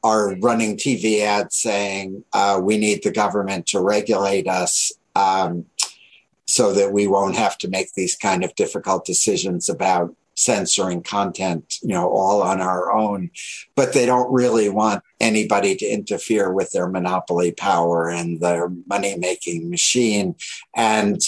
are 0.03 0.37
running 0.37 0.77
TV 0.77 1.21
ads 1.21 1.57
saying 1.57 2.25
uh, 2.33 2.61
we 2.63 2.79
need 2.79 3.03
the 3.03 3.11
government 3.11 3.67
to 3.67 3.81
regulate 3.81 4.49
us 4.49 4.93
um, 5.15 5.67
so 6.47 6.73
that 6.73 6.93
we 6.93 7.07
won't 7.07 7.37
have 7.37 7.59
to 7.59 7.69
make 7.69 7.93
these 7.95 8.15
kind 8.15 8.45
of 8.45 8.55
difficult 8.55 9.05
decisions 9.05 9.69
about 9.69 10.15
censoring 10.37 11.03
content, 11.03 11.77
you 11.83 11.89
know, 11.89 12.09
all 12.09 12.43
on 12.43 12.61
our 12.61 12.93
own. 12.93 13.31
But 13.75 13.93
they 13.93 14.07
don't 14.07 14.33
really 14.33 14.69
want 14.69 15.03
anybody 15.21 15.75
to 15.77 15.87
interfere 15.87 16.53
with 16.53 16.73
their 16.73 16.89
monopoly 16.89 17.53
power 17.53 18.09
and 18.09 18.41
their 18.41 18.69
money 18.87 19.17
making 19.17 19.71
machine. 19.71 20.37
And 20.75 21.21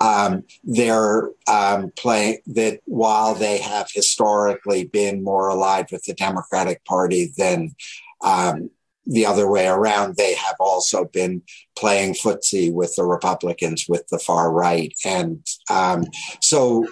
um, 0.00 0.44
they're 0.62 1.30
um, 1.48 1.92
playing 1.96 2.38
that 2.48 2.80
while 2.84 3.34
they 3.34 3.58
have 3.58 3.88
historically 3.92 4.84
been 4.84 5.24
more 5.24 5.48
allied 5.48 5.90
with 5.90 6.04
the 6.04 6.14
Democratic 6.14 6.84
Party 6.84 7.32
than 7.36 7.74
um, 8.22 8.70
the 9.06 9.24
other 9.24 9.48
way 9.48 9.66
around, 9.68 10.16
they 10.16 10.34
have 10.34 10.56
also 10.58 11.04
been 11.04 11.42
playing 11.76 12.14
footsie 12.14 12.72
with 12.72 12.94
the 12.96 13.04
Republicans, 13.04 13.86
with 13.88 14.06
the 14.08 14.18
far 14.18 14.50
right. 14.50 14.92
And 15.04 15.46
um, 15.70 16.04
so 16.40 16.86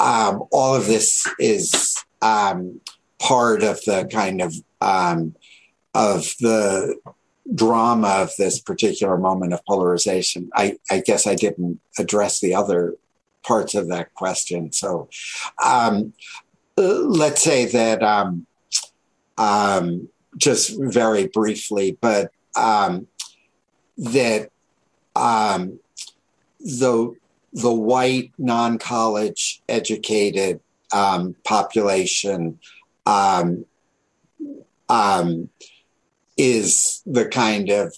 um, 0.00 0.44
all 0.52 0.74
of 0.74 0.86
this 0.86 1.26
is 1.38 1.96
um, 2.22 2.80
part 3.18 3.62
of 3.62 3.80
the 3.84 4.08
kind 4.10 4.40
of 4.40 4.54
um, 4.80 5.34
of 5.94 6.34
the 6.40 6.96
drama 7.54 8.08
of 8.08 8.30
this 8.38 8.60
particular 8.60 9.16
moment 9.16 9.52
of 9.52 9.64
polarization. 9.64 10.50
I, 10.54 10.78
I, 10.90 11.00
guess 11.00 11.26
I 11.26 11.34
didn't 11.34 11.80
address 11.98 12.40
the 12.40 12.54
other 12.54 12.94
parts 13.42 13.74
of 13.74 13.88
that 13.88 14.14
question. 14.14 14.70
So 14.70 15.08
um, 15.64 16.12
let's 16.76 17.42
say 17.42 17.64
that 17.64 18.02
um, 18.02 18.46
um, 19.38 20.08
just 20.36 20.78
very 20.78 21.26
briefly, 21.26 21.96
but 22.00 22.30
um 22.56 23.06
that 23.96 24.50
um 25.16 25.78
the 26.60 27.14
the 27.52 27.72
white, 27.72 28.32
non 28.38 28.78
college 28.78 29.62
educated 29.68 30.60
um, 30.92 31.34
population 31.44 32.58
um, 33.06 33.64
um, 34.88 35.48
is 36.36 37.02
the 37.06 37.26
kind 37.26 37.70
of 37.70 37.94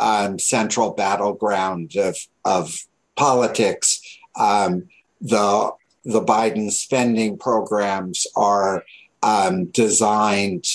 um, 0.00 0.38
central 0.38 0.92
battleground 0.92 1.96
of, 1.96 2.16
of 2.44 2.86
politics. 3.16 4.00
Um, 4.38 4.88
the, 5.20 5.72
the 6.04 6.22
Biden 6.22 6.70
spending 6.70 7.38
programs 7.38 8.26
are 8.36 8.84
um, 9.22 9.66
designed 9.66 10.66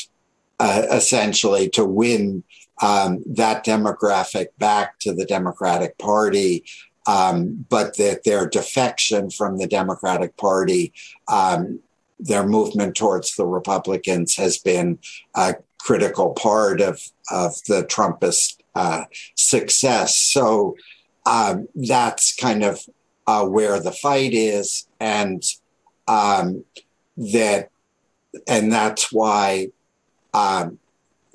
uh, 0.59 0.83
essentially 0.91 1.69
to 1.69 1.85
win 1.85 2.43
that 2.81 3.63
demographic 3.65 4.47
back 4.57 4.99
to 4.99 5.13
the 5.13 5.25
Democratic 5.25 5.97
Party 5.97 6.65
um, 7.05 7.65
but 7.69 7.97
that 7.97 8.23
their 8.23 8.47
defection 8.47 9.29
from 9.29 9.57
the 9.57 9.67
Democratic 9.67 10.37
Party, 10.37 10.93
um, 11.27 11.79
their 12.19 12.47
movement 12.47 12.95
towards 12.95 13.35
the 13.35 13.45
Republicans 13.45 14.35
has 14.35 14.57
been 14.57 14.99
a 15.35 15.55
critical 15.79 16.31
part 16.33 16.79
of, 16.79 17.01
of 17.29 17.55
the 17.67 17.83
Trumpist 17.83 18.57
uh, 18.75 19.03
success. 19.35 20.17
So 20.17 20.75
um, 21.25 21.67
that's 21.75 22.35
kind 22.35 22.63
of 22.63 22.79
uh, 23.27 23.45
where 23.45 23.79
the 23.79 23.91
fight 23.91 24.33
is, 24.33 24.87
and 24.99 25.43
um, 26.07 26.65
that, 27.17 27.69
and 28.47 28.71
that's 28.71 29.11
why 29.11 29.69
um, 30.33 30.79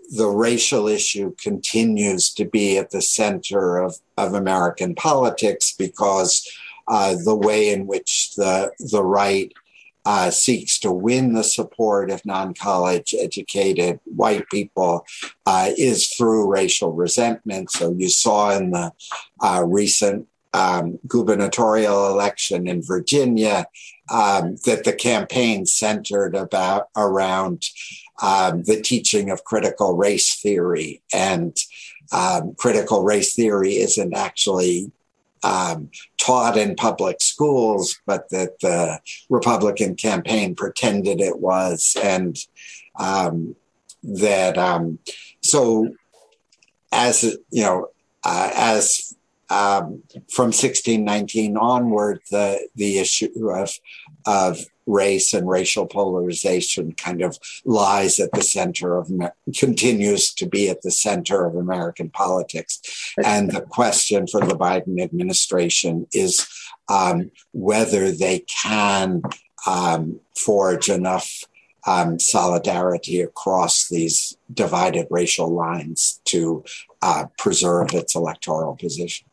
the 0.09 0.29
racial 0.29 0.89
issue 0.89 1.35
continues 1.43 2.33
to 2.35 2.45
be 2.45 2.79
at 2.79 2.91
the 2.91 3.03
center 3.03 3.77
of, 3.79 3.97
of 4.17 4.35
American 4.35 4.95
politics 4.95 5.75
because 5.77 6.49
uh, 6.89 7.15
the 7.25 7.37
way 7.37 7.71
in 7.71 7.87
which 7.87 8.35
the, 8.37 8.73
the 8.79 9.03
right 9.03 9.53
uh, 10.07 10.31
seeks 10.31 10.79
to 10.79 10.91
win 10.91 11.35
the 11.35 11.45
support 11.45 12.11
of 12.11 12.25
non 12.25 12.55
college 12.55 13.15
educated 13.21 14.01
white 14.05 14.49
people 14.49 15.05
uh, 15.45 15.71
is 15.77 16.07
through 16.15 16.51
racial 16.51 16.93
resentment. 16.93 17.71
So 17.71 17.93
you 17.93 18.09
saw 18.09 18.57
in 18.57 18.71
the 18.71 18.93
uh, 19.43 19.65
recent 19.67 20.27
um, 20.55 20.99
gubernatorial 21.07 22.09
election 22.09 22.67
in 22.67 22.83
Virginia, 22.83 23.67
um, 24.11 24.57
that 24.65 24.85
the 24.85 24.95
campaign 24.95 25.67
centered 25.67 26.35
about 26.35 26.89
around 26.97 27.67
um, 28.23 28.63
the 28.65 28.81
teaching 28.81 29.31
of 29.31 29.45
critical 29.45 29.97
race 29.97 30.41
theory, 30.41 31.03
and 31.13 31.57
um, 32.13 32.55
critical 32.57 33.05
race 33.05 33.35
theory 33.35 33.77
isn't 33.77 34.15
actually 34.15 34.91
um, 35.43 35.91
taught 36.21 36.57
in 36.57 36.75
public 36.75 37.21
schools, 37.21 37.99
but 38.07 38.29
that 38.31 38.59
the 38.61 38.99
Republican 39.31 39.95
campaign 39.95 40.55
pretended 40.55 41.21
it 41.21 41.39
was, 41.39 41.97
and 42.03 42.37
um, 42.99 43.55
that 44.03 44.57
so 45.43 45.89
as 46.93 47.23
you 47.51 47.63
know, 47.63 47.89
uh, 48.25 48.51
as 48.55 49.15
um, 49.51 50.03
from 50.31 50.47
1619 50.47 51.57
onward, 51.57 52.21
the 52.31 52.69
the 52.75 52.99
issue 52.99 53.51
of 53.51 53.71
of 54.27 54.59
race 54.89 55.35
and 55.35 55.49
racial 55.49 55.87
polarization 55.87 56.93
kind 56.93 57.23
of 57.23 57.39
lies 57.65 58.19
at 58.19 58.33
the 58.33 58.43
center 58.43 58.97
of 58.97 59.11
continues 59.57 60.33
to 60.35 60.47
be 60.47 60.69
at 60.69 60.83
the 60.83 60.91
center 60.91 61.47
of 61.47 61.55
American 61.55 62.11
politics, 62.11 62.81
and 63.25 63.53
the 63.53 63.61
question 63.61 64.27
for 64.27 64.41
the 64.41 64.57
Biden 64.57 65.01
administration 65.01 66.07
is 66.13 66.49
um, 66.89 67.31
whether 67.53 68.11
they 68.11 68.41
can 68.41 69.23
um, 69.67 70.21
forge 70.37 70.89
enough 70.89 71.45
um, 71.87 72.19
solidarity 72.19 73.21
across 73.21 73.89
these 73.89 74.37
divided 74.53 75.07
racial 75.11 75.49
lines 75.49 76.21
to 76.25 76.65
uh, 77.03 77.27
preserve 77.39 77.95
its 77.95 78.15
electoral 78.15 78.77
position. 78.77 79.28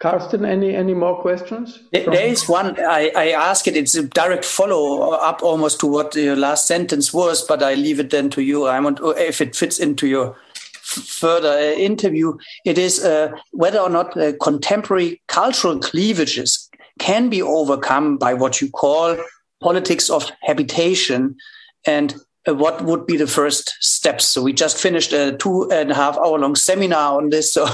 Carsten, 0.00 0.46
any 0.46 0.74
any 0.74 0.94
more 0.94 1.20
questions? 1.20 1.80
There 1.92 2.14
is 2.14 2.48
one. 2.48 2.74
I, 2.80 3.12
I 3.14 3.28
ask 3.32 3.66
it. 3.66 3.76
It's 3.76 3.94
a 3.94 4.02
direct 4.02 4.46
follow 4.46 5.10
up, 5.10 5.42
almost 5.42 5.78
to 5.80 5.86
what 5.86 6.14
your 6.14 6.36
last 6.36 6.66
sentence 6.66 7.12
was, 7.12 7.42
but 7.42 7.62
I 7.62 7.74
leave 7.74 8.00
it 8.00 8.08
then 8.08 8.30
to 8.30 8.40
you. 8.40 8.66
I 8.66 8.80
want 8.80 8.98
if 9.18 9.42
it 9.42 9.54
fits 9.54 9.78
into 9.78 10.06
your 10.06 10.36
further 10.82 11.50
uh, 11.50 11.72
interview. 11.76 12.32
It 12.64 12.78
is 12.78 13.04
uh, 13.04 13.32
whether 13.50 13.78
or 13.78 13.90
not 13.90 14.16
uh, 14.16 14.32
contemporary 14.42 15.20
cultural 15.28 15.78
cleavages 15.78 16.70
can 16.98 17.28
be 17.28 17.42
overcome 17.42 18.16
by 18.16 18.32
what 18.32 18.62
you 18.62 18.70
call 18.70 19.18
politics 19.60 20.08
of 20.08 20.32
habitation, 20.40 21.36
and 21.84 22.14
uh, 22.48 22.54
what 22.54 22.82
would 22.84 23.04
be 23.04 23.18
the 23.18 23.26
first 23.26 23.76
steps. 23.80 24.24
So 24.24 24.42
we 24.42 24.54
just 24.54 24.78
finished 24.78 25.12
a 25.12 25.36
two 25.36 25.70
and 25.70 25.90
a 25.90 25.94
half 25.94 26.16
hour 26.16 26.38
long 26.38 26.56
seminar 26.56 27.18
on 27.18 27.28
this. 27.28 27.52
So 27.52 27.68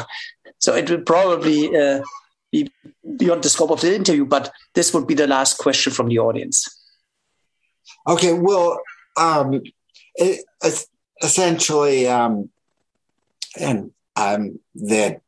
so 0.67 0.75
it 0.75 0.91
will 0.91 1.03
probably 1.03 1.77
uh, 1.77 2.03
be 2.51 2.69
beyond 3.19 3.45
the 3.45 3.49
scope 3.49 3.71
of 3.71 3.83
the 3.83 3.95
interview, 3.95 4.25
but 4.25 4.53
this 4.75 4.93
would 4.93 5.07
be 5.07 5.15
the 5.15 5.29
last 5.29 5.59
question 5.59 5.93
from 5.93 6.09
the 6.09 6.19
audience. 6.19 6.67
Okay, 8.09 8.33
well, 8.33 8.81
um, 9.17 9.63
it, 10.17 10.45
essentially, 11.23 12.09
um, 12.09 12.51
and 13.61 13.93
um, 14.17 14.59
that 14.75 15.21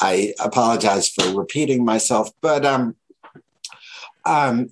I 0.00 0.34
apologize 0.40 1.08
for 1.08 1.38
repeating 1.38 1.84
myself, 1.84 2.32
but 2.40 2.66
um, 2.66 2.96
um, 4.24 4.70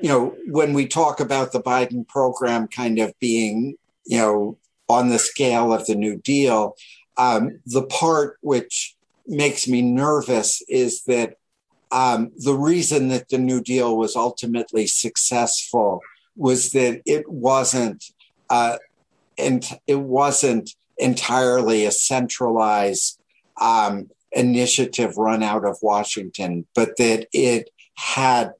you 0.00 0.08
know, 0.08 0.34
when 0.46 0.72
we 0.72 0.86
talk 0.86 1.20
about 1.20 1.52
the 1.52 1.60
Biden 1.60 2.08
program 2.08 2.68
kind 2.68 2.98
of 2.98 3.12
being, 3.18 3.76
you 4.06 4.16
know, 4.16 4.56
on 4.88 5.10
the 5.10 5.18
scale 5.18 5.74
of 5.74 5.84
the 5.84 5.94
New 5.94 6.16
Deal, 6.16 6.74
um, 7.18 7.60
the 7.66 7.82
part 7.82 8.38
which 8.40 8.95
makes 9.26 9.66
me 9.68 9.82
nervous 9.82 10.62
is 10.68 11.02
that 11.04 11.34
um, 11.90 12.32
the 12.36 12.54
reason 12.54 13.08
that 13.08 13.28
the 13.28 13.38
New 13.38 13.60
Deal 13.60 13.96
was 13.96 14.16
ultimately 14.16 14.86
successful 14.86 16.00
was 16.36 16.70
that 16.72 17.00
it 17.06 17.30
wasn't 17.30 18.04
uh, 18.50 18.76
and 19.38 19.64
it 19.86 20.00
wasn't 20.00 20.70
entirely 20.98 21.84
a 21.84 21.90
centralized 21.90 23.20
um, 23.60 24.08
initiative 24.32 25.16
run 25.16 25.42
out 25.42 25.64
of 25.64 25.78
Washington, 25.82 26.66
but 26.74 26.96
that 26.96 27.26
it 27.32 27.70
had 27.94 28.52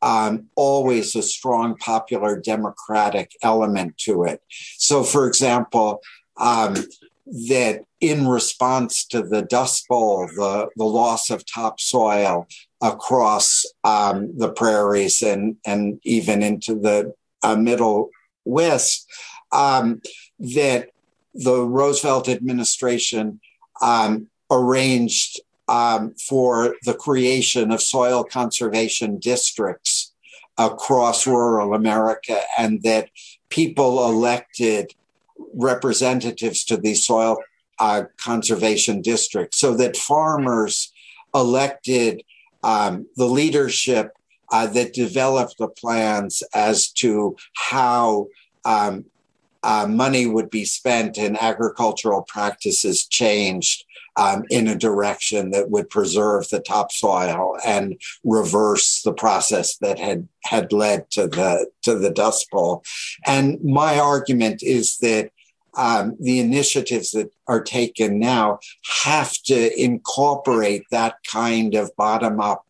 um, 0.00 0.48
always 0.56 1.14
a 1.14 1.22
strong 1.22 1.76
popular 1.76 2.38
democratic 2.38 3.32
element 3.42 3.96
to 3.98 4.24
it. 4.24 4.42
So, 4.78 5.04
for 5.04 5.26
example, 5.26 6.02
um, 6.36 6.74
that 7.26 7.84
in 8.00 8.26
response 8.26 9.04
to 9.06 9.22
the 9.22 9.42
Dust 9.42 9.86
Bowl, 9.88 10.26
the, 10.26 10.68
the 10.76 10.84
loss 10.84 11.30
of 11.30 11.46
topsoil 11.46 12.46
across 12.80 13.64
um, 13.84 14.36
the 14.36 14.52
prairies 14.52 15.22
and, 15.22 15.56
and 15.64 16.00
even 16.02 16.42
into 16.42 16.74
the 16.74 17.14
uh, 17.42 17.56
Middle 17.56 18.10
West, 18.44 19.08
um, 19.52 20.00
that 20.38 20.90
the 21.34 21.62
Roosevelt 21.64 22.28
administration 22.28 23.40
um, 23.80 24.28
arranged 24.50 25.40
um, 25.68 26.14
for 26.14 26.76
the 26.84 26.94
creation 26.94 27.70
of 27.70 27.80
soil 27.80 28.24
conservation 28.24 29.18
districts 29.18 30.12
across 30.58 31.26
rural 31.26 31.72
America, 31.72 32.40
and 32.58 32.82
that 32.82 33.08
people 33.48 34.04
elected 34.04 34.92
representatives 35.54 36.64
to 36.64 36.76
these 36.76 37.04
soil 37.04 37.38
uh, 37.78 38.04
conservation 38.16 39.00
districts 39.00 39.58
so 39.58 39.76
that 39.76 39.96
farmers 39.96 40.92
elected 41.34 42.22
um, 42.62 43.06
the 43.16 43.26
leadership 43.26 44.12
uh, 44.52 44.66
that 44.66 44.92
developed 44.92 45.56
the 45.58 45.68
plans 45.68 46.42
as 46.54 46.88
to 46.88 47.34
how 47.54 48.26
um, 48.64 49.04
uh, 49.62 49.86
money 49.88 50.26
would 50.26 50.50
be 50.50 50.64
spent 50.64 51.16
and 51.18 51.40
agricultural 51.40 52.22
practices 52.22 53.06
changed 53.06 53.84
um, 54.16 54.44
in 54.50 54.68
a 54.68 54.76
direction 54.76 55.50
that 55.50 55.70
would 55.70 55.88
preserve 55.88 56.48
the 56.48 56.60
topsoil 56.60 57.56
and 57.64 58.00
reverse 58.24 59.02
the 59.02 59.12
process 59.12 59.76
that 59.78 59.98
had 59.98 60.28
had 60.44 60.72
led 60.72 61.10
to 61.10 61.26
the 61.26 61.66
to 61.82 61.94
the 61.94 62.10
Dust 62.10 62.50
Bowl. 62.50 62.82
And 63.26 63.62
my 63.64 63.98
argument 63.98 64.62
is 64.62 64.98
that 64.98 65.30
um, 65.74 66.16
the 66.20 66.38
initiatives 66.40 67.12
that 67.12 67.30
are 67.48 67.62
taken 67.62 68.18
now 68.18 68.58
have 69.04 69.32
to 69.44 69.82
incorporate 69.82 70.84
that 70.90 71.16
kind 71.30 71.74
of 71.74 71.96
bottom 71.96 72.40
up 72.40 72.66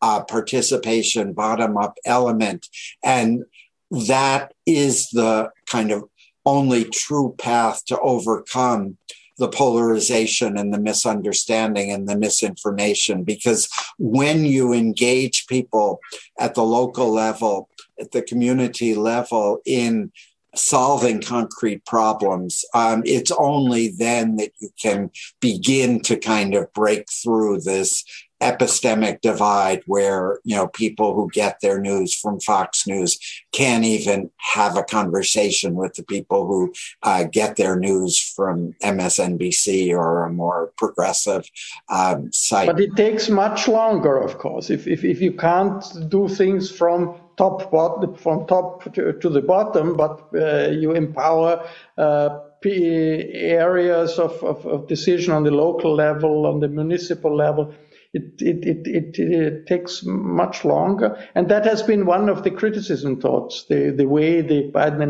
uh, 0.00 0.22
participation, 0.22 1.32
bottom 1.32 1.76
up 1.76 1.96
element. 2.04 2.68
And 3.02 3.44
that 3.90 4.52
is 4.66 5.08
the 5.10 5.50
kind 5.66 5.90
of 5.90 6.04
only 6.46 6.84
true 6.84 7.34
path 7.38 7.84
to 7.86 7.98
overcome 8.00 8.98
the 9.38 9.48
polarization 9.48 10.56
and 10.56 10.72
the 10.72 10.80
misunderstanding 10.80 11.90
and 11.90 12.08
the 12.08 12.16
misinformation. 12.16 13.24
Because 13.24 13.68
when 13.98 14.44
you 14.44 14.72
engage 14.72 15.46
people 15.46 16.00
at 16.38 16.54
the 16.54 16.62
local 16.62 17.10
level, 17.10 17.68
at 18.00 18.12
the 18.12 18.22
community 18.22 18.94
level 18.94 19.60
in 19.64 20.12
solving 20.54 21.20
concrete 21.20 21.84
problems, 21.84 22.64
um, 22.74 23.02
it's 23.04 23.32
only 23.32 23.88
then 23.88 24.36
that 24.36 24.52
you 24.60 24.70
can 24.80 25.10
begin 25.40 26.00
to 26.02 26.16
kind 26.16 26.54
of 26.54 26.72
break 26.72 27.06
through 27.10 27.60
this 27.60 28.04
epistemic 28.42 29.20
divide 29.20 29.82
where 29.86 30.38
you 30.44 30.54
know 30.56 30.68
people 30.68 31.14
who 31.14 31.30
get 31.30 31.60
their 31.60 31.80
news 31.80 32.14
from 32.14 32.40
Fox 32.40 32.86
News 32.86 33.18
can't 33.52 33.84
even 33.84 34.30
have 34.54 34.76
a 34.76 34.82
conversation 34.82 35.74
with 35.74 35.94
the 35.94 36.02
people 36.02 36.46
who 36.46 36.72
uh, 37.02 37.24
get 37.24 37.56
their 37.56 37.76
news 37.78 38.20
from 38.20 38.74
MSNBC 38.82 39.90
or 39.90 40.24
a 40.24 40.32
more 40.32 40.72
progressive 40.76 41.48
um, 41.88 42.32
site. 42.32 42.66
But 42.66 42.80
it 42.80 42.96
takes 42.96 43.28
much 43.28 43.68
longer, 43.68 44.16
of 44.16 44.38
course. 44.38 44.70
If 44.70 44.86
if, 44.86 45.04
if 45.04 45.20
you 45.20 45.32
can't 45.32 45.84
do 46.08 46.28
things 46.28 46.70
from 46.70 47.14
top 47.36 47.70
bottom, 47.70 48.14
from 48.14 48.46
top 48.46 48.92
to, 48.94 49.12
to 49.12 49.28
the 49.28 49.42
bottom, 49.42 49.96
but 49.96 50.28
uh, 50.34 50.70
you 50.70 50.92
empower. 50.92 51.66
Uh, 51.96 52.40
areas 52.66 54.18
of, 54.18 54.42
of, 54.42 54.64
of 54.66 54.88
decision 54.88 55.34
on 55.34 55.44
the 55.44 55.50
local 55.50 55.94
level, 55.94 56.46
on 56.46 56.60
the 56.60 56.68
municipal 56.68 57.36
level, 57.36 57.74
it, 58.14 58.40
it, 58.40 58.64
it, 58.64 58.86
it, 58.86 59.18
it, 59.18 59.66
takes 59.66 60.04
much 60.04 60.64
longer. 60.64 61.18
And 61.34 61.48
that 61.48 61.66
has 61.66 61.82
been 61.82 62.06
one 62.06 62.28
of 62.28 62.44
the 62.44 62.50
criticism 62.50 63.20
thoughts, 63.20 63.64
the, 63.64 63.90
the 63.90 64.06
way 64.06 64.40
the 64.40 64.70
Biden 64.70 65.02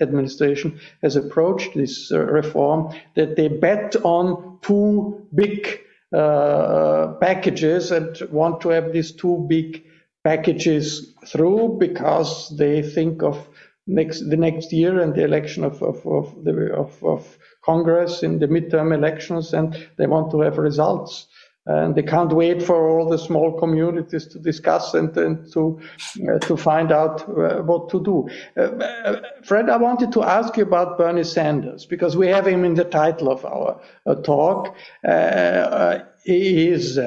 administration 0.00 0.80
has 1.02 1.14
approached 1.14 1.74
this 1.74 2.10
uh, 2.10 2.20
reform, 2.20 2.94
that 3.16 3.36
they 3.36 3.48
bet 3.48 3.96
on 4.02 4.58
two 4.62 5.26
big 5.34 5.80
uh, 6.16 7.08
packages 7.20 7.92
and 7.92 8.18
want 8.30 8.62
to 8.62 8.70
have 8.70 8.94
these 8.94 9.12
two 9.12 9.44
big 9.46 9.84
packages 10.24 11.14
through 11.26 11.76
because 11.78 12.56
they 12.56 12.80
think 12.82 13.22
of 13.22 13.46
next 13.86 14.28
the 14.28 14.36
next 14.36 14.72
year 14.72 15.00
and 15.00 15.14
the 15.14 15.24
election 15.24 15.64
of, 15.64 15.82
of, 15.82 16.06
of, 16.06 16.44
the, 16.44 16.72
of, 16.74 17.02
of 17.04 17.38
Congress 17.64 18.22
in 18.22 18.38
the 18.38 18.46
midterm 18.46 18.94
elections 18.94 19.52
and 19.52 19.88
they 19.96 20.06
want 20.06 20.30
to 20.30 20.40
have 20.40 20.58
results 20.58 21.26
and 21.68 21.94
they 21.94 22.02
can't 22.02 22.32
wait 22.32 22.62
for 22.62 22.88
all 22.88 23.08
the 23.08 23.18
small 23.18 23.58
communities 23.58 24.26
to 24.26 24.38
discuss 24.38 24.94
and, 24.94 25.14
and 25.18 25.52
to 25.52 25.78
uh, 26.26 26.38
to 26.38 26.56
find 26.56 26.90
out 26.90 27.28
uh, 27.28 27.62
what 27.62 27.90
to 27.90 28.02
do. 28.02 28.28
Uh, 28.56 28.62
uh, 28.62 29.20
Fred, 29.44 29.68
I 29.68 29.76
wanted 29.76 30.12
to 30.12 30.22
ask 30.22 30.56
you 30.56 30.62
about 30.62 30.96
Bernie 30.96 31.24
Sanders 31.24 31.84
because 31.84 32.16
we 32.16 32.28
have 32.28 32.46
him 32.46 32.64
in 32.64 32.74
the 32.74 32.84
title 32.84 33.30
of 33.30 33.44
our 33.44 33.80
uh, 34.06 34.14
talk. 34.16 34.74
Uh, 35.06 35.98
he 36.24 36.68
is. 36.68 36.98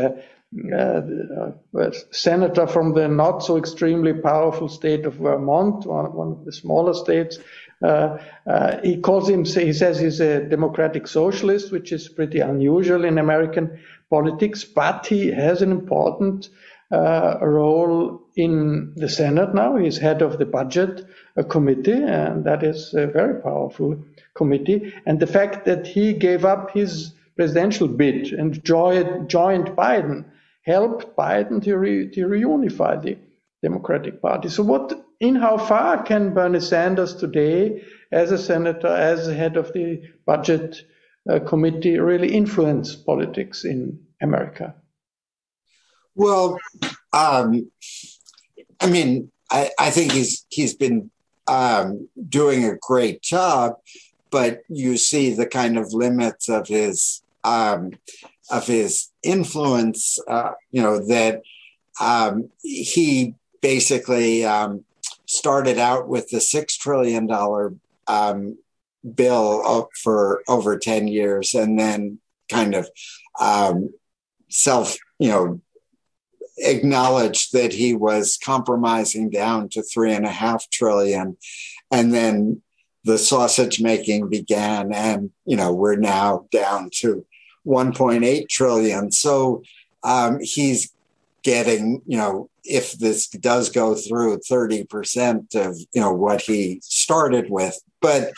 senator 2.12 2.68
from 2.68 2.94
the 2.94 3.08
not 3.08 3.40
so 3.40 3.58
extremely 3.58 4.14
powerful 4.14 4.68
state 4.68 5.06
of 5.06 5.14
Vermont, 5.14 5.86
one, 5.86 6.14
one 6.14 6.32
of 6.34 6.46
the 6.46 6.52
smaller 6.52 6.94
states. 6.94 7.40
Uh, 7.82 8.18
uh, 8.48 8.80
he 8.84 9.00
calls 9.00 9.30
him, 9.30 9.44
he 9.44 9.74
says 9.74 10.00
he's 10.00 10.20
a 10.20 10.44
democratic 10.46 11.08
socialist, 11.08 11.72
which 11.72 11.92
is 11.92 12.08
pretty 12.08 12.40
unusual 12.40 13.06
in 13.06 13.18
American 13.18 13.80
politics, 14.10 14.64
but 14.64 15.06
he 15.06 15.32
has 15.32 15.62
an 15.62 15.72
important 15.72 16.50
uh, 16.92 17.38
role 17.42 18.22
in 18.36 18.94
the 18.96 19.10
Senate 19.10 19.56
now. 19.56 19.78
He's 19.78 19.98
head 19.98 20.22
of 20.22 20.38
the 20.38 20.46
budget 20.46 21.06
uh, 21.38 21.44
committee, 21.44 22.04
and 22.04 22.44
that 22.44 22.64
is 22.64 22.94
a 22.94 23.08
very 23.08 23.42
powerful 23.42 24.04
committee. 24.36 24.94
And 25.06 25.20
the 25.20 25.28
fact 25.28 25.66
that 25.66 25.88
he 25.88 26.14
gave 26.14 26.46
up 26.46 26.72
his 26.72 27.14
presidential 27.36 27.88
bid 27.88 28.34
and 28.34 28.64
joined, 28.64 29.30
joined 29.30 29.68
Biden 29.70 30.26
helped 30.64 31.16
Biden 31.16 31.64
to, 31.64 31.78
re, 31.78 32.10
to 32.10 32.28
reunify 32.28 33.02
the 33.02 33.18
Democratic 33.64 34.22
Party. 34.22 34.50
So, 34.50 34.64
what, 34.64 34.94
in 35.22 35.36
how 35.36 35.56
far 35.56 36.02
can 36.04 36.34
Bernie 36.34 36.60
Sanders 36.60 37.16
today, 37.16 37.84
as 38.12 38.32
a 38.32 38.38
senator, 38.38 38.88
as 38.88 39.28
head 39.28 39.56
of 39.56 39.72
the 39.72 40.02
budget 40.26 40.84
uh, 41.30 41.40
committee 41.40 42.00
really 42.00 42.34
influence 42.34 42.96
politics 42.96 43.64
in 43.64 44.00
America? 44.20 44.74
Well, 46.16 46.58
um, 47.14 47.72
I 48.82 48.90
mean, 48.90 49.32
I, 49.52 49.70
I, 49.80 49.92
think 49.92 50.12
he's 50.12 50.46
he's 50.50 50.74
been 50.74 51.12
um, 51.48 52.10
doing 52.28 52.66
a 52.66 52.78
great 52.82 53.22
job, 53.22 53.76
but 54.32 54.62
you 54.70 54.98
see 54.98 55.34
the 55.34 55.46
kind 55.46 55.78
of 55.78 55.94
limits 55.94 56.50
of 56.50 56.68
his 56.68 57.22
um, 57.44 57.92
of 58.50 58.66
his 58.66 59.12
influence. 59.22 60.18
Uh, 60.28 60.54
you 60.72 60.82
know 60.82 61.06
that 61.08 61.44
um, 62.02 62.50
he 62.64 63.36
basically 63.62 64.44
um, 64.44 64.84
started 65.32 65.78
out 65.78 66.10
with 66.10 66.30
the 66.30 66.42
six 66.42 66.76
trillion 66.76 67.26
dollar 67.26 67.74
um, 68.08 68.58
bill 69.16 69.90
for 70.04 70.44
over 70.48 70.78
10 70.78 71.08
years 71.08 71.54
and 71.54 71.80
then 71.80 72.20
kind 72.50 72.76
of 72.76 72.90
um, 73.40 73.90
self, 74.50 74.98
you 75.20 75.30
know, 75.30 75.62
acknowledged 76.58 77.54
that 77.54 77.72
he 77.72 77.94
was 77.94 78.38
compromising 78.44 79.30
down 79.30 79.70
to 79.70 79.82
three 79.82 80.14
and 80.14 80.26
a 80.26 80.32
half 80.32 80.70
trillion. 80.70 81.38
And 81.90 82.14
then 82.14 82.62
the 83.06 83.18
sausage 83.18 83.82
making 83.82 84.30
began, 84.30 84.94
and, 84.94 85.32
you 85.46 85.56
know, 85.56 85.74
we're 85.74 85.96
now 85.96 86.46
down 86.52 86.90
to 86.98 87.26
1.8 87.66 88.50
trillion. 88.50 89.12
So 89.14 89.64
um, 90.04 90.40
he's 90.42 90.94
getting, 91.42 92.02
you 92.06 92.18
know, 92.18 92.50
if 92.64 92.94
this 92.94 93.28
does 93.28 93.70
go 93.70 93.96
through 93.96 94.40
30% 94.50 95.56
of, 95.56 95.78
you 95.94 96.02
know, 96.02 96.14
what 96.14 96.42
he 96.42 96.80
started 96.84 97.50
with. 97.50 97.80
But 98.02 98.34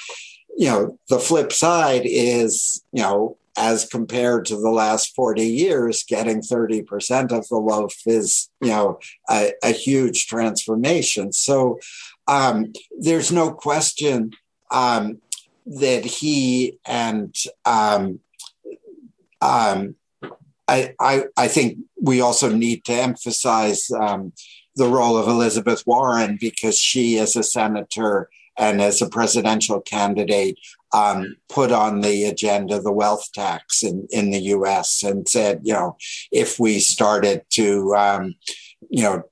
you 0.56 0.70
know, 0.70 1.00
the 1.10 1.20
flip 1.20 1.52
side 1.52 2.04
is, 2.06 2.84
you 2.92 3.02
know, 3.02 3.38
as 3.58 3.86
compared 3.86 4.46
to 4.46 4.56
the 4.56 4.70
last 4.70 5.16
40 5.16 5.46
years, 5.46 6.04
getting 6.04 6.42
30% 6.42 7.32
of 7.32 7.48
the 7.48 7.58
loaf 7.58 7.96
is, 8.06 8.50
you 8.62 8.70
know, 8.70 9.00
a, 9.30 9.52
a 9.64 9.72
huge 9.72 10.26
transformation. 10.26 11.32
So 11.34 11.80
um, 12.28 12.74
there's 13.00 13.32
no 13.32 13.52
question 13.52 14.32
um, 14.72 15.20
that 15.66 16.04
he 16.04 16.80
and 16.86 17.36
um, 17.66 18.20
um 19.42 19.96
I, 20.68 21.26
I, 21.38 21.48
think 21.48 21.80
we 22.02 22.22
also 22.22 22.50
need 22.50 22.86
to 22.86 22.94
emphasize 22.94 23.92
um, 23.92 24.34
the 24.76 24.88
role 24.88 25.18
of 25.18 25.28
Elizabeth 25.28 25.84
Warren 25.86 26.38
because 26.40 26.78
she, 26.78 27.20
as 27.20 27.36
a 27.36 27.44
senator, 27.44 28.30
and 28.58 28.82
as 28.82 29.02
a 29.02 29.10
presidential 29.10 29.82
candidate, 29.82 30.58
um, 30.94 31.36
put 31.50 31.72
on 31.72 32.02
the 32.02 32.26
agenda 32.26 32.80
the 32.80 32.92
wealth 32.92 33.32
tax 33.34 33.84
in, 33.84 34.08
in 34.12 34.30
the 34.30 34.40
US 34.40 35.04
and 35.04 35.28
said, 35.28 35.62
you 35.64 35.74
know, 35.74 35.98
if 36.32 36.60
we 36.60 36.80
started 36.80 37.42
to, 37.52 37.96
um, 37.96 38.36
you 38.90 39.04
know, 39.04 39.24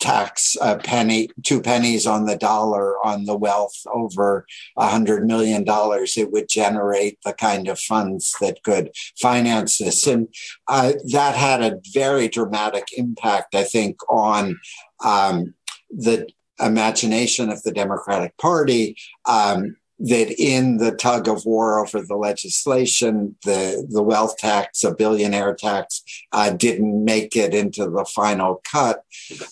tax 0.00 0.56
a 0.60 0.78
penny, 0.78 1.28
two 1.44 1.60
pennies 1.60 2.06
on 2.06 2.24
the 2.24 2.36
dollar 2.36 2.94
on 3.06 3.24
the 3.24 3.36
wealth 3.36 3.76
over 3.92 4.46
a 4.76 4.88
hundred 4.88 5.26
million 5.26 5.62
dollars, 5.62 6.16
it 6.16 6.32
would 6.32 6.48
generate 6.48 7.18
the 7.24 7.34
kind 7.34 7.68
of 7.68 7.78
funds 7.78 8.34
that 8.40 8.62
could 8.62 8.90
finance 9.20 9.78
this. 9.78 10.06
And 10.06 10.28
uh, 10.66 10.94
that 11.12 11.36
had 11.36 11.62
a 11.62 11.78
very 11.92 12.28
dramatic 12.28 12.88
impact, 12.96 13.54
I 13.54 13.64
think, 13.64 13.98
on 14.10 14.58
um, 15.04 15.54
the 15.90 16.28
imagination 16.58 17.50
of 17.50 17.62
the 17.62 17.72
Democratic 17.72 18.36
Party 18.38 18.96
um, 19.26 19.76
that 20.00 20.34
in 20.38 20.78
the 20.78 20.92
tug 20.92 21.28
of 21.28 21.44
war 21.44 21.78
over 21.78 22.00
the 22.00 22.16
legislation, 22.16 23.36
the, 23.44 23.86
the 23.88 24.02
wealth 24.02 24.38
tax, 24.38 24.82
a 24.82 24.94
billionaire 24.94 25.54
tax, 25.54 26.02
uh, 26.32 26.50
didn't 26.50 27.04
make 27.04 27.36
it 27.36 27.54
into 27.54 27.88
the 27.88 28.04
final 28.04 28.62
cut. 28.64 29.04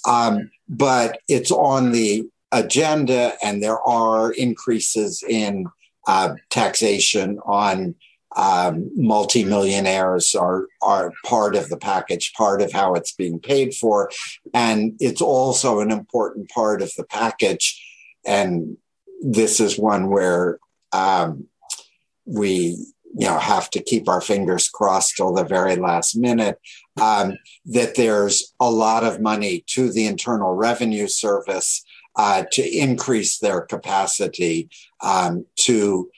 Um, 0.07 0.51
but 0.69 1.21
it's 1.29 1.51
on 1.51 1.93
the 1.93 2.29
agenda, 2.51 3.35
and 3.43 3.63
there 3.63 3.81
are 3.81 4.33
increases 4.33 5.23
in 5.23 5.67
uh, 6.07 6.35
taxation 6.49 7.39
on 7.45 7.95
um, 8.37 8.91
multimillionaires 8.95 10.35
are 10.35 10.67
are 10.83 11.13
part 11.25 11.57
of 11.57 11.69
the 11.71 11.77
package, 11.77 12.33
part 12.35 12.63
of 12.63 12.73
how 12.73 12.95
it's 12.95 13.13
being 13.13 13.41
paid 13.41 13.75
for, 13.75 14.11
and 14.55 14.95
it's 15.01 15.23
also 15.23 15.81
an 15.81 15.91
important 15.91 16.49
part 16.51 16.81
of 16.83 16.93
the 16.97 17.05
package. 17.05 17.85
And 18.27 18.77
this 19.23 19.61
is 19.61 19.79
one 19.79 20.11
where 20.11 20.59
um, 20.93 21.47
we 22.25 22.87
you 23.15 23.27
know 23.27 23.39
have 23.39 23.71
to 23.71 23.83
keep 23.83 24.09
our 24.09 24.21
fingers 24.21 24.69
crossed 24.69 25.17
till 25.17 25.33
the 25.33 25.45
very 25.45 25.77
last 25.77 26.17
minute 26.17 26.59
um, 27.01 27.37
that 27.65 27.95
there's 27.95 28.55
a 28.61 28.71
lot 28.71 29.05
of 29.05 29.21
money 29.21 29.65
to 29.67 29.91
the 29.91 30.07
internal 30.07 30.55
revenue 30.55 31.09
service 31.09 31.85
uh, 32.17 32.45
to 32.53 32.63
increase 32.63 33.39
their 33.39 33.61
capacity 33.63 34.69
um, 35.03 35.47
to 35.57 36.11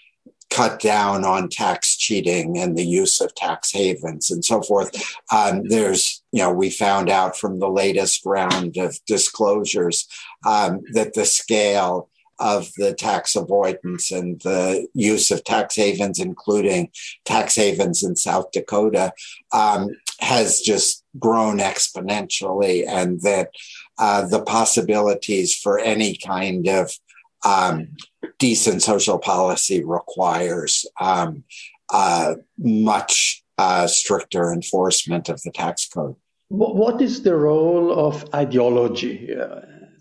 cut 0.51 0.81
down 0.81 1.25
on 1.25 1.49
tax 1.49 1.97
cheating 1.97 2.59
and 2.59 2.77
the 2.77 2.85
use 2.85 3.21
of 3.21 3.35
tax 3.35 3.71
havens 3.71 4.31
and 4.31 4.45
so 4.45 4.61
forth. 4.61 4.91
Um, 5.33 5.63
there's, 5.69 6.23
you 6.33 6.43
know, 6.43 6.53
we 6.53 6.71
found 6.71 7.09
out 7.09 7.37
from 7.37 7.61
the 7.61 7.71
latest 7.71 8.27
round 8.27 8.77
of 8.77 8.99
disclosures 9.07 10.09
um, 10.45 10.81
that 10.93 11.15
the 11.15 11.25
scale 11.25 12.09
of 12.41 12.71
the 12.77 12.95
tax 12.95 13.37
avoidance 13.37 14.11
and 14.11 14.41
the 14.41 14.89
use 14.95 15.31
of 15.31 15.45
tax 15.45 15.77
havens, 15.77 16.19
including 16.19 16.91
tax 17.25 17.55
havens 17.55 18.03
in 18.03 18.17
South 18.17 18.51
Dakota, 18.51 19.13
um, 19.53 19.91
has 20.21 20.61
just 20.61 21.05
grown 21.19 21.59
exponentially, 21.59 22.87
and 22.89 23.21
that 23.23 23.51
uh, 23.99 24.27
the 24.27 24.43
possibilities 24.43 25.55
for 25.55 25.79
any 25.79 26.17
kind 26.17 26.67
of 26.67 26.91
um, 27.45 27.89
decent 28.39 28.83
social 28.83 29.19
policy 29.19 29.85
requires 29.85 30.87
um, 31.01 31.45
uh, 31.93 32.35
much 32.59 33.43
uh, 33.59 33.87
stricter 33.87 34.53
enforcement 34.53 35.29
of 35.29 35.43
the 35.43 35.51
tax 35.51 35.87
code. 35.87 36.17
What 36.49 37.01
is 37.01 37.23
the 37.23 37.37
role 37.37 37.93
of 37.93 38.25
ideology? 38.35 39.35
Uh, 39.35 39.61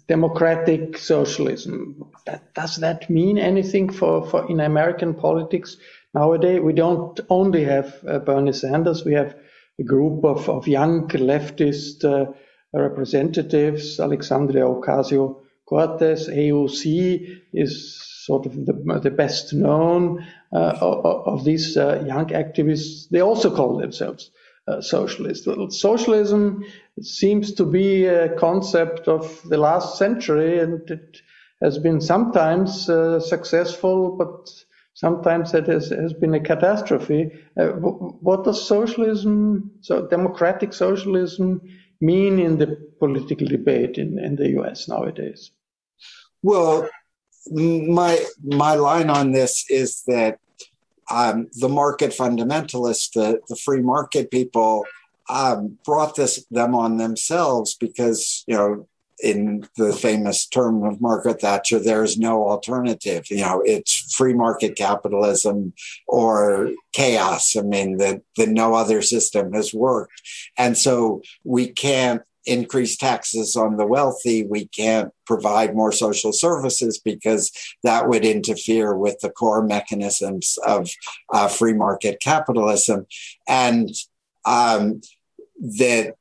democratic 0.10 0.98
socialism. 0.98 2.04
That, 2.26 2.54
does 2.56 2.78
that 2.78 3.10
mean 3.10 3.38
anything 3.38 3.90
for, 3.94 4.26
for 4.26 4.50
in 4.50 4.60
American 4.60 5.14
politics 5.14 5.78
nowadays? 6.16 6.60
We 6.62 6.74
don't 6.74 7.18
only 7.30 7.64
have 7.66 7.96
uh, 8.06 8.18
Bernie 8.20 8.52
Sanders. 8.54 9.06
We 9.06 9.14
have 9.14 9.36
a 9.80 9.84
group 9.84 10.26
of, 10.26 10.50
of 10.50 10.68
young 10.68 11.08
leftist 11.10 12.04
uh, 12.04 12.32
representatives, 12.74 14.00
Alexandria 14.00 14.64
Ocasio 14.64 15.42
Cortez, 15.68 16.28
AOC 16.28 17.42
is 17.54 18.02
sort 18.26 18.48
of 18.48 18.66
the, 18.66 19.00
the 19.04 19.12
best 19.12 19.54
known 19.54 20.26
uh, 20.52 20.78
of, 20.82 21.28
of, 21.28 21.44
these 21.46 21.78
uh, 21.78 22.04
young 22.08 22.26
activists. 22.30 23.08
They 23.10 23.22
also 23.22 23.56
call 23.56 23.78
themselves 23.78 24.32
uh, 24.70 24.82
socialists. 24.82 25.48
Well, 25.48 25.70
socialism 25.72 26.64
seems 27.02 27.54
to 27.54 27.66
be 27.66 28.06
a 28.06 28.36
concept 28.36 29.08
of 29.08 29.42
the 29.50 29.58
last 29.58 29.98
century, 29.98 30.60
and 30.60 30.90
it 30.90 31.18
has 31.62 31.78
been 31.78 32.02
sometimes 32.02 32.90
uh, 32.90 33.20
successful, 33.20 34.16
but 34.16 34.50
sometimes 34.94 35.54
it 35.54 35.68
has, 35.68 35.90
has 35.90 36.14
been 36.14 36.34
a 36.34 36.40
catastrophe. 36.40 37.32
Uh, 37.60 37.68
what 37.70 38.44
does 38.44 38.66
socialism, 38.66 39.72
so 39.82 40.08
democratic 40.08 40.74
socialism, 40.74 41.62
mean 42.02 42.40
in 42.40 42.58
the 42.58 42.78
political 43.00 43.48
debate 43.48 43.98
in, 43.98 44.20
in 44.20 44.36
the 44.36 44.50
US 44.60 44.88
nowadays? 44.88 45.52
Well, 46.42 46.90
my 47.52 48.24
my 48.44 48.76
line 48.76 49.10
on 49.10 49.32
this 49.32 49.66
is 49.70 50.04
that 50.08 50.40
um, 51.10 51.48
the 51.54 51.70
market 51.70 52.12
fundamentalists, 52.12 53.12
the, 53.14 53.40
the 53.48 53.56
free 53.56 53.82
market 53.82 54.32
people, 54.32 54.86
um, 55.30 55.78
brought 55.86 56.16
this 56.16 56.44
them 56.50 56.74
on 56.74 56.98
themselves 56.98 57.76
because 57.76 58.44
you 58.48 58.56
know 58.56 58.88
in 59.22 59.68
the 59.76 59.92
famous 59.92 60.48
term 60.48 60.84
of 60.84 61.02
Margaret 61.02 61.42
Thatcher, 61.42 61.80
there 61.80 62.04
is 62.04 62.18
no 62.18 62.48
alternative. 62.48 63.30
You 63.30 63.42
know, 63.42 63.62
it's 63.66 64.14
free 64.16 64.34
market 64.34 64.78
capitalism 64.78 65.74
or 66.08 66.72
chaos. 66.94 67.56
I 67.56 67.62
mean, 67.62 67.98
that 67.98 68.22
the 68.38 68.48
no 68.48 68.76
other 68.76 69.02
system 69.02 69.54
has 69.54 69.74
worked, 69.74 70.22
and 70.58 70.78
so 70.78 71.22
we 71.44 71.68
can't 71.68 72.22
increase 72.50 72.98
taxes 72.98 73.56
on 73.56 73.78
the 73.78 73.86
wealthy. 73.86 74.46
We 74.46 74.68
can't 74.68 75.14
provide 75.26 75.76
more 75.76 75.92
social 75.92 76.34
services 76.34 77.00
because 77.00 77.52
that 77.84 78.08
would 78.08 78.26
interfere 78.26 78.96
with 78.96 79.20
the 79.20 79.30
core 79.30 79.64
mechanisms 79.64 80.58
of 80.66 80.90
uh, 81.34 81.48
free 81.48 81.74
market 81.74 82.20
capitalism, 82.22 83.06
and 83.48 83.90
um, 84.46 85.02
that 85.60 86.16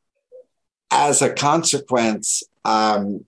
as 0.91 1.23
a 1.23 1.33
consequence, 1.33 2.43
um, 2.65 3.25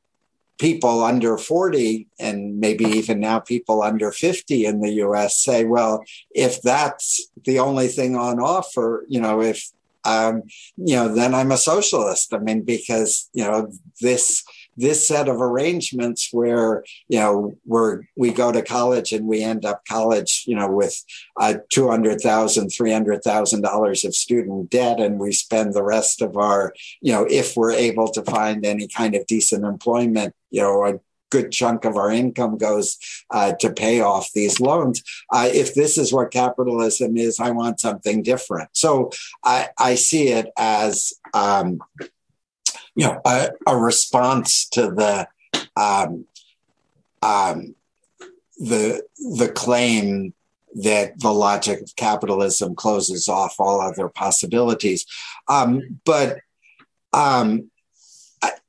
people 0.60 1.02
under 1.02 1.38
40 1.38 2.06
and 2.18 2.60
maybe 2.60 2.84
even 2.84 3.18
now 3.18 3.38
people 3.38 3.82
under 3.82 4.12
50 4.12 4.66
in 4.66 4.82
the 4.82 4.92
US 5.04 5.38
say, 5.38 5.64
well, 5.64 6.04
if 6.32 6.60
that's 6.60 7.30
the 7.46 7.58
only 7.58 7.88
thing 7.88 8.14
on 8.14 8.38
offer, 8.38 9.06
you 9.08 9.20
know, 9.20 9.40
if 9.40 9.70
um, 10.04 10.42
you 10.76 10.96
know, 10.96 11.14
then 11.14 11.34
I'm 11.34 11.52
a 11.52 11.56
socialist. 11.56 12.32
I 12.32 12.38
mean, 12.38 12.62
because 12.62 13.28
you 13.32 13.44
know 13.44 13.70
this 14.00 14.44
this 14.76 15.06
set 15.06 15.28
of 15.28 15.40
arrangements 15.40 16.28
where 16.32 16.84
you 17.08 17.18
know 17.18 17.54
we're 17.66 18.02
we 18.16 18.32
go 18.32 18.50
to 18.52 18.62
college 18.62 19.12
and 19.12 19.26
we 19.26 19.42
end 19.42 19.64
up 19.64 19.84
college 19.86 20.44
you 20.46 20.56
know 20.56 20.70
with 20.70 21.04
uh, 21.38 21.54
two 21.70 21.88
hundred 21.88 22.20
thousand, 22.20 22.70
three 22.70 22.92
hundred 22.92 23.22
thousand 23.22 23.62
dollars 23.62 24.04
of 24.04 24.14
student 24.14 24.70
debt, 24.70 25.00
and 25.00 25.18
we 25.18 25.32
spend 25.32 25.74
the 25.74 25.82
rest 25.82 26.22
of 26.22 26.36
our 26.36 26.72
you 27.00 27.12
know 27.12 27.26
if 27.28 27.56
we're 27.56 27.72
able 27.72 28.08
to 28.08 28.22
find 28.22 28.64
any 28.64 28.88
kind 28.88 29.14
of 29.14 29.26
decent 29.26 29.64
employment, 29.64 30.34
you 30.50 30.62
know, 30.62 31.00
good 31.30 31.50
chunk 31.50 31.84
of 31.84 31.96
our 31.96 32.10
income 32.10 32.58
goes 32.58 32.98
uh, 33.30 33.52
to 33.60 33.72
pay 33.72 34.00
off 34.00 34.32
these 34.32 34.60
loans. 34.60 35.02
Uh, 35.32 35.48
if 35.52 35.74
this 35.74 35.96
is 35.96 36.12
what 36.12 36.30
capitalism 36.30 37.16
is, 37.16 37.40
I 37.40 37.50
want 37.50 37.80
something 37.80 38.22
different. 38.22 38.70
So 38.72 39.10
I, 39.44 39.68
I 39.78 39.94
see 39.94 40.28
it 40.28 40.48
as, 40.58 41.12
um, 41.32 41.80
you 42.94 43.06
know, 43.06 43.20
a, 43.24 43.50
a, 43.66 43.76
response 43.76 44.68
to 44.70 44.82
the 44.90 45.28
um, 45.76 46.26
um, 47.22 47.74
the 48.58 49.02
the 49.16 49.50
claim 49.54 50.34
that 50.74 51.18
the 51.18 51.32
logic 51.32 51.80
of 51.80 51.96
capitalism 51.96 52.74
closes 52.74 53.28
off 53.28 53.56
all 53.58 53.80
other 53.80 54.08
possibilities. 54.08 55.06
Um, 55.48 56.00
but 56.04 56.40
um, 57.12 57.70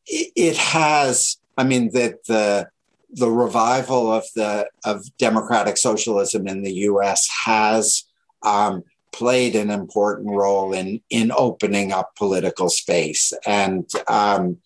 it 0.08 0.58
has 0.58 1.38
I 1.58 1.64
mean 1.64 1.92
that 1.94 2.26
the 2.26 2.70
the 3.14 3.30
revival 3.30 4.12
of 4.12 4.26
the 4.36 4.70
of 4.86 5.06
democratic 5.18 5.78
socialism 5.78 6.48
in 6.48 6.64
the 6.64 6.74
U.S. 6.74 7.28
has 7.46 8.06
um, 8.44 8.84
played 9.12 9.56
an 9.56 9.70
important 9.70 10.30
role 10.30 10.74
in 10.74 11.02
in 11.10 11.32
opening 11.36 11.92
up 11.92 12.16
political 12.16 12.70
space, 12.70 13.34
and 13.46 13.90
um, 14.08 14.58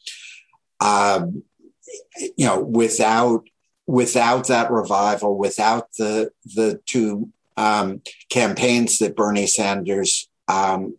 um, 0.79 1.43
you 2.37 2.45
know, 2.45 2.61
without 2.61 3.43
without 3.87 4.47
that 4.47 4.71
revival, 4.71 5.37
without 5.37 5.91
the 5.93 6.31
the 6.55 6.79
two 6.85 7.29
um, 7.57 8.01
campaigns 8.29 8.99
that 8.99 9.15
Bernie 9.15 9.47
Sanders 9.47 10.27
um, 10.47 10.97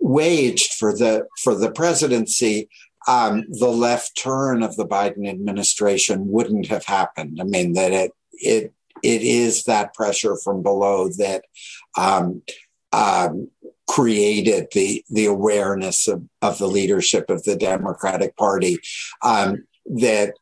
waged 0.00 0.74
for 0.74 0.92
the 0.92 1.26
for 1.42 1.54
the 1.54 1.70
presidency, 1.70 2.68
um, 3.06 3.44
the 3.48 3.68
left 3.68 4.16
turn 4.16 4.62
of 4.62 4.76
the 4.76 4.86
Biden 4.86 5.28
administration 5.28 6.28
wouldn't 6.28 6.66
have 6.66 6.84
happened. 6.84 7.38
I 7.40 7.44
mean 7.44 7.74
that 7.74 7.92
it 7.92 8.12
it 8.32 8.72
it 9.02 9.22
is 9.22 9.64
that 9.64 9.94
pressure 9.94 10.36
from 10.36 10.62
below 10.62 11.08
that 11.18 11.44
um, 11.96 12.42
um, 12.92 13.48
created 13.86 14.68
the 14.72 15.04
the 15.10 15.26
awareness 15.26 16.08
of, 16.08 16.22
of 16.42 16.58
the 16.58 16.66
leadership 16.66 17.30
of 17.30 17.44
the 17.44 17.56
Democratic 17.56 18.36
Party 18.36 18.78
um, 19.22 19.64
that 19.86 20.34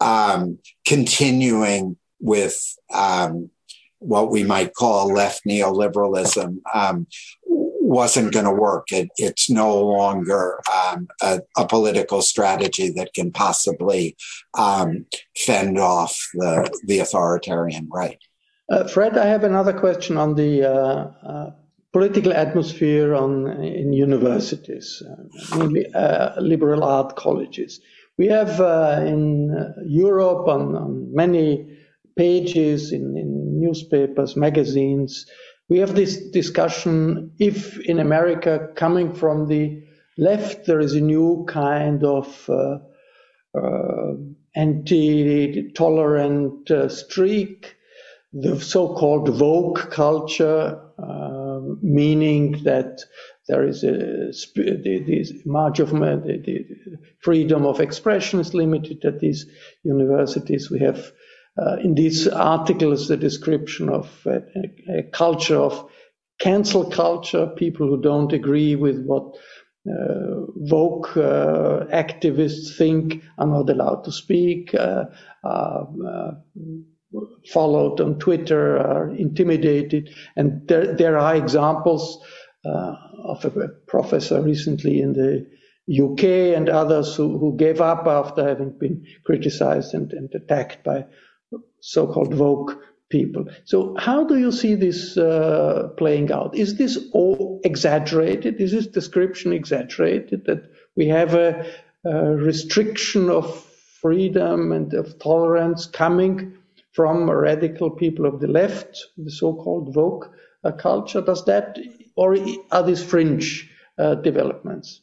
um, 0.00 0.58
continuing 0.86 1.96
with 2.20 2.76
um, 2.92 3.50
what 3.98 4.30
we 4.30 4.44
might 4.44 4.74
call 4.74 5.08
left 5.08 5.42
neoliberalism 5.46 6.58
wasn't 7.94 8.32
going 8.32 8.44
to 8.44 8.60
work. 8.68 8.86
It, 8.90 9.08
it's 9.16 9.48
no 9.48 9.70
longer 9.78 10.60
um, 10.78 11.06
a, 11.22 11.40
a, 11.56 11.64
political 11.66 12.20
strategy 12.22 12.90
that 12.90 13.14
can 13.14 13.30
possibly 13.30 14.16
um, 14.58 15.06
fend 15.46 15.78
off 15.78 16.12
the, 16.34 16.52
the 16.84 16.98
authoritarian 16.98 17.88
right. 17.92 18.18
Uh, 18.70 18.88
Fred, 18.88 19.16
I 19.16 19.26
have 19.26 19.44
another 19.44 19.72
question 19.72 20.16
on 20.16 20.34
the 20.34 20.52
uh, 20.64 21.02
uh, 21.30 21.50
political 21.92 22.32
atmosphere 22.32 23.14
on 23.14 23.62
in 23.62 23.92
universities, 23.92 25.02
uh, 25.08 25.56
mainly 25.56 25.86
uh, 25.94 26.40
liberal 26.40 26.82
art 26.82 27.14
colleges. 27.14 27.80
We 28.18 28.26
have 28.26 28.60
uh, 28.60 29.02
in 29.06 29.74
Europe 29.86 30.48
on, 30.48 30.74
on, 30.76 31.14
many 31.14 31.46
pages 32.16 32.92
in, 32.92 33.16
in 33.16 33.60
newspapers, 33.60 34.36
magazines, 34.36 35.26
we 35.68 35.78
have 35.78 35.94
this 35.94 36.30
discussion 36.30 37.32
if 37.38 37.78
in 37.80 37.98
America, 37.98 38.68
coming 38.76 39.14
from 39.14 39.48
the 39.48 39.82
left, 40.18 40.66
there 40.66 40.80
is 40.80 40.94
a 40.94 41.00
new 41.00 41.46
kind 41.48 42.04
of 42.04 42.50
uh, 42.50 42.78
uh, 43.58 44.14
anti 44.54 45.70
tolerant 45.72 46.70
uh, 46.70 46.88
streak, 46.88 47.76
the 48.32 48.60
so 48.60 48.94
called 48.94 49.40
woke 49.40 49.90
culture, 49.90 50.80
um, 50.98 51.78
meaning 51.82 52.62
that 52.64 53.00
there 53.48 53.66
is 53.66 53.84
a 53.84 54.32
the, 54.54 55.42
march 55.44 55.78
of 55.78 55.90
the 55.90 56.66
freedom 57.20 57.66
of 57.66 57.80
expression 57.80 58.40
is 58.40 58.54
limited 58.54 59.04
at 59.04 59.20
these 59.20 59.46
universities. 59.82 60.70
We 60.70 60.80
have 60.80 61.12
uh, 61.56 61.76
in 61.82 61.94
these 61.94 62.26
articles 62.28 63.08
the 63.08 63.16
description 63.16 63.88
of 63.88 64.10
a, 64.26 64.42
a, 64.98 65.02
culture 65.12 65.56
of 65.56 65.88
cancel 66.40 66.90
culture, 66.90 67.46
people 67.46 67.86
who 67.86 68.00
don't 68.00 68.32
agree 68.32 68.74
with 68.74 69.04
what 69.04 69.36
uh, 69.88 70.46
woke 70.56 71.16
uh, 71.16 71.84
activists 71.92 72.76
think 72.76 73.22
are 73.38 73.46
not 73.46 73.70
allowed 73.70 74.02
to 74.04 74.10
speak, 74.10 74.74
uh, 74.74 75.04
are 75.44 75.88
uh, 76.08 76.30
followed 77.52 78.00
on 78.00 78.18
Twitter, 78.18 78.78
are 78.78 79.10
intimidated. 79.14 80.10
And 80.36 80.66
there, 80.66 80.96
there 80.96 81.18
are 81.18 81.36
examples 81.36 82.18
uh, 82.64 82.94
of 83.24 83.44
a 83.44 83.68
professor 83.86 84.40
recently 84.40 85.00
in 85.00 85.12
the 85.12 85.46
UK 85.92 86.56
and 86.56 86.68
others 86.68 87.14
who, 87.14 87.38
who 87.38 87.56
gave 87.56 87.80
up 87.80 88.06
after 88.06 88.48
having 88.48 88.76
been 88.78 89.04
criticized 89.24 89.92
and, 89.94 90.12
and 90.12 90.30
attacked 90.34 90.82
by 90.82 91.04
so-called 91.80 92.34
woke 92.34 92.82
people. 93.10 93.46
So 93.64 93.94
how 93.98 94.24
do 94.24 94.38
you 94.38 94.50
see 94.50 94.74
this 94.74 95.16
uh, 95.16 95.90
playing 95.96 96.32
out? 96.32 96.56
Is 96.56 96.76
this 96.76 96.98
all 97.12 97.60
exaggerated? 97.64 98.60
Is 98.60 98.72
this 98.72 98.86
description 98.86 99.52
exaggerated 99.52 100.44
that 100.46 100.70
we 100.96 101.06
have 101.08 101.34
a, 101.34 101.66
a 102.04 102.36
restriction 102.50 103.30
of 103.30 103.64
freedom 104.00 104.72
and 104.72 104.92
of 104.94 105.18
tolerance 105.18 105.86
coming 105.86 106.56
from 106.92 107.30
radical 107.30 107.90
people 107.90 108.26
of 108.26 108.40
the 108.40 108.48
left, 108.48 109.06
the 109.16 109.30
so-called 109.30 109.94
woke 109.94 110.32
uh, 110.64 110.72
culture? 110.72 111.20
Does 111.20 111.44
that, 111.44 111.78
or 112.16 112.36
are 112.70 112.82
these 112.82 113.02
fringe 113.02 113.70
uh, 113.98 114.14
developments? 114.16 115.00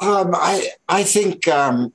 Um, 0.00 0.34
I 0.34 0.70
I 0.88 1.02
think 1.04 1.46
um, 1.48 1.92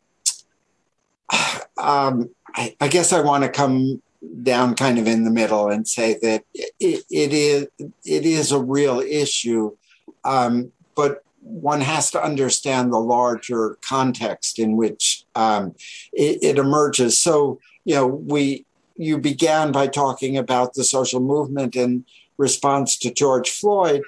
um, 1.78 2.30
I, 2.56 2.76
I 2.82 2.88
guess 2.88 3.14
I 3.14 3.22
want 3.22 3.44
to 3.44 3.50
come 3.50 4.02
down 4.44 4.76
kind 4.76 5.00
of 5.00 5.08
in 5.08 5.24
the 5.24 5.32
middle 5.32 5.70
and 5.70 5.88
say 5.88 6.18
that 6.22 6.44
it, 6.54 7.04
it 7.10 7.34
is 7.34 7.68
it 7.80 8.26
is 8.26 8.52
a 8.52 8.60
real 8.60 9.00
issue, 9.00 9.76
um, 10.24 10.72
but 10.96 11.24
one 11.42 11.82
has 11.82 12.12
to 12.12 12.22
understand 12.22 12.92
the 12.92 13.00
larger 13.00 13.78
context 13.82 14.60
in 14.60 14.76
which 14.76 15.24
um, 15.36 15.74
it, 16.12 16.44
it, 16.44 16.58
emerges. 16.58 17.20
So 17.20 17.60
you 17.86 17.96
know 17.96 18.08
we 18.08 18.66
you 18.98 19.18
began 19.18 19.72
by 19.72 19.88
talking 19.88 20.38
about 20.38 20.74
the 20.74 20.84
social 20.84 21.22
movement 21.22 21.76
in 21.76 22.04
response 22.38 22.98
to 22.98 23.14
George 23.14 23.50
Floyd's 23.50 24.04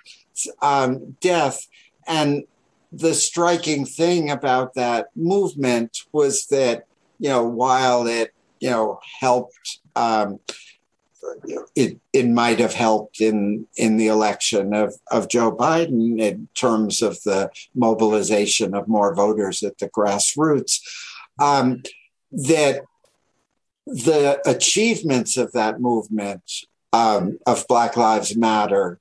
um, 0.62 1.16
death. 1.22 1.68
And 2.08 2.44
the 2.92 3.14
striking 3.14 3.86
thing 3.86 4.32
about 4.32 4.74
that 4.74 5.10
movement 5.16 6.00
was 6.12 6.48
that, 6.48 6.88
you 7.22 7.30
know, 7.30 7.44
while 7.44 8.08
it, 8.08 8.34
you 8.60 8.72
know, 8.72 9.00
helped, 9.20 9.80
um, 9.96 10.40
it, 11.76 12.00
it 12.12 12.28
might 12.28 12.58
have 12.60 12.74
helped 12.74 13.22
in, 13.22 13.68
in 13.78 13.98
the 13.98 14.08
election 14.08 14.74
of, 14.74 14.96
of 15.12 15.30
Joe 15.30 15.56
Biden 15.56 16.20
in 16.20 16.48
terms 16.56 17.04
of 17.04 17.22
the 17.22 17.52
mobilization 17.76 18.74
of 18.74 18.88
more 18.88 19.14
voters 19.14 19.62
at 19.62 19.78
the 19.78 19.88
grassroots, 19.88 20.80
um, 21.40 21.84
that 22.32 22.86
the 23.86 24.42
achievements 24.48 25.38
of 25.38 25.52
that 25.52 25.80
movement 25.80 26.42
um, 26.92 27.38
of 27.46 27.68
Black 27.68 27.96
Lives 27.96 28.36
Matter 28.36 29.00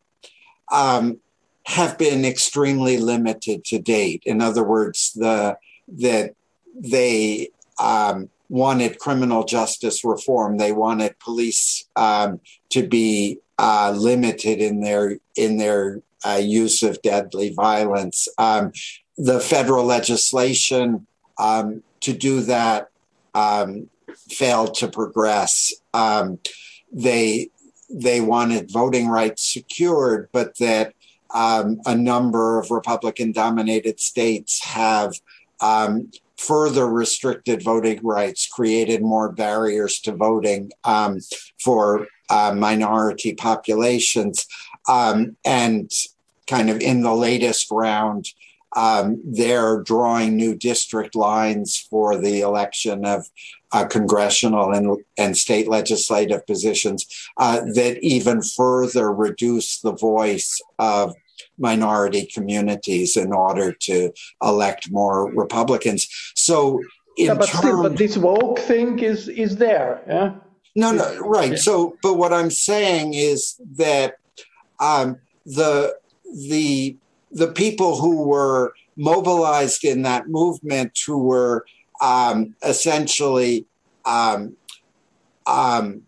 um, 0.70 1.20
have 1.64 1.96
been 1.96 2.26
extremely 2.26 2.98
limited 2.98 3.64
to 3.64 3.78
date. 3.78 4.22
In 4.26 4.42
other 4.42 4.62
words, 4.62 5.12
the 5.14 5.56
that 5.88 6.34
they 6.74 7.50
um, 7.81 8.28
wanted 8.49 8.99
criminal 8.99 9.45
justice 9.45 10.05
reform. 10.05 10.59
They 10.59 10.72
wanted 10.72 11.18
police 11.18 11.87
um, 11.97 12.41
to 12.70 12.87
be 12.87 13.39
uh, 13.59 13.95
limited 13.97 14.61
in 14.61 14.81
their 14.81 15.18
in 15.37 15.57
their 15.57 16.03
uh, 16.24 16.41
use 16.43 16.83
of 16.83 17.01
deadly 17.03 17.53
violence. 17.53 18.28
Um, 18.39 18.72
the 19.16 19.41
federal 19.41 19.85
legislation 19.85 21.07
um, 21.39 21.83
to 22.01 22.12
do 22.12 22.41
that 22.43 22.91
um, 23.35 23.89
failed 24.28 24.74
to 24.74 24.89
progress. 24.89 25.72
Um, 25.95 26.39
they 26.93 27.51
they 27.89 28.20
wanted 28.20 28.70
voting 28.70 29.09
rights 29.09 29.53
secured, 29.53 30.28
but 30.33 30.59
that 30.59 30.95
um, 31.35 31.81
a 31.87 31.95
number 31.95 32.59
of 32.59 32.70
Republican 32.70 33.33
dominated 33.33 34.01
states 34.01 34.64
have 34.64 35.14
um, 35.61 36.11
further 36.41 36.86
restricted 36.86 37.62
voting 37.62 38.01
rights, 38.03 38.49
created 38.49 39.03
more 39.03 39.30
barriers 39.30 40.01
to 40.01 40.12
voting 40.12 40.72
um, 40.84 41.18
for 41.62 42.07
uh, 42.30 42.55
minority 42.57 43.34
populations. 43.34 44.47
Um, 44.88 45.36
and 45.45 45.91
kind 46.47 46.70
of 46.70 46.80
in 46.80 47.03
the 47.03 47.14
latest 47.14 47.70
round, 47.70 48.26
um, 48.74 49.20
they're 49.24 49.82
drawing 49.82 50.36
new 50.36 50.55
district 50.57 51.14
lines 51.14 51.86
for 51.91 52.16
the 52.16 52.41
election 52.41 53.05
of 53.05 53.26
uh, 53.72 53.84
congressional 53.84 54.72
and, 54.72 54.97
and 55.18 55.36
state 55.36 55.68
legislative 55.68 56.47
positions 56.47 57.07
uh, 57.36 57.61
that 57.74 57.99
even 58.01 58.41
further 58.41 59.12
reduce 59.12 59.80
the 59.80 59.93
voice 59.93 60.59
of 60.78 61.14
minority 61.61 62.26
communities 62.26 63.16
in 63.16 63.32
order 63.32 63.72
to 63.72 64.12
elect 64.42 64.90
more 64.90 65.32
Republicans. 65.32 66.08
So, 66.34 66.80
yeah, 67.16 67.34
but, 67.34 67.48
term, 67.48 67.61
still, 67.61 67.82
but 67.82 67.96
this 67.96 68.16
woke 68.16 68.58
thing 68.58 68.98
is 68.98 69.28
is 69.28 69.56
there. 69.56 70.02
Yeah. 70.08 70.34
No, 70.76 70.92
no, 70.92 71.18
right. 71.18 71.52
Yeah. 71.52 71.56
So, 71.56 71.96
but 72.02 72.14
what 72.14 72.32
I'm 72.32 72.50
saying 72.50 73.14
is 73.14 73.61
that 73.76 74.14
um, 74.78 75.18
the 75.44 75.96
the 76.48 76.96
the 77.30 77.48
people 77.48 78.00
who 78.00 78.22
were 78.24 78.72
mobilized 78.96 79.84
in 79.84 80.02
that 80.02 80.28
movement, 80.28 80.98
who 81.06 81.18
were 81.18 81.64
um, 82.00 82.54
essentially 82.62 83.66
um, 84.04 84.56
um, 85.46 86.02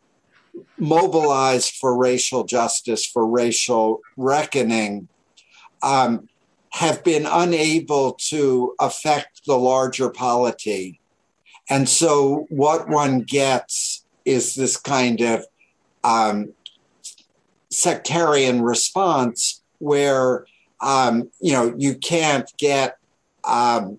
mobilized 0.79 1.75
for 1.77 1.97
racial 1.97 2.45
justice, 2.45 3.07
for 3.07 3.27
racial 3.27 4.01
reckoning, 4.17 5.09
um, 5.83 6.29
have 6.71 7.05
been 7.05 7.27
unable 7.27 8.15
to 8.15 8.75
affect 8.81 9.45
the 9.47 9.57
larger 9.57 10.09
polity. 10.09 11.01
And 11.69 11.89
so, 11.89 12.47
what 12.49 12.89
one 12.89 13.21
gets 13.21 14.05
is 14.25 14.55
this 14.55 14.77
kind 14.77 15.21
of 15.21 15.45
um, 16.05 16.53
sectarian 17.71 18.63
response 18.63 19.63
where 19.79 20.47
um, 20.81 21.31
you 21.41 21.53
know 21.53 21.75
you 21.77 21.95
can't 21.95 22.51
get 22.59 22.99
um, 23.45 23.99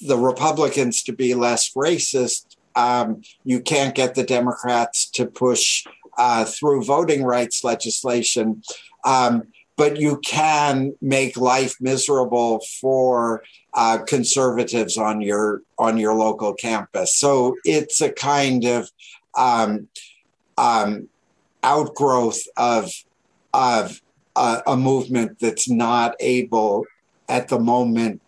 the 0.00 0.16
Republicans 0.16 1.02
to 1.04 1.12
be 1.12 1.34
less 1.34 1.72
racist. 1.74 2.56
Um, 2.74 3.22
you 3.44 3.60
can't 3.60 3.94
get 3.94 4.14
the 4.14 4.24
Democrats 4.24 5.10
to 5.10 5.26
push 5.26 5.84
uh, 6.18 6.44
through 6.44 6.84
voting 6.84 7.22
rights 7.24 7.64
legislation. 7.64 8.62
But 9.76 9.96
you 9.96 10.18
can 10.18 10.94
make 11.00 11.36
life 11.36 11.74
miserable 11.80 12.60
for 12.80 13.42
uh, 13.74 13.98
conservatives 14.06 14.96
on 14.96 15.20
your 15.20 15.62
on 15.78 15.96
your 15.96 16.14
local 16.14 16.54
campus. 16.54 17.16
So 17.16 17.56
it's 17.64 18.00
a 18.00 18.12
kind 18.12 18.64
of 18.64 18.90
um, 19.36 19.88
um, 20.58 21.08
outgrowth 21.62 22.42
of 22.56 22.90
of 23.54 24.00
uh, 24.36 24.60
a 24.66 24.76
movement 24.76 25.38
that's 25.40 25.68
not 25.68 26.16
able 26.20 26.84
at 27.28 27.48
the 27.48 27.58
moment 27.58 28.20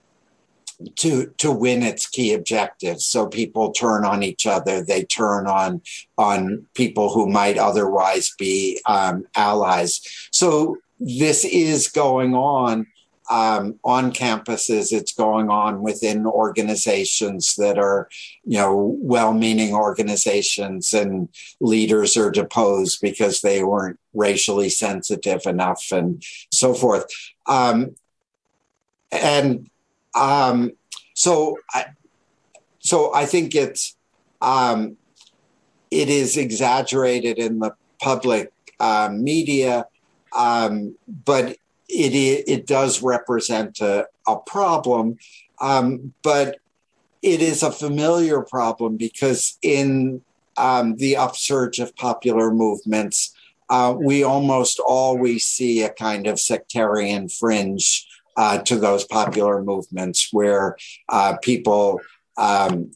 to 0.97 1.33
to 1.39 1.53
win 1.53 1.83
its 1.83 2.07
key 2.07 2.33
objectives. 2.33 3.05
So 3.07 3.27
people 3.27 3.73
turn 3.73 4.05
on 4.05 4.23
each 4.23 4.47
other. 4.47 4.83
They 4.83 5.05
turn 5.05 5.47
on 5.47 5.83
on 6.19 6.67
people 6.75 7.13
who 7.13 7.29
might 7.29 7.59
otherwise 7.59 8.33
be 8.39 8.81
um, 8.87 9.27
allies. 9.35 10.01
So 10.31 10.79
this 11.01 11.45
is 11.45 11.89
going 11.89 12.35
on 12.35 12.87
um, 13.31 13.79
on 13.85 14.13
campuses. 14.13 14.93
It's 14.93 15.13
going 15.13 15.49
on 15.49 15.83
within 15.83 16.27
organizations 16.27 17.55
that 17.57 17.79
are, 17.79 18.09
you 18.45 18.59
know, 18.59 18.97
well-meaning 19.01 19.75
organizations, 19.75 20.93
and 20.93 21.29
leaders 21.61 22.17
are 22.17 22.31
deposed 22.31 23.01
because 23.01 23.41
they 23.41 23.65
weren't 23.65 23.99
racially 24.13 24.69
sensitive 24.69 25.47
enough, 25.47 25.91
and 25.91 26.23
so 26.51 26.75
forth. 26.75 27.07
Um, 27.47 27.95
and 29.11 29.71
um, 30.15 30.73
so, 31.15 31.59
I, 31.73 31.87
so 32.79 33.15
I 33.15 33.27
think 33.27 33.55
it's 33.55 33.97
um, 34.43 34.97
it 35.91 36.09
is 36.11 36.37
exaggerated 36.37 37.39
in 37.39 37.61
the 37.61 37.75
public 38.01 38.53
uh, 38.81 39.09
media 39.11 39.87
um, 40.35 40.97
but 41.07 41.57
it, 41.89 42.45
it 42.49 42.67
does 42.67 43.03
represent 43.03 43.81
a, 43.81 44.07
a 44.27 44.37
problem. 44.37 45.19
Um, 45.61 46.13
but 46.23 46.59
it 47.23 47.41
is 47.41 47.63
a 47.63 47.73
familiar 47.73 48.43
problem 48.43 48.97
because 48.97 49.57
in 49.63 50.23
um, 50.57 50.97
the 50.97 51.17
upsurge 51.17 51.79
of 51.79 51.97
popular 51.97 52.53
movements, 52.53 53.35
uh, 53.71 53.95
we 53.97 54.23
almost 54.23 54.79
always 54.79 55.47
see 55.47 55.83
a 55.83 55.89
kind 55.89 56.27
of 56.27 56.39
sectarian 56.39 57.29
fringe 57.29 58.07
uh, 58.37 58.59
to 58.59 58.77
those 58.77 59.05
popular 59.05 59.63
movements 59.63 60.29
where 60.33 60.77
uh, 61.09 61.37
people 61.43 62.01
um, 62.37 62.91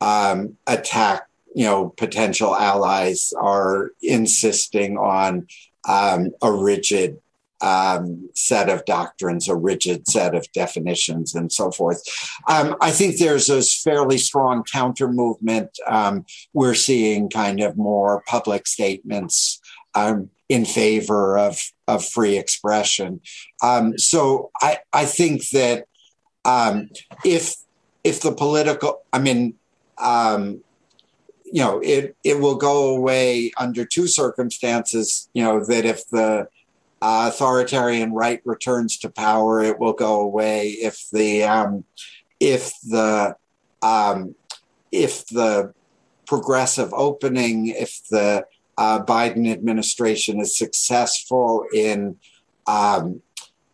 um, 0.00 0.56
attack, 0.66 1.28
you 1.54 1.64
know, 1.64 1.90
potential 1.90 2.56
allies, 2.56 3.32
are 3.38 3.90
insisting 4.02 4.96
on 4.96 5.46
um, 5.88 6.30
a 6.42 6.52
rigid 6.52 7.18
um, 7.62 8.28
set 8.34 8.68
of 8.68 8.84
doctrines, 8.84 9.48
a 9.48 9.54
rigid 9.54 10.08
set 10.08 10.34
of 10.34 10.50
definitions, 10.52 11.34
and 11.34 11.52
so 11.52 11.70
forth. 11.70 12.02
Um, 12.48 12.76
I 12.80 12.90
think 12.90 13.18
there's 13.18 13.48
a 13.48 13.62
fairly 13.62 14.18
strong 14.18 14.64
counter 14.64 15.08
movement. 15.08 15.70
Um, 15.86 16.26
we're 16.52 16.74
seeing 16.74 17.30
kind 17.30 17.60
of 17.60 17.76
more 17.76 18.22
public 18.26 18.66
statements 18.66 19.60
um, 19.94 20.30
in 20.48 20.64
favor 20.64 21.38
of, 21.38 21.60
of 21.86 22.04
free 22.04 22.36
expression. 22.36 23.20
Um, 23.62 23.96
so 23.96 24.50
I, 24.60 24.78
I 24.92 25.04
think 25.04 25.48
that 25.50 25.84
um, 26.44 26.90
if 27.24 27.54
if 28.04 28.20
the 28.20 28.32
political, 28.32 29.02
I 29.12 29.20
mean, 29.20 29.54
you 31.52 31.62
know, 31.62 31.80
it 31.80 32.16
it 32.24 32.40
will 32.40 32.56
go 32.56 32.96
away 32.96 33.52
under 33.58 33.84
two 33.84 34.06
circumstances. 34.06 35.28
You 35.34 35.44
know 35.44 35.64
that 35.66 35.84
if 35.84 36.08
the 36.08 36.48
uh, 37.02 37.28
authoritarian 37.28 38.14
right 38.14 38.40
returns 38.46 38.96
to 38.98 39.10
power, 39.10 39.62
it 39.62 39.78
will 39.78 39.92
go 39.92 40.20
away. 40.20 40.68
If 40.70 41.10
the 41.12 41.44
um, 41.44 41.84
if 42.40 42.72
the 42.88 43.36
um, 43.82 44.34
if 44.90 45.26
the 45.26 45.74
progressive 46.26 46.94
opening, 46.94 47.66
if 47.66 48.00
the 48.10 48.46
uh, 48.78 49.04
Biden 49.04 49.52
administration 49.52 50.40
is 50.40 50.56
successful 50.56 51.66
in 51.74 52.16
um, 52.66 53.20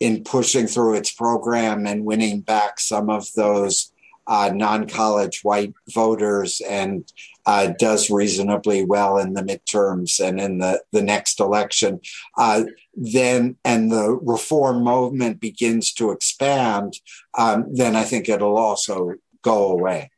in 0.00 0.24
pushing 0.24 0.66
through 0.66 0.94
its 0.94 1.12
program 1.12 1.86
and 1.86 2.04
winning 2.04 2.40
back 2.40 2.80
some 2.80 3.08
of 3.08 3.32
those 3.34 3.92
uh, 4.26 4.50
non-college 4.54 5.42
white 5.42 5.74
voters 5.88 6.60
and 6.68 7.10
uh, 7.48 7.72
does 7.78 8.10
reasonably 8.10 8.84
well 8.84 9.16
in 9.16 9.32
the 9.32 9.42
midterms 9.42 10.20
and 10.20 10.38
in 10.38 10.58
the, 10.58 10.82
the 10.92 11.00
next 11.00 11.40
election, 11.40 11.98
uh, 12.36 12.64
then 12.94 13.56
and 13.64 13.90
the 13.90 14.18
reform 14.20 14.84
movement 14.84 15.40
begins 15.40 15.90
to 15.94 16.10
expand, 16.10 16.92
um, 17.38 17.64
then 17.72 17.96
I 17.96 18.04
think 18.04 18.28
it'll 18.28 18.58
also 18.58 19.14
go 19.40 19.72
away. 19.72 20.10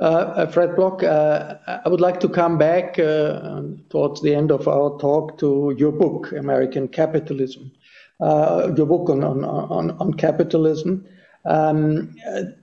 Uh, 0.00 0.04
uh 0.04 0.46
Fred 0.52 0.76
Block, 0.76 1.02
uh, 1.02 1.54
I 1.66 1.88
would 1.88 2.02
like 2.02 2.20
to 2.20 2.28
come 2.28 2.58
back 2.58 2.98
uh, 2.98 3.62
towards 3.88 4.20
the 4.20 4.34
end 4.34 4.50
of 4.50 4.68
our 4.68 4.98
talk 4.98 5.38
to 5.38 5.74
your 5.78 5.92
book, 5.92 6.32
American 6.32 6.88
Capitalism, 6.88 7.72
your 8.20 8.86
book 8.86 9.08
on, 9.08 9.24
on, 9.24 9.42
on, 9.46 9.92
on 9.92 10.12
capitalism. 10.12 11.08
Um, 11.46 12.16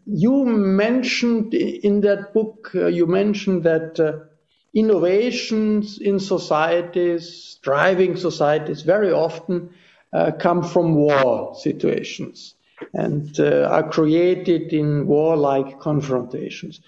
you 0.06 0.46
mentioned 0.46 1.54
in 1.54 2.02
that 2.02 2.34
book, 2.34 2.72
uh, 2.76 2.88
you 2.88 3.08
mentioned 3.08 3.64
that 3.64 4.00
uh, 4.00 4.26
innovations 4.74 6.00
in 6.00 6.20
societies, 6.20 7.60
driving 7.62 8.18
societies, 8.18 8.82
very 8.82 9.12
often 9.12 9.70
uh, 10.12 10.32
come 10.32 10.64
from 10.64 10.96
war 10.96 11.56
situations 11.56 12.56
and 12.94 13.40
uh, 13.40 13.68
are 13.72 13.90
created 13.90 14.74
in 14.74 15.08
war-like 15.08 15.80
confrontations. 15.80 16.82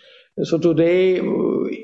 So 0.44 0.58
today, 0.58 1.20
uh, 1.20 1.24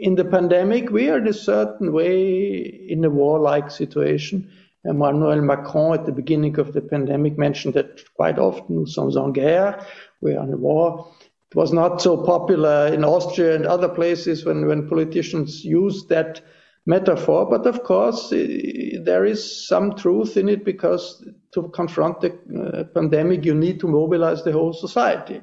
in 0.01 0.15
the 0.15 0.25
pandemic, 0.25 0.89
we 0.89 1.09
are 1.09 1.19
in 1.19 1.27
a 1.27 1.33
certain 1.33 1.93
way 1.93 2.57
in 2.89 3.05
a 3.05 3.09
war-like 3.09 3.71
situation. 3.71 4.51
Emmanuel 4.83 5.41
Macron 5.41 5.93
at 5.93 6.05
the 6.05 6.11
beginning 6.11 6.57
of 6.59 6.73
the 6.73 6.81
pandemic 6.81 7.37
mentioned 7.37 7.75
that 7.75 8.01
quite 8.15 8.39
often, 8.39 8.75
nous 8.75 8.93
sommes 8.93 9.15
en 9.15 9.31
guerre, 9.31 9.85
we 10.21 10.35
are 10.35 10.43
in 10.43 10.53
a 10.53 10.57
war. 10.57 11.07
It 11.51 11.55
was 11.55 11.73
not 11.73 12.01
so 12.01 12.17
popular 12.17 12.87
in 12.87 13.03
Austria 13.03 13.55
and 13.55 13.65
other 13.65 13.89
places 13.89 14.45
when, 14.45 14.65
when 14.67 14.87
politicians 14.87 15.65
used 15.65 16.09
that 16.09 16.41
metaphor, 16.85 17.45
but 17.45 17.67
of 17.67 17.83
course, 17.83 18.29
there 18.29 19.25
is 19.25 19.67
some 19.67 19.95
truth 19.95 20.37
in 20.37 20.49
it 20.49 20.65
because 20.65 21.23
to 21.53 21.63
confront 21.69 22.21
the 22.21 22.31
uh, 22.57 22.83
pandemic, 22.85 23.45
you 23.45 23.53
need 23.53 23.79
to 23.81 23.87
mobilize 23.87 24.43
the 24.43 24.51
whole 24.51 24.73
society. 24.73 25.41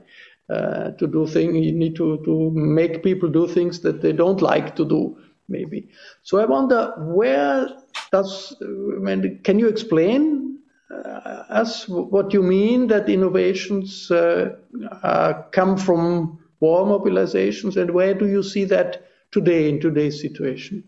Uh, 0.50 0.92
to 0.92 1.06
do 1.06 1.26
things, 1.26 1.54
you 1.54 1.72
need 1.72 1.94
to, 1.94 2.22
to 2.24 2.50
make 2.52 3.02
people 3.02 3.28
do 3.28 3.46
things 3.46 3.80
that 3.80 4.00
they 4.00 4.12
don't 4.12 4.40
like 4.40 4.74
to 4.74 4.82
do, 4.86 5.14
maybe. 5.46 5.86
So 6.22 6.38
I 6.38 6.46
wonder 6.46 6.94
where 6.96 7.68
can 8.10 9.58
you 9.58 9.68
explain 9.68 10.58
uh, 10.90 11.44
us 11.50 11.86
what 11.88 12.32
you 12.32 12.42
mean 12.42 12.86
that 12.86 13.08
innovations 13.08 14.10
uh, 14.10 15.42
come 15.52 15.76
from 15.76 16.38
war 16.60 16.86
mobilizations 16.86 17.76
and 17.76 17.90
where 17.90 18.14
do 18.14 18.26
you 18.26 18.42
see 18.42 18.64
that 18.64 19.06
today 19.30 19.68
in 19.68 19.80
today's 19.80 20.20
situation? 20.20 20.82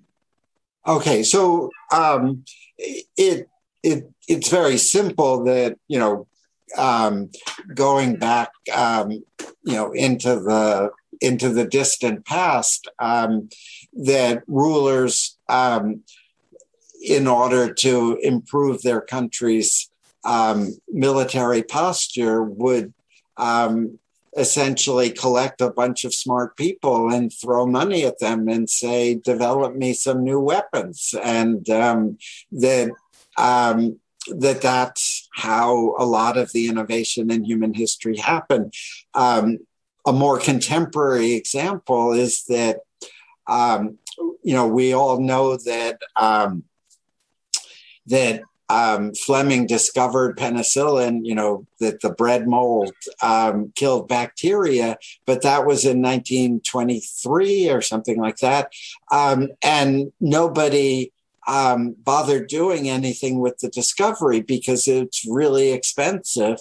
Okay, 0.87 1.23
so 1.23 1.71
um, 1.93 2.45
it 2.79 3.49
it 3.83 4.11
it's 4.27 4.49
very 4.49 4.79
simple 4.79 5.45
that 5.45 5.77
you 5.89 5.99
know 5.99 6.27
um, 6.79 7.31
going 7.75 8.17
back 8.17 8.51
um, 8.75 9.11
you 9.11 9.75
know 9.75 9.93
into 9.93 10.41
the 10.41 10.91
into 11.21 11.51
the 11.51 11.67
distant 11.67 12.25
past 12.25 12.89
um, 12.99 13.51
that 13.93 14.43
rulers 14.47 15.39
um, 15.51 16.03
in 17.01 17.27
order 17.27 17.73
to 17.73 18.19
improve 18.23 18.83
their 18.83 19.01
country's 19.01 19.91
um, 20.25 20.77
military 20.89 21.63
posture 21.63 22.43
would 22.43 22.93
um, 23.37 23.99
essentially 24.37 25.11
collect 25.11 25.61
a 25.61 25.71
bunch 25.71 26.05
of 26.05 26.15
smart 26.15 26.57
people 26.57 27.11
and 27.13 27.33
throw 27.33 27.67
money 27.67 28.05
at 28.05 28.19
them 28.19 28.49
and 28.49 28.69
say, 28.69 29.15
develop 29.15 29.75
me 29.75 29.93
some 29.93 30.23
new 30.23 30.39
weapons. 30.39 31.15
And 31.23 31.69
um, 31.71 32.19
that, 32.53 32.91
um, 33.37 33.99
that 34.29 34.61
that's 34.61 35.29
how 35.33 35.95
a 35.99 36.05
lot 36.05 36.37
of 36.37 36.53
the 36.53 36.69
innovation 36.69 37.31
in 37.31 37.45
human 37.45 37.75
history 37.75 38.19
happened. 38.19 38.75
Um, 39.15 39.59
a 40.07 40.13
more 40.13 40.39
contemporary 40.39 41.33
example 41.33 42.13
is 42.13 42.45
that, 42.45 42.81
um, 43.47 43.99
you 44.43 44.55
know, 44.55 44.69
we 44.69 44.93
all 44.93 45.21
know 45.21 45.57
that 45.57 45.99
um, 46.17 46.65
that 48.11 48.43
um, 48.71 49.13
Fleming 49.15 49.67
discovered 49.67 50.39
penicillin, 50.39 51.25
you 51.25 51.35
know, 51.35 51.67
that 51.81 52.01
the 52.03 52.11
bread 52.11 52.47
mold 52.47 52.93
um, 53.21 53.73
killed 53.75 54.07
bacteria, 54.09 54.97
but 55.27 55.43
that 55.43 55.67
was 55.67 55.85
in 55.85 56.01
1923 56.01 57.69
or 57.69 57.81
something 57.81 58.21
like 58.21 58.37
that. 58.37 58.73
Um, 59.11 59.49
and 59.61 60.13
nobody 60.21 61.13
um, 61.49 61.97
bothered 61.99 62.47
doing 62.47 62.89
anything 62.89 63.41
with 63.41 63.59
the 63.59 63.69
discovery 63.69 64.41
because 64.41 64.87
it's 64.87 65.27
really 65.29 65.73
expensive 65.73 66.59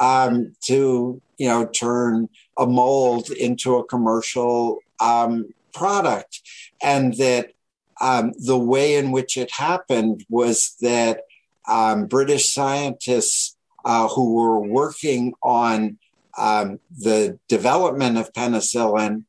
um, 0.00 0.54
to, 0.62 1.20
you 1.36 1.48
know, 1.48 1.66
turn 1.66 2.30
a 2.56 2.66
mold 2.66 3.30
into 3.30 3.76
a 3.76 3.84
commercial 3.84 4.78
um, 4.98 5.52
product. 5.74 6.40
And 6.82 7.14
that 7.18 7.52
the 8.00 8.58
way 8.58 8.94
in 8.94 9.10
which 9.10 9.36
it 9.36 9.50
happened 9.52 10.24
was 10.28 10.76
that 10.80 11.22
um, 11.68 12.06
British 12.06 12.52
scientists 12.52 13.56
uh, 13.84 14.08
who 14.08 14.34
were 14.34 14.60
working 14.60 15.34
on 15.42 15.98
um, 16.36 16.80
the 16.98 17.38
development 17.48 18.16
of 18.16 18.32
penicillin 18.32 19.24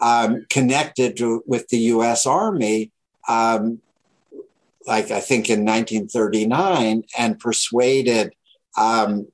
um, 0.00 0.46
connected 0.48 1.16
to, 1.18 1.42
with 1.46 1.68
the 1.68 1.78
US 1.78 2.26
Army, 2.26 2.90
um, 3.28 3.80
like 4.86 5.10
I 5.10 5.20
think 5.20 5.50
in 5.50 5.64
1939, 5.64 7.04
and 7.18 7.38
persuaded 7.38 8.34
um, 8.76 9.28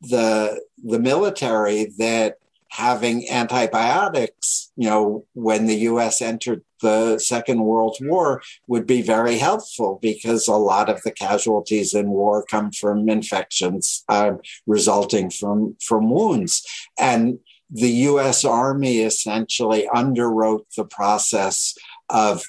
the, 0.00 0.62
the 0.82 0.98
military 0.98 1.92
that 1.98 2.38
having 2.72 3.28
antibiotics, 3.28 4.72
you 4.76 4.88
know, 4.88 5.26
when 5.34 5.66
the 5.66 5.76
US 5.90 6.22
entered 6.22 6.62
the 6.80 7.18
Second 7.18 7.60
World 7.60 7.98
War 8.00 8.40
would 8.66 8.86
be 8.86 9.02
very 9.02 9.36
helpful 9.36 9.98
because 10.00 10.48
a 10.48 10.54
lot 10.54 10.88
of 10.88 11.02
the 11.02 11.10
casualties 11.10 11.92
in 11.92 12.08
war 12.08 12.42
come 12.42 12.72
from 12.72 13.10
infections 13.10 14.04
uh, 14.08 14.32
resulting 14.66 15.28
from, 15.28 15.76
from 15.82 16.10
wounds. 16.10 16.66
And 16.98 17.40
the 17.70 17.90
US 18.10 18.42
Army 18.42 19.00
essentially 19.00 19.86
underwrote 19.94 20.64
the 20.74 20.86
process 20.86 21.76
of 22.08 22.42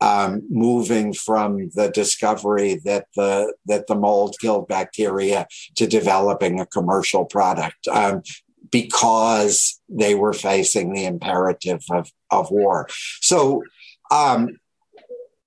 um, 0.00 0.42
moving 0.50 1.12
from 1.12 1.70
the 1.74 1.90
discovery 1.90 2.80
that 2.84 3.06
the 3.14 3.52
that 3.66 3.86
the 3.86 3.94
mold 3.94 4.36
killed 4.40 4.66
bacteria 4.66 5.46
to 5.76 5.86
developing 5.86 6.58
a 6.58 6.64
commercial 6.64 7.26
product. 7.26 7.86
Um, 7.86 8.22
because 8.70 9.80
they 9.88 10.14
were 10.14 10.32
facing 10.32 10.92
the 10.92 11.04
imperative 11.04 11.82
of, 11.90 12.10
of 12.30 12.50
war. 12.50 12.88
So, 13.20 13.62
um, 14.10 14.58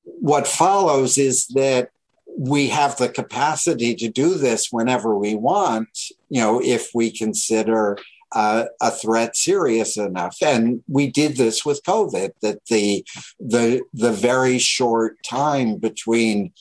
what 0.04 0.48
follows 0.48 1.18
is 1.18 1.48
that 1.48 1.90
we 2.38 2.70
have 2.70 2.98
the 2.98 3.10
capacity 3.10 3.96
to 3.96 4.10
do 4.10 4.36
this 4.36 4.70
whenever 4.72 5.18
we 5.18 5.36
want, 5.36 5.90
you 6.30 6.42
know, 6.42 6.62
if 6.62 6.90
we 6.94 7.12
consider 7.12 7.98
uh, 8.34 8.66
a 8.82 8.90
threat 8.90 9.36
serious 9.36 9.98
enough. 9.98 10.38
And 10.42 10.84
we 10.88 11.08
did 11.08 11.38
this 11.38 11.64
with 11.64 11.84
COVID, 11.84 12.32
that 12.42 12.66
the, 12.66 13.06
the, 13.40 13.84
the 13.94 14.12
very 14.12 14.58
short 14.58 15.18
time 15.24 15.76
between 15.76 16.52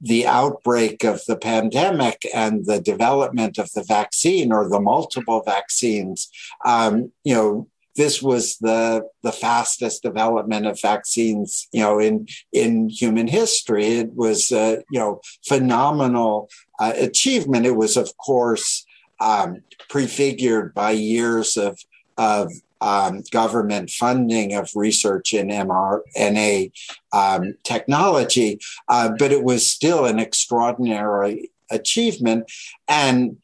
the 0.00 0.26
outbreak 0.26 1.04
of 1.04 1.24
the 1.26 1.36
pandemic 1.36 2.26
and 2.34 2.66
the 2.66 2.80
development 2.80 3.58
of 3.58 3.70
the 3.72 3.82
vaccine 3.82 4.52
or 4.52 4.68
the 4.68 4.80
multiple 4.80 5.42
vaccines, 5.44 6.30
um, 6.64 7.12
you 7.24 7.34
know, 7.34 7.68
this 7.96 8.22
was 8.22 8.58
the 8.58 9.08
the 9.22 9.32
fastest 9.32 10.02
development 10.02 10.66
of 10.66 10.80
vaccines, 10.80 11.66
you 11.72 11.80
know, 11.80 11.98
in 11.98 12.26
in 12.52 12.90
human 12.90 13.26
history. 13.26 13.86
It 13.86 14.14
was, 14.14 14.52
uh, 14.52 14.82
you 14.90 15.00
know, 15.00 15.20
phenomenal 15.46 16.50
uh, 16.78 16.92
achievement. 16.94 17.64
It 17.64 17.76
was, 17.76 17.96
of 17.96 18.14
course, 18.18 18.84
um, 19.18 19.62
prefigured 19.88 20.74
by 20.74 20.90
years 20.90 21.56
of 21.56 21.80
of 22.18 22.52
um, 22.80 23.22
government 23.30 23.90
funding 23.90 24.54
of 24.54 24.70
research 24.74 25.32
in 25.32 25.48
mRNA 25.48 26.72
um, 27.12 27.54
technology, 27.62 28.60
uh, 28.88 29.10
but 29.18 29.32
it 29.32 29.42
was 29.42 29.68
still 29.68 30.04
an 30.04 30.18
extraordinary 30.18 31.50
achievement. 31.70 32.50
And 32.88 33.38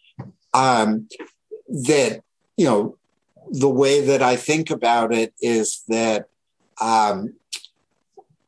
um, 0.55 1.09
that, 1.69 2.23
you 2.57 2.67
know, 2.67 2.97
the 3.51 3.69
way 3.69 4.01
that 4.01 4.23
I 4.23 4.37
think 4.37 4.71
about 4.71 5.13
it 5.13 5.35
is 5.41 5.83
that 5.89 6.29
um, 6.81 7.35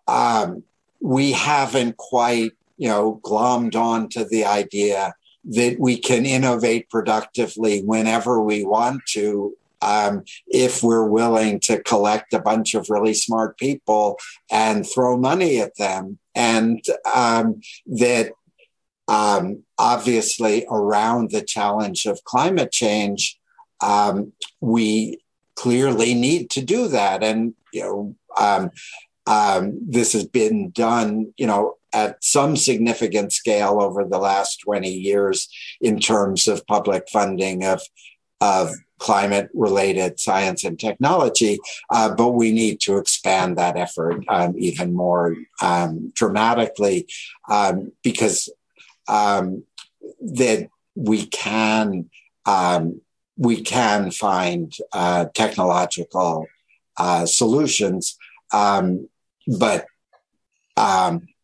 um, 0.07 0.63
we 1.01 1.33
haven't 1.33 1.97
quite, 1.97 2.53
you 2.77 2.89
know, 2.89 3.21
glommed 3.23 3.77
on 3.77 4.09
to 4.11 4.25
the 4.25 4.45
idea 4.45 5.15
that 5.45 5.77
we 5.79 5.99
can 5.99 6.25
innovate 6.25 6.89
productively 6.89 7.83
whenever 7.83 8.41
we 8.41 8.65
want 8.65 9.03
to 9.07 9.55
um, 9.85 10.25
if 10.47 10.83
we're 10.83 11.07
willing 11.07 11.61
to 11.61 11.83
collect 11.83 12.33
a 12.33 12.41
bunch 12.41 12.75
of 12.75 12.89
really 12.89 13.15
smart 13.15 13.59
people 13.59 14.19
and 14.51 14.89
throw 14.89 15.17
money 15.17 15.61
at 15.61 15.77
them. 15.77 16.19
And 16.35 16.83
um, 17.15 17.61
that 17.87 18.33
um, 19.07 19.63
obviously 19.79 20.67
around 20.71 21.31
the 21.31 21.43
challenge 21.43 22.07
of 22.07 22.25
climate 22.25 22.73
change, 22.73 23.39
um, 23.83 24.33
we 24.61 25.19
clearly 25.57 26.15
need 26.15 26.51
to 26.51 26.63
do 26.63 26.89
that. 26.89 27.23
And, 27.23 27.55
you 27.73 27.83
know, 27.83 28.17
um, 28.37 28.71
um, 29.27 29.79
this 29.87 30.13
has 30.15 30.27
been 30.27 30.71
done, 30.71 31.33
you 31.37 31.47
know, 31.47 31.77
at 31.93 32.23
some 32.25 32.57
significant 32.57 33.33
scale 33.33 33.81
over 33.81 34.05
the 34.05 34.19
last 34.19 34.61
20 34.65 34.91
years 34.91 35.49
in 35.81 36.01
terms 36.01 36.49
of 36.49 36.67
public 36.67 37.05
funding 37.13 37.65
of, 37.65 37.81
of 38.41 38.73
climate 39.05 39.51
related 39.53 40.19
science 40.19 40.65
and 40.65 40.81
technology, 40.81 41.59
uh, 41.91 42.09
but 42.15 42.31
we 42.31 42.51
need 42.53 42.81
to 42.81 42.97
expand 42.97 43.59
that 43.59 43.77
effort 43.77 44.25
um, 44.29 44.55
even 44.57 44.95
more 44.95 45.37
um, 45.61 46.11
dramatically 46.15 47.07
um, 47.51 47.93
because 48.03 48.49
um, 49.07 49.63
that 50.23 50.69
we 50.95 51.27
can 51.27 52.09
um, 52.47 53.03
we 53.37 53.61
can 53.61 54.11
find 54.11 54.73
uh, 54.93 55.27
technological 55.35 56.47
uh, 56.97 57.27
solutions, 57.27 58.17
but 58.51 59.87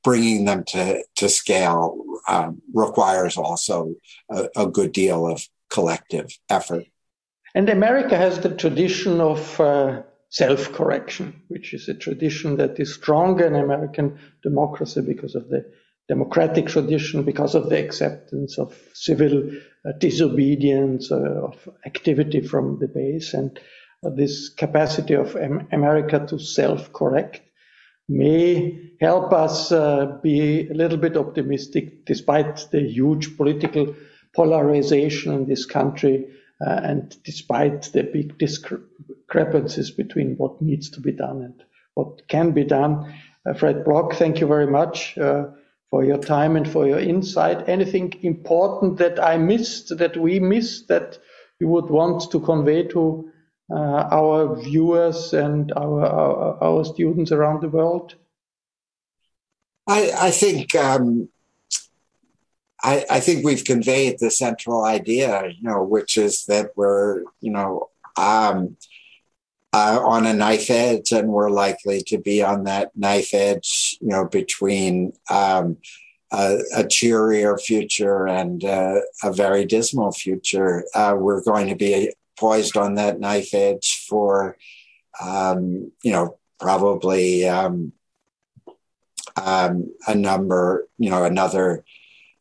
bringing 0.03 0.47
them 0.47 0.65
to, 0.65 1.05
to 1.15 1.29
scale 1.29 2.03
um, 2.27 2.63
requires 2.73 3.37
also 3.37 3.95
a, 4.31 4.49
a, 4.57 4.67
good 4.67 4.93
deal 4.93 5.27
of 5.27 5.47
collective 5.69 6.31
effort. 6.49 6.85
And 7.55 7.69
America 7.69 8.17
has 8.17 8.41
the 8.41 8.55
tradition 8.55 9.21
of 9.21 9.61
uh, 9.61 10.03
self 10.29 10.73
correction, 10.73 11.43
which 11.49 11.75
is 11.75 11.89
a 11.89 11.95
tradition 11.95 12.57
that 12.57 12.79
is 12.79 12.95
stronger 12.95 13.47
in 13.47 13.57
American 13.57 14.19
democracy 14.43 15.01
because 15.01 15.35
of 15.35 15.49
the 15.49 15.65
democratic 16.09 16.67
tradition, 16.67 17.23
because 17.23 17.55
of 17.55 17.69
the 17.69 17.79
acceptance 17.79 18.59
of 18.59 18.77
civil 18.95 19.51
uh, 19.85 19.93
disobedience, 19.99 21.11
uh, 21.11 21.17
of 21.17 21.69
activity 21.87 22.41
from 22.41 22.79
the 22.81 22.89
base, 22.89 23.35
and 23.35 23.59
uh, 24.05 24.11
this 24.11 24.49
capacity 24.49 25.15
of 25.15 25.35
America 25.73 26.25
to 26.29 26.39
self 26.39 26.93
correct 26.93 27.41
may 28.09 28.91
help 29.01 29.33
us 29.33 29.71
uh, 29.71 30.19
be 30.23 30.69
a 30.69 30.75
little 30.75 30.99
bit 30.99 31.17
optimistic 31.17 32.05
despite 32.07 32.67
the 32.73 32.81
huge 32.81 33.37
political 33.37 33.95
polarization 34.35 35.33
in 35.33 35.47
this 35.47 35.65
country 35.65 36.27
uh, 36.65 36.81
and 36.83 37.17
despite 37.25 37.83
the 37.93 38.03
big 38.03 38.39
discrepancies 38.39 39.91
between 39.91 40.37
what 40.37 40.61
needs 40.61 40.91
to 40.91 41.01
be 41.01 41.13
done 41.13 41.43
and 41.43 41.65
what 41.95 42.27
can 42.29 42.53
be 42.53 42.65
done. 42.65 43.15
Uh, 43.47 43.55
Fred 43.55 43.85
Block, 43.85 44.15
thank 44.15 44.41
you 44.41 44.47
very 44.47 44.67
much 44.67 45.17
uh, 45.19 45.47
for 45.89 46.05
your 46.05 46.19
time 46.19 46.57
and 46.57 46.71
for 46.71 46.87
your 46.87 46.99
insight. 46.99 47.69
Anything 47.69 48.13
important 48.23 48.99
that 48.99 49.23
I 49.23 49.39
missed, 49.39 49.97
that 49.99 50.17
we 50.17 50.39
missed, 50.39 50.89
that 50.89 51.19
you 51.59 51.69
would 51.69 51.91
want 51.91 52.31
to 52.31 52.41
convey 52.41 52.85
to 52.89 53.31
uh, 53.71 54.09
our 54.11 54.61
viewers 54.61 55.33
and 55.33 55.73
our, 55.73 56.05
our, 56.05 56.63
our 56.63 56.85
students 56.85 57.33
around 57.33 57.63
the 57.63 57.69
world? 57.69 58.15
I, 59.87 60.13
I 60.17 60.31
think 60.31 60.75
um, 60.75 61.29
I, 62.83 63.05
I, 63.11 63.21
think 63.21 63.45
we've 63.45 63.65
conveyed 63.65 64.19
the 64.19 64.31
central 64.31 64.85
idea, 64.85 65.49
you 65.49 65.69
know, 65.69 65.83
which 65.83 66.17
is 66.17 66.47
that 66.47 66.71
we're, 66.77 67.25
you 67.41 67.51
know, 67.51 67.91
um, 68.17 68.77
uh, 69.73 70.01
on 70.05 70.27
a 70.27 70.33
knife 70.33 70.71
edge, 70.71 71.13
and 71.13 71.29
we're 71.29 71.51
likely 71.51 72.03
to 72.03 72.19
be 72.19 72.43
on 72.43 72.65
that 72.65 72.91
knife 72.97 73.33
edge, 73.35 73.97
you 74.01 74.09
know, 74.09 74.27
between 74.27 75.13
um, 75.31 75.77
a, 76.33 76.59
a, 76.75 76.87
cheerier 76.87 77.57
future 77.57 78.27
and 78.27 78.65
uh, 78.65 79.01
a 79.23 79.33
very 79.33 79.65
dismal 79.65 80.11
future. 80.11 80.85
Uh, 80.95 81.15
we're 81.17 81.43
going 81.43 81.69
to 81.69 81.77
be 81.77 82.13
poised 82.39 82.77
on 82.77 82.95
that 82.95 83.21
knife 83.21 83.55
edge 83.55 84.07
for, 84.09 84.57
um, 85.21 85.93
you 86.03 86.11
know, 86.11 86.39
probably 86.59 87.49
um, 87.49 87.93
um, 89.37 89.93
a 90.09 90.15
number, 90.15 90.89
you 90.99 91.11
know, 91.11 91.25
another 91.25 91.85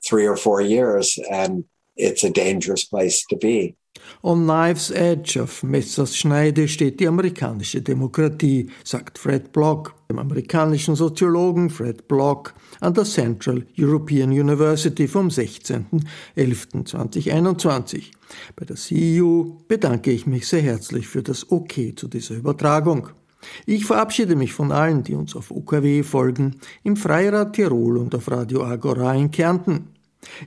three 0.03 0.27
or 0.27 0.37
four 0.37 0.61
years, 0.61 1.17
and 1.29 1.65
it's 1.95 2.23
a 2.23 2.29
dangerous 2.29 2.83
place 2.83 3.25
to 3.29 3.37
be. 3.37 3.75
On 4.21 4.45
Knife's 4.45 4.91
Edge, 4.91 5.39
auf 5.39 5.63
Messers 5.63 6.15
Schneide, 6.15 6.67
steht 6.67 6.99
die 6.99 7.07
amerikanische 7.07 7.81
Demokratie, 7.81 8.69
sagt 8.83 9.17
Fred 9.17 9.51
Block, 9.51 9.95
dem 10.09 10.19
amerikanischen 10.19 10.95
Soziologen 10.95 11.69
Fred 11.69 12.07
Block 12.07 12.53
an 12.81 12.93
der 12.93 13.05
Central 13.05 13.65
European 13.77 14.31
University 14.31 15.07
vom 15.07 15.29
16.11.2021. 15.29 18.11
Bei 18.55 18.65
der 18.65 18.75
CEU 18.75 19.57
bedanke 19.67 20.11
ich 20.11 20.27
mich 20.27 20.47
sehr 20.47 20.61
herzlich 20.61 21.07
für 21.07 21.23
das 21.23 21.51
OK 21.51 21.95
zu 21.95 22.07
dieser 22.07 22.35
Übertragung. 22.35 23.09
Ich 23.65 23.85
verabschiede 23.85 24.35
mich 24.35 24.53
von 24.53 24.71
allen, 24.71 25.03
die 25.03 25.15
uns 25.15 25.35
auf 25.35 25.51
OKW 25.51 26.03
folgen, 26.03 26.55
im 26.83 26.97
Freirad 26.97 27.53
Tirol 27.53 27.97
und 27.97 28.13
auf 28.15 28.29
Radio 28.29 28.63
Agora 28.63 29.13
in 29.15 29.31
Kärnten. 29.31 29.87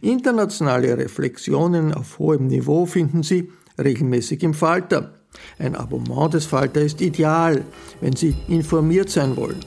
Internationale 0.01 0.97
Reflexionen 0.99 1.95
auf 1.95 2.19
hohem 2.19 2.47
Niveau 2.49 2.87
finden 2.87 3.23
Sie 3.23 3.51
regelmäßig 3.79 4.43
im 4.43 4.55
Falter. 4.55 5.15
Ein 5.59 5.77
Abonnement 5.77 6.35
des 6.35 6.45
Falter 6.45 6.83
ist 6.83 7.01
ideal, 7.01 7.65
wenn 8.01 8.15
Sie 8.15 8.35
informiert 8.49 9.09
sein 9.09 9.37
wollen. 9.37 9.61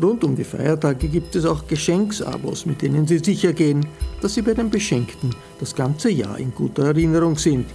Rund 0.00 0.24
um 0.24 0.36
die 0.36 0.44
Feiertage 0.44 1.08
gibt 1.08 1.36
es 1.36 1.44
auch 1.44 1.66
Geschenksabos, 1.66 2.66
mit 2.66 2.82
denen 2.82 3.06
Sie 3.06 3.18
sicher 3.18 3.52
gehen, 3.52 3.86
dass 4.20 4.34
Sie 4.34 4.42
bei 4.42 4.54
den 4.54 4.70
Beschenkten 4.70 5.34
das 5.58 5.74
ganze 5.74 6.10
Jahr 6.10 6.38
in 6.38 6.54
guter 6.54 6.86
Erinnerung 6.86 7.36
sind. 7.36 7.66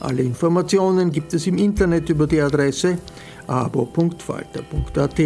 Alle 0.00 0.22
Informationen 0.22 1.10
gibt 1.10 1.34
es 1.34 1.46
im 1.46 1.58
Internet 1.58 2.08
über 2.08 2.26
die 2.26 2.40
Adresse 2.40 2.98
abo.falter.at. 3.48 5.20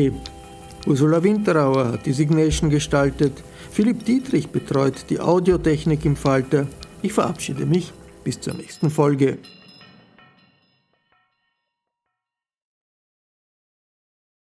Ursula 0.86 1.22
Winterauer 1.22 1.92
hat 1.92 2.06
die 2.06 2.12
Signation 2.12 2.70
gestaltet. 2.70 3.42
Philipp 3.70 4.04
Dietrich 4.04 4.48
betreut 4.48 5.04
die 5.10 5.20
Audiotechnik 5.20 6.04
im 6.04 6.16
Falter. 6.16 6.66
Ich 7.02 7.12
verabschiede 7.12 7.66
mich 7.66 7.92
bis 8.24 8.40
zur 8.40 8.54
nächsten 8.54 8.90
Folge. 8.90 9.38